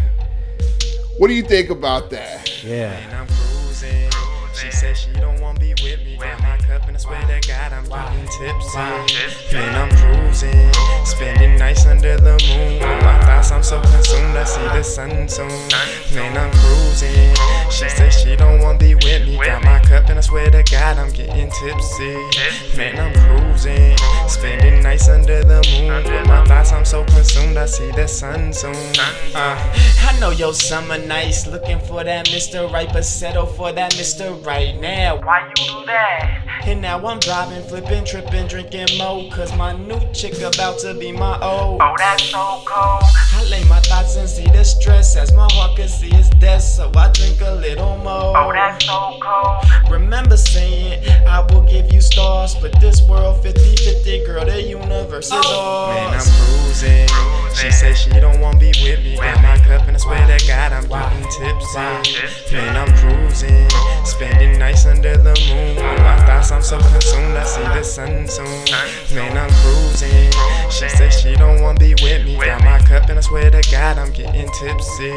[1.17, 2.63] What do you think about that?
[2.63, 2.93] Yeah.
[3.11, 4.11] I'm cruising.
[4.53, 6.15] She said she don't wanna be with me.
[6.15, 8.77] Got my cup and I swear to God I'm getting tipsy.
[9.57, 10.71] Man, I'm cruising,
[11.05, 12.73] spending nights under the moon.
[12.73, 14.37] With my thoughts, I'm so consumed.
[14.37, 15.49] I see the sun soon.
[16.13, 17.33] Man, I'm cruising.
[17.71, 19.37] She said she don't wanna be with me.
[19.37, 22.13] Got my cup and I swear to God I'm getting tipsy.
[22.77, 23.96] Man, I'm cruising,
[24.29, 26.03] spending nights under the moon.
[26.03, 27.57] With my thoughts, I'm so consumed.
[27.57, 28.75] I see the sun soon.
[29.35, 29.57] Uh,
[30.01, 32.71] I know your summer nights looking for that Mr.
[32.71, 34.45] Right, but settle for that Mr.
[34.45, 35.19] Right now.
[35.21, 36.43] Why you do that?
[36.65, 39.29] And now I'm driving, flipping, tripping, drinking mo.
[39.31, 41.81] Cause my new chick about to be my old.
[41.81, 43.03] Oh, that's so cold.
[43.33, 46.61] I lay my thoughts and see the stress as my heart can see its death.
[46.61, 48.37] So I drink a little more.
[48.37, 49.91] Oh, that's so cold.
[49.91, 52.55] Remember saying, I will give you stars.
[52.55, 55.91] But this world 50 50, girl, the universe is oh.
[55.91, 55.95] ours.
[55.95, 57.07] Man, I'm cruising.
[57.55, 59.15] She said she don't wanna be with me.
[59.17, 62.53] Got my cup and I swear to God I'm getting tipsy.
[62.53, 63.69] Man, I'm cruising.
[64.05, 65.75] Spending nights under the moon.
[65.75, 67.35] With my thoughts, I'm so consumed.
[67.35, 68.45] I see the sun soon.
[69.15, 70.31] Man, I'm cruising.
[70.69, 72.37] She said she don't wanna be with me.
[72.37, 75.11] Got my cup and I swear to God, I'm getting tipsy.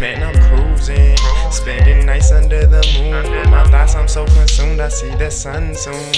[0.00, 1.16] Man, I'm cruising,
[1.50, 3.30] spending nights under the moon.
[3.30, 6.14] With my thoughts, I'm so consumed, I see the sun soon.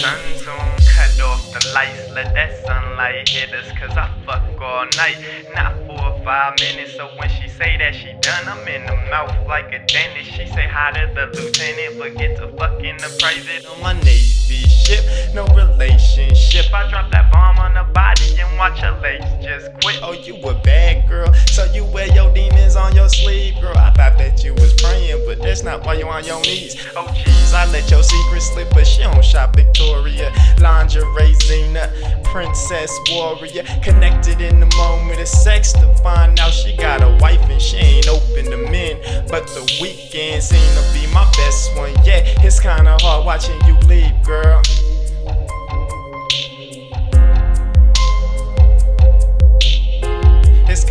[1.53, 3.71] The lights, let that sunlight hit us.
[3.79, 5.19] Cause I fuck all night,
[5.55, 6.95] not four or five minutes.
[6.97, 10.31] So when she say that she done, I'm in the mouth like a dentist.
[10.31, 14.67] She say hi to the lieutenant, but get to fucking the private on my Navy
[14.83, 15.05] ship.
[15.35, 16.73] No relationship.
[16.73, 19.99] I drop that bomb on the body and watch her legs just quit.
[20.03, 23.77] Oh, you a bad girl, so you wear your demons on your sleeve, girl.
[23.77, 26.77] I thought that you was praying, but that's not why you on your knees.
[26.97, 30.33] Oh, jeez, I let your secret slip, but she don't shop Victoria.
[30.59, 33.65] Lingerie Xena, princess warrior.
[33.83, 37.77] Connected in the moment of sex to find out she got a wife and she
[37.77, 38.97] ain't open to men.
[39.29, 41.93] But the weekend seem to be my best one.
[42.05, 44.63] Yeah, it's kinda hard watching you leave, girl.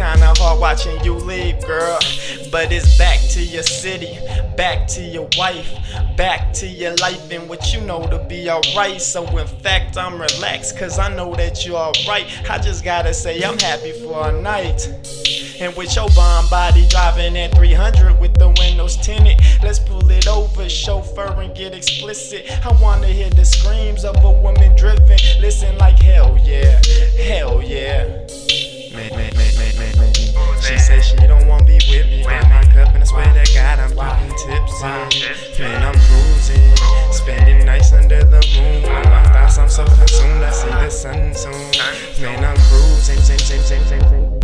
[0.02, 2.00] Kinda hard watching you leave, girl.
[2.52, 4.18] But it's back to your city,
[4.58, 5.70] back to your wife,
[6.18, 9.00] back to your life and what you know to be alright.
[9.00, 12.26] So, in fact, I'm relaxed, cause I know that you're alright.
[12.50, 14.88] I just gotta say, I'm happy for a night.
[15.60, 20.28] And with your bomb body driving at 300 with the windows tinted, let's pull it
[20.28, 22.50] over, chauffeur, and get explicit.
[22.66, 25.20] I wanna hear the screams of a woman driven.
[25.40, 26.82] Listen, like hell yeah,
[27.24, 28.08] hell yeah.
[28.94, 29.71] Man, man, man.
[30.72, 32.24] She said she don't wanna be with me.
[32.24, 35.62] Got my cup and I swear to God I'm getting tipsy.
[35.62, 38.82] Man, I'm cruising, spending nights under the moon.
[38.84, 40.42] With my thoughts, I'm so consumed.
[40.42, 42.24] I see the sun soon.
[42.24, 44.40] Man, I'm cruising, same, same, same, same, same.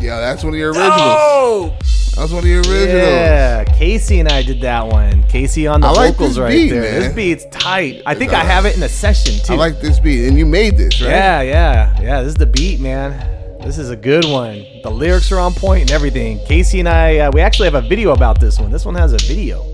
[0.00, 0.92] Yeah, that's one of your originals.
[1.00, 1.76] Oh!
[2.14, 2.92] That was one of the originals.
[2.92, 5.24] Yeah, Casey and I did that one.
[5.24, 6.82] Casey on the I like vocals this right beat, there.
[6.82, 7.00] man.
[7.00, 8.02] This beat's tight.
[8.06, 9.54] I think I have it in a session too.
[9.54, 11.10] I like this beat, and you made this, right?
[11.10, 12.22] Yeah, yeah, yeah.
[12.22, 13.58] This is the beat, man.
[13.62, 14.64] This is a good one.
[14.84, 16.38] The lyrics are on point and everything.
[16.46, 18.70] Casey and I, uh, we actually have a video about this one.
[18.70, 19.64] This one has a video.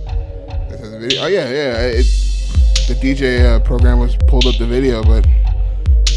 [0.71, 1.23] This is a video.
[1.25, 1.83] Oh yeah, yeah.
[1.89, 2.07] It,
[2.89, 5.27] the DJ uh, program was pulled up the video, but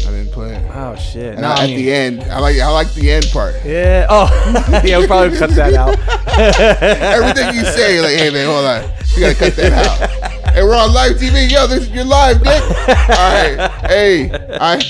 [0.06, 0.62] I didn't play it.
[0.74, 1.32] Oh shit!
[1.34, 3.54] And No, at mean- the end, I like I like the end part.
[3.64, 4.06] Yeah.
[4.10, 4.28] Oh,
[4.84, 4.98] yeah.
[4.98, 5.96] We probably cut that out.
[6.38, 8.82] Everything you say, like, hey man, hold on,
[9.14, 10.10] you gotta cut that out.
[10.52, 11.50] hey, we're on live TV.
[11.50, 12.62] Yo, this you're live, Dick.
[12.62, 14.80] All right, hey, I,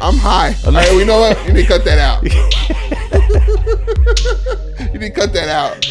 [0.00, 0.54] I'm high.
[0.66, 1.38] All right, we know what?
[1.46, 2.22] You need to cut that out.
[4.92, 5.86] you need to cut that out.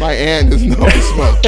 [0.00, 1.40] My aunt doesn't know I smoke.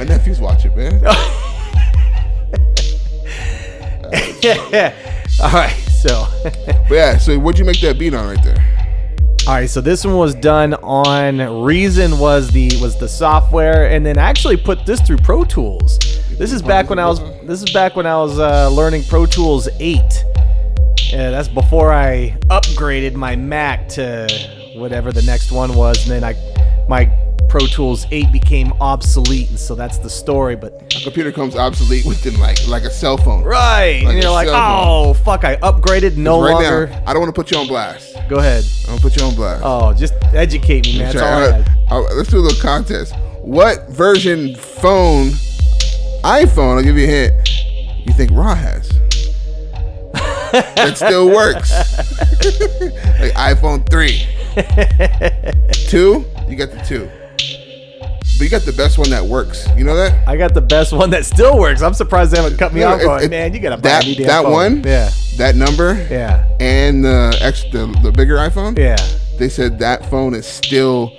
[0.00, 0.94] My nephew's watching, man.
[5.42, 5.76] All right.
[5.92, 6.26] So.
[6.42, 8.56] But yeah, so what'd you make that beat on right there?
[9.46, 14.06] All right, so this one was done on Reason was the was the software, and
[14.06, 15.98] then I actually put this through Pro Tools.
[16.38, 19.26] This is back when I was this is back when I was uh, learning Pro
[19.26, 20.24] Tools eight.
[21.10, 24.26] Yeah, that's before I upgraded my Mac to
[24.76, 27.04] whatever the next one was, and then I my
[27.50, 30.54] Pro Tools eight became obsolete, and so that's the story.
[30.54, 33.42] But A computer comes obsolete within like like a cell phone.
[33.42, 34.56] right, and you're like, phone.
[34.56, 36.86] oh fuck, I upgraded, no right longer.
[36.86, 38.14] Now, I don't want to put you on blast.
[38.28, 38.64] Go ahead.
[38.84, 39.62] I'm gonna put you on blast.
[39.64, 41.12] Oh, just educate me, man.
[41.12, 41.68] That's all I had.
[41.90, 43.14] Uh, let's do a little contest.
[43.42, 45.30] What version phone,
[46.22, 46.76] iPhone?
[46.76, 47.48] I'll give you a hint.
[48.06, 48.88] You think Raw has?
[50.52, 51.70] that still works.
[53.20, 54.24] like iPhone three,
[55.88, 56.24] two.
[56.48, 57.08] You got the two,
[58.40, 59.68] but you got the best one that works.
[59.76, 60.26] You know that?
[60.26, 61.82] I got the best one that still works.
[61.82, 62.98] I'm surprised they haven't cut me off.
[62.98, 64.82] it- Going, it- man, you buy that a new damn that phone." one.
[64.82, 66.06] Yeah, that number.
[66.10, 66.48] Yeah.
[66.58, 68.78] and the X, the, the bigger iPhone.
[68.78, 68.96] Yeah,
[69.38, 71.12] they said that phone is still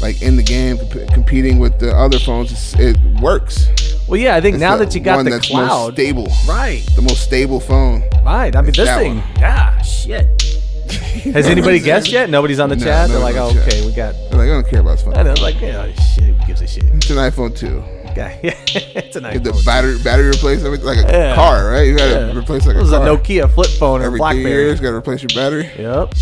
[0.00, 2.50] like in the game, comp- competing with the other phones.
[2.50, 3.68] It's, it works.
[4.08, 6.82] Well, yeah, I think It's now that you got the cloud, most stable, right?
[6.96, 8.02] The most stable phone.
[8.24, 8.56] Right.
[8.56, 9.18] I mean, this thing.
[9.18, 9.24] one.
[9.38, 9.80] Yeah.
[9.82, 10.47] Shit.
[11.34, 12.30] Has anybody guessed yet?
[12.30, 13.08] Nobody's on the No, chat.
[13.08, 14.14] They're like, oh, okay, we got.
[14.30, 15.14] They're like, I don't care about this phone.
[15.14, 16.24] And I know, like, yeah, oh, shit.
[16.24, 16.84] Who gives a shit?
[16.84, 17.82] It's an iPhone two.
[18.10, 18.54] Okay, yeah,
[18.98, 19.44] it's an Get iPhone.
[19.44, 21.34] the battery battery replaced every- like a Yeah.
[21.34, 21.82] car, right?
[21.86, 22.38] You gotta Yeah.
[22.38, 23.16] replace like It was a a car.
[23.16, 24.44] Nokia flip phone or Every BlackBerry.
[24.64, 25.70] years, gotta replace your battery.
[25.78, 26.14] Yep.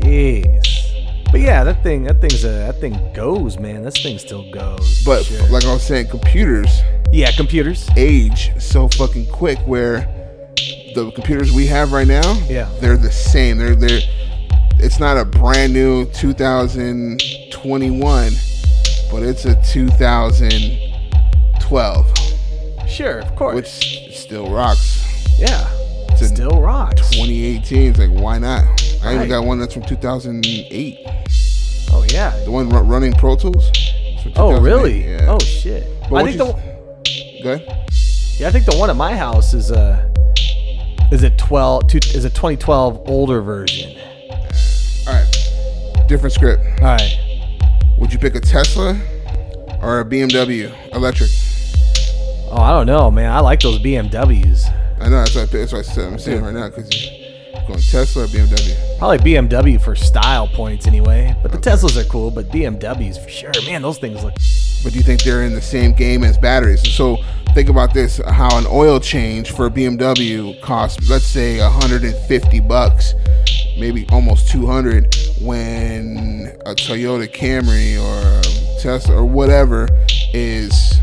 [0.00, 0.68] Jeez.
[1.30, 3.82] But yeah, that thing, that thing's a, that thing goes, man.
[3.82, 5.02] This thing still goes.
[5.04, 5.50] But Shit.
[5.50, 6.68] like I was saying, computers.
[7.10, 9.58] Yeah, computers age so fucking quick.
[9.60, 10.06] Where
[10.94, 12.68] the computers we have right now, Yeah.
[12.80, 13.58] they're the same.
[13.58, 14.00] They're they're.
[14.78, 18.32] It's not a brand new 2021,
[19.12, 22.12] but it's a 2012,
[22.88, 23.54] Sure, of course.
[23.54, 25.04] which still rocks.
[25.38, 25.68] yeah,
[26.10, 27.08] It's still rocks.
[27.10, 27.90] 2018.
[27.90, 28.64] It's like why not?
[29.04, 30.98] I even got one that's from 2008.
[31.92, 32.32] Oh yeah.
[32.44, 33.70] The one ru- running Pro Tools.
[34.36, 35.04] Oh really?
[35.12, 35.26] Yeah.
[35.28, 35.86] Oh shit.
[36.10, 36.54] But I think you the
[37.42, 37.62] Good.
[38.38, 40.10] Yeah, I think the one at my house is a
[41.12, 43.96] is it 12 two, is a 2012 older version.
[45.06, 46.06] All right.
[46.08, 46.64] Different script.
[46.80, 47.18] All right.
[47.98, 48.98] Would you pick a Tesla
[49.82, 51.30] or a BMW electric?
[52.50, 53.30] Oh, I don't know, man.
[53.30, 54.72] I like those BMWs.
[55.00, 56.88] I know that's what, I, picked- that's what I said, I'm saying right now because
[57.66, 58.98] going Tesla or BMW.
[58.98, 61.36] Probably BMW for style points anyway.
[61.42, 63.52] But the Teslas are cool, but BMWs for sure.
[63.66, 64.34] Man, those things look.
[64.82, 66.88] But do you think they're in the same game as batteries?
[66.94, 67.18] So
[67.54, 73.14] think about this: how an oil change for a BMW costs, let's say, 150 bucks,
[73.78, 79.88] maybe almost 200, when a Toyota Camry or Tesla or whatever
[80.32, 81.00] is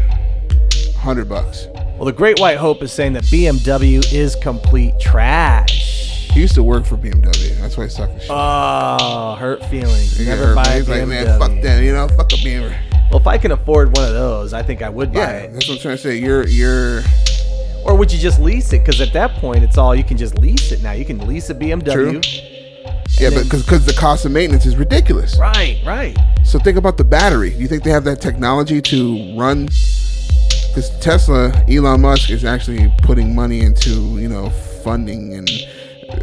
[0.96, 1.68] 100 bucks.
[1.74, 6.30] Well, the Great White Hope is saying that BMW is complete trash.
[6.32, 7.60] He used to work for BMW.
[7.60, 8.30] That's why he sucked the shit.
[8.32, 10.20] Oh, hurt feelings.
[10.20, 12.78] Never hurt, buy a He's like, man, fuck them, you know, fuck a BMW.
[13.10, 15.54] Well, if I can afford one of those, I think I would buy Yeah, it.
[15.54, 16.18] that's what I'm trying to say.
[16.18, 17.02] You're you're
[17.86, 18.80] Or would you just lease it?
[18.86, 20.92] Because at that point, it's all you can just lease it now.
[20.92, 21.92] You can lease a BMW.
[21.92, 22.22] True.
[23.20, 25.38] yeah, but because the cost of maintenance is ridiculous.
[25.40, 26.16] Right, right.
[26.44, 27.50] So think about the battery.
[27.52, 29.66] Do You think they have that technology to run?
[29.66, 34.50] Because Tesla, Elon Musk is actually putting money into you know
[34.84, 35.50] funding and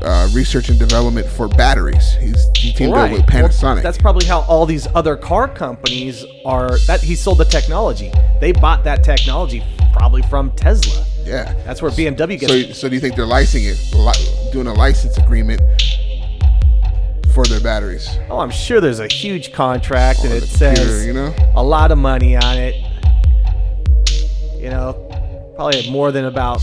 [0.03, 2.15] uh, research and development for batteries.
[2.21, 3.83] He's he teamed up with Well, Panasonic.
[3.83, 6.77] that's probably how all these other car companies are.
[6.87, 8.13] That he sold the technology.
[8.41, 11.05] They bought that technology probably from Tesla.
[11.25, 12.53] yeah, That's where BMW gets.
[12.53, 15.61] So, so do you think they're licensing it, doing a license agreement
[17.33, 18.09] for their batteries?
[18.31, 21.35] oh, I'm sure there's a huge contract, and it the says computer, you know?
[21.55, 22.75] a lot of money on it.
[24.59, 26.61] You know, probably more than about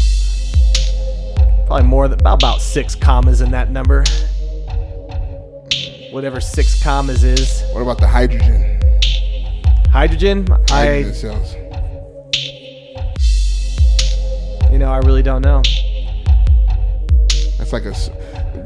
[1.66, 4.04] probably more than about, six commas in that number.
[6.12, 7.64] Whatever six commas is.
[7.72, 8.80] What about the hydrogen?
[9.90, 11.56] Hydrogen, Hydrogen I cells.
[14.72, 15.62] you know I really don't know.
[17.58, 17.94] That's like a.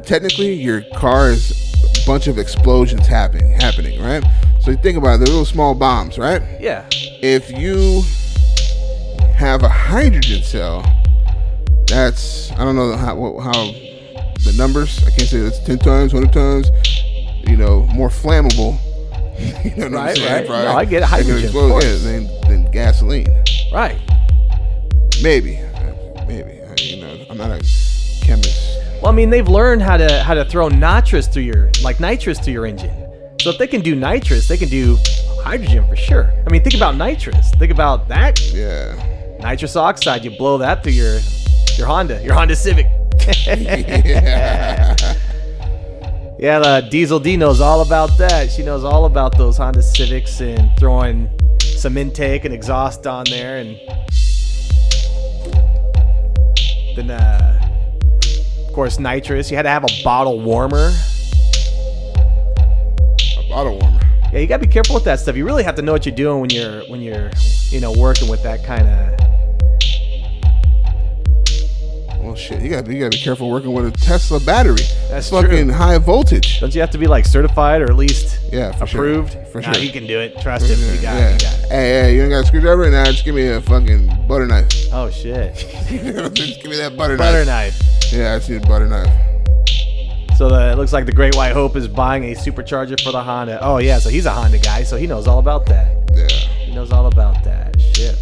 [0.06, 1.52] Technically, your car is
[1.84, 4.24] a bunch of explosions happening, happening, right?
[4.62, 6.42] So you think about it, they're little small bombs, right?
[6.62, 6.86] Yeah.
[6.92, 8.04] If you
[9.36, 10.84] have a hydrogen cell,
[11.88, 13.72] that's I don't know how how
[14.44, 15.00] the numbers.
[15.06, 16.70] I can't say it's ten times, hundred times.
[17.48, 18.78] You know, more flammable.
[19.64, 20.34] you know what Right, I'm saying?
[20.34, 20.48] right.
[20.48, 20.66] Probably.
[20.66, 21.06] No, I get it.
[21.06, 23.28] Hydrogen, explode, yeah, than, than gasoline.
[23.72, 24.00] Right.
[25.22, 26.62] Maybe, uh, maybe.
[26.62, 27.60] I- You know, I'm not a
[28.24, 28.78] chemist.
[29.02, 32.40] Well, I mean, they've learned how to how to throw nitrous through your like nitrous
[32.40, 32.92] through your engine.
[33.42, 34.98] So if they can do nitrous, they can do
[35.44, 36.32] hydrogen for sure.
[36.46, 37.52] I mean, think about nitrous.
[37.52, 38.42] Think about that.
[38.52, 38.96] Yeah.
[39.40, 40.26] Nitrous oxide.
[40.26, 41.20] You blow that through your
[41.78, 42.88] your Honda, your Honda Civic.
[43.46, 44.96] yeah.
[46.40, 48.52] Yeah, the Diesel D knows all about that.
[48.52, 53.58] She knows all about those Honda Civics and throwing some intake and exhaust on there,
[53.58, 53.76] and
[56.96, 57.70] then uh,
[58.68, 59.50] of course nitrous.
[59.50, 60.92] You had to have a bottle warmer.
[63.40, 64.00] A bottle warmer.
[64.32, 65.36] Yeah, you gotta be careful with that stuff.
[65.36, 67.32] You really have to know what you're doing when you're when you're
[67.70, 69.27] you know working with that kind of.
[72.28, 74.82] Well, shit, you gotta, you gotta be careful working with a Tesla battery.
[75.10, 75.74] That's fucking true.
[75.74, 76.60] high voltage.
[76.60, 79.00] Don't you have to be like certified or at least Yeah, for sure.
[79.22, 79.48] approved?
[79.52, 79.82] For Nah, sure.
[79.84, 80.38] you can do it.
[80.42, 80.78] Trust him.
[80.94, 81.30] You got yeah.
[81.30, 81.42] it.
[81.42, 81.70] You got it.
[81.70, 82.90] Hey, hey, you ain't got a screwdriver?
[82.92, 84.70] Now just give me a fucking butter knife.
[84.92, 85.56] Oh shit.
[86.34, 87.26] just give me that butter, knife.
[87.28, 87.80] Butter knife.
[87.82, 88.12] knife.
[88.14, 89.08] Yeah, I see a butter knife.
[90.38, 93.24] So the, it looks like the Great White Hope is buying a supercharger for the
[93.24, 93.60] Honda.
[93.62, 95.96] Oh yeah, so he's a Honda guy, so he knows all about that.
[96.14, 96.28] Yeah.
[96.28, 97.80] He knows all about that.
[97.96, 98.16] Shit.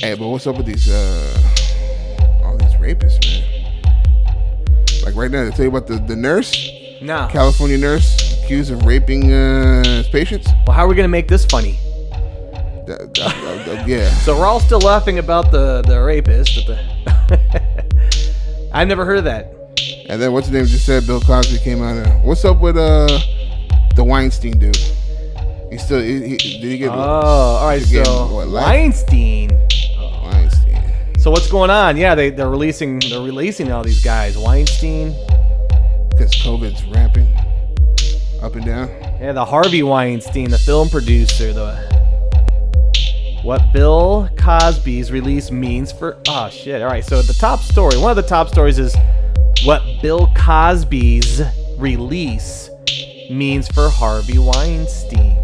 [0.00, 1.47] Hey, but what's up with these uh
[2.94, 3.44] rapists, man?
[5.04, 6.52] Like right now, they tell you about the, the nurse,
[7.00, 7.28] No.
[7.30, 10.48] California nurse accused of raping uh, his patients.
[10.66, 11.78] Well, how are we gonna make this funny?
[12.86, 14.08] That- that- that- yeah.
[14.24, 16.66] So we're all still laughing about the the rapist.
[16.66, 16.78] But
[17.28, 19.54] the I've never heard of that.
[20.08, 22.76] And then what's his name just said Bill Cosby came out and what's up with
[22.78, 23.06] uh
[23.94, 24.76] the Weinstein dude?
[25.70, 27.78] He still he, he, did he get Oh, all right.
[27.78, 28.48] did he get, So what?
[28.48, 29.50] Weinstein.
[31.18, 31.96] So what's going on?
[31.96, 34.38] Yeah, they they're releasing they're releasing all these guys.
[34.38, 35.14] Weinstein.
[36.10, 37.26] Because COVID's ramping
[38.40, 38.88] up and down.
[39.20, 41.76] Yeah, the Harvey Weinstein, the film producer, the
[43.42, 46.82] what Bill Cosby's release means for oh shit.
[46.82, 48.96] All right, so the top story, one of the top stories is
[49.64, 51.42] what Bill Cosby's
[51.76, 52.70] release
[53.28, 55.37] means for Harvey Weinstein.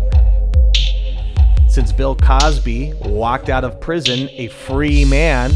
[1.74, 5.51] Since Bill Cosby walked out of prison a free man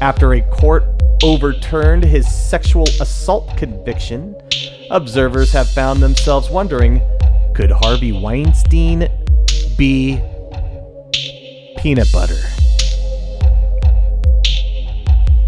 [0.00, 0.84] after a court
[1.24, 4.36] overturned his sexual assault conviction,
[4.92, 7.02] observers have found themselves wondering
[7.56, 9.08] could Harvey Weinstein
[9.76, 10.20] be
[11.78, 12.38] peanut butter?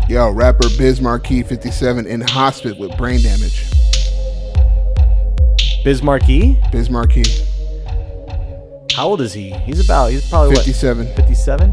[0.08, 3.64] Yo, rapper Biz Markie, 57, in hospital with brain damage.
[5.84, 6.58] Biz Markie?
[6.72, 7.22] Biz Markie.
[9.00, 9.48] How old is he?
[9.48, 10.10] He's about.
[10.10, 11.06] He's probably 57.
[11.06, 11.16] what?
[11.16, 11.72] Fifty-seven.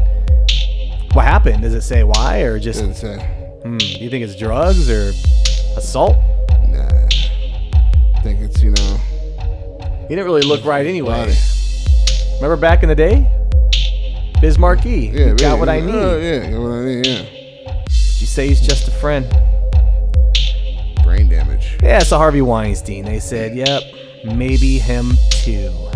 [1.12, 1.60] What happened?
[1.60, 2.80] Does it say why or just?
[2.80, 3.18] Doesn't say.
[3.64, 3.76] Hmm.
[3.76, 5.12] Do you think it's drugs or
[5.76, 6.16] assault?
[6.70, 6.88] Nah.
[6.88, 8.96] I think it's, you know.
[10.08, 11.26] He didn't really look right anyway.
[11.26, 11.34] Body.
[12.36, 13.30] Remember back in the day?
[14.40, 15.10] Biz Markie.
[15.12, 15.94] Yeah, got yeah, what I need.
[15.94, 17.84] Oh, yeah, got what I need, yeah.
[17.90, 19.28] You say he's just a friend.
[21.04, 21.76] Brain damage.
[21.82, 23.04] Yeah, it's a Harvey Weinstein.
[23.04, 23.82] They said, yep,
[24.24, 25.87] maybe him too.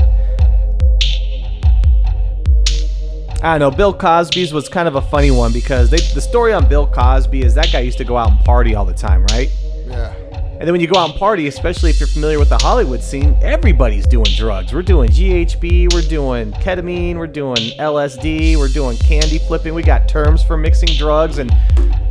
[3.43, 3.77] I don't know.
[3.77, 7.43] Bill Cosby's was kind of a funny one because they, the story on Bill Cosby
[7.43, 9.51] is that guy used to go out and party all the time, right?
[9.89, 10.14] Yeah.
[10.14, 13.02] And then when you go out and party, especially if you're familiar with the Hollywood
[13.02, 14.73] scene, everybody's doing drugs.
[14.73, 19.74] We're doing GHB, we're doing ketamine, we're doing LSD, we're doing candy flipping.
[19.74, 21.52] We got terms for mixing drugs, and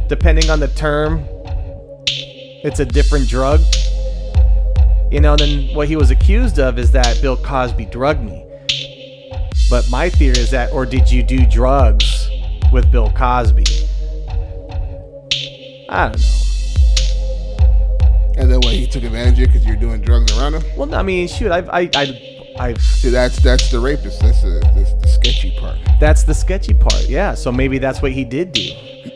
[0.09, 1.25] depending on the term,
[2.07, 3.61] it's a different drug.
[5.09, 8.50] You know, then what he was accused of is that Bill Cosby drugged me.
[9.71, 12.29] But my theory is that, or did you do drugs
[12.73, 13.63] with Bill Cosby?
[15.87, 16.27] I don't know.
[18.35, 18.73] And then what?
[18.73, 20.63] He took advantage of you because you're doing drugs around him.
[20.75, 22.30] Well, I mean, shoot, I've, I, I,
[22.61, 22.79] I've.
[22.79, 24.19] See, that's that's the rapist.
[24.21, 25.79] That's the, that's the sketchy part.
[25.99, 27.33] That's the sketchy part, yeah.
[27.33, 28.69] So maybe that's what he did do.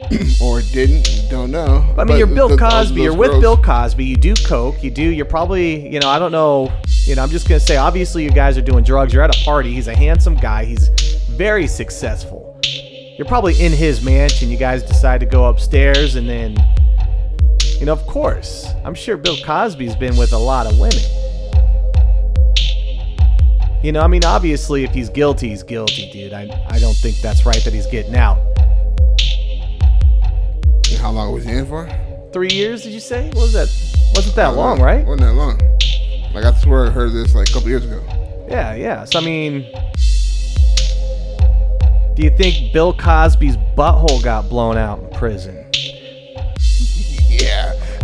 [0.41, 1.29] or didn't.
[1.29, 1.93] Don't know.
[1.95, 3.01] I mean, you're Bill Cosby.
[3.01, 4.03] You're with Bill Cosby.
[4.03, 4.83] You do coke.
[4.83, 5.03] You do.
[5.03, 5.87] You're probably.
[5.87, 6.73] You know, I don't know.
[7.03, 7.77] You know, I'm just gonna say.
[7.77, 9.13] Obviously, you guys are doing drugs.
[9.13, 9.71] You're at a party.
[9.71, 10.65] He's a handsome guy.
[10.65, 10.89] He's
[11.29, 12.59] very successful.
[13.15, 14.49] You're probably in his mansion.
[14.49, 16.57] You guys decide to go upstairs, and then,
[17.79, 21.24] you know, of course, I'm sure Bill Cosby's been with a lot of women.
[23.85, 26.33] You know, I mean, obviously, if he's guilty, he's guilty, dude.
[26.33, 28.39] I, I don't think that's right that he's getting out.
[30.89, 31.87] And how long was he in for?
[32.33, 33.27] Three years, did you say?
[33.27, 33.69] What was that?
[34.15, 35.05] Wasn't that long, right?
[35.05, 35.59] Wasn't that long?
[36.33, 38.01] Like I swear I heard this like a couple years ago.
[38.49, 39.05] Yeah, yeah.
[39.05, 39.71] So I mean,
[42.15, 45.63] do you think Bill Cosby's butthole got blown out in prison?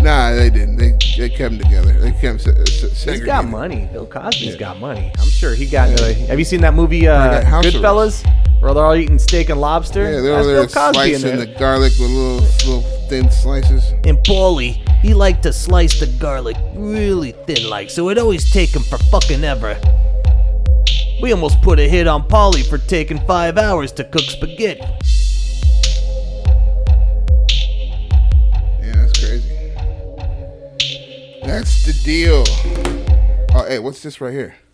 [0.03, 0.31] Yeah.
[0.31, 0.77] Nah, they didn't.
[0.77, 1.93] They they kept together.
[1.93, 3.87] They kept se- se- He's got money.
[3.91, 5.11] Bill Cosby's got money.
[5.19, 5.89] I'm sure he got.
[5.89, 8.25] into- have you seen that movie, uh, Goodfellas,
[8.61, 10.03] where they're all eating steak and lobster?
[10.03, 11.45] Yeah, they're That's Bill there Cosby in slicing there.
[11.45, 13.91] the garlic with little little thin slices.
[14.05, 18.75] And Paulie, he liked to slice the garlic really thin like, so it always take
[18.75, 19.77] him for fucking ever.
[21.21, 24.81] We almost put a hit on Paulie for taking five hours to cook spaghetti.
[31.43, 32.43] That's the deal.
[33.55, 34.55] Oh, hey, what's this right here?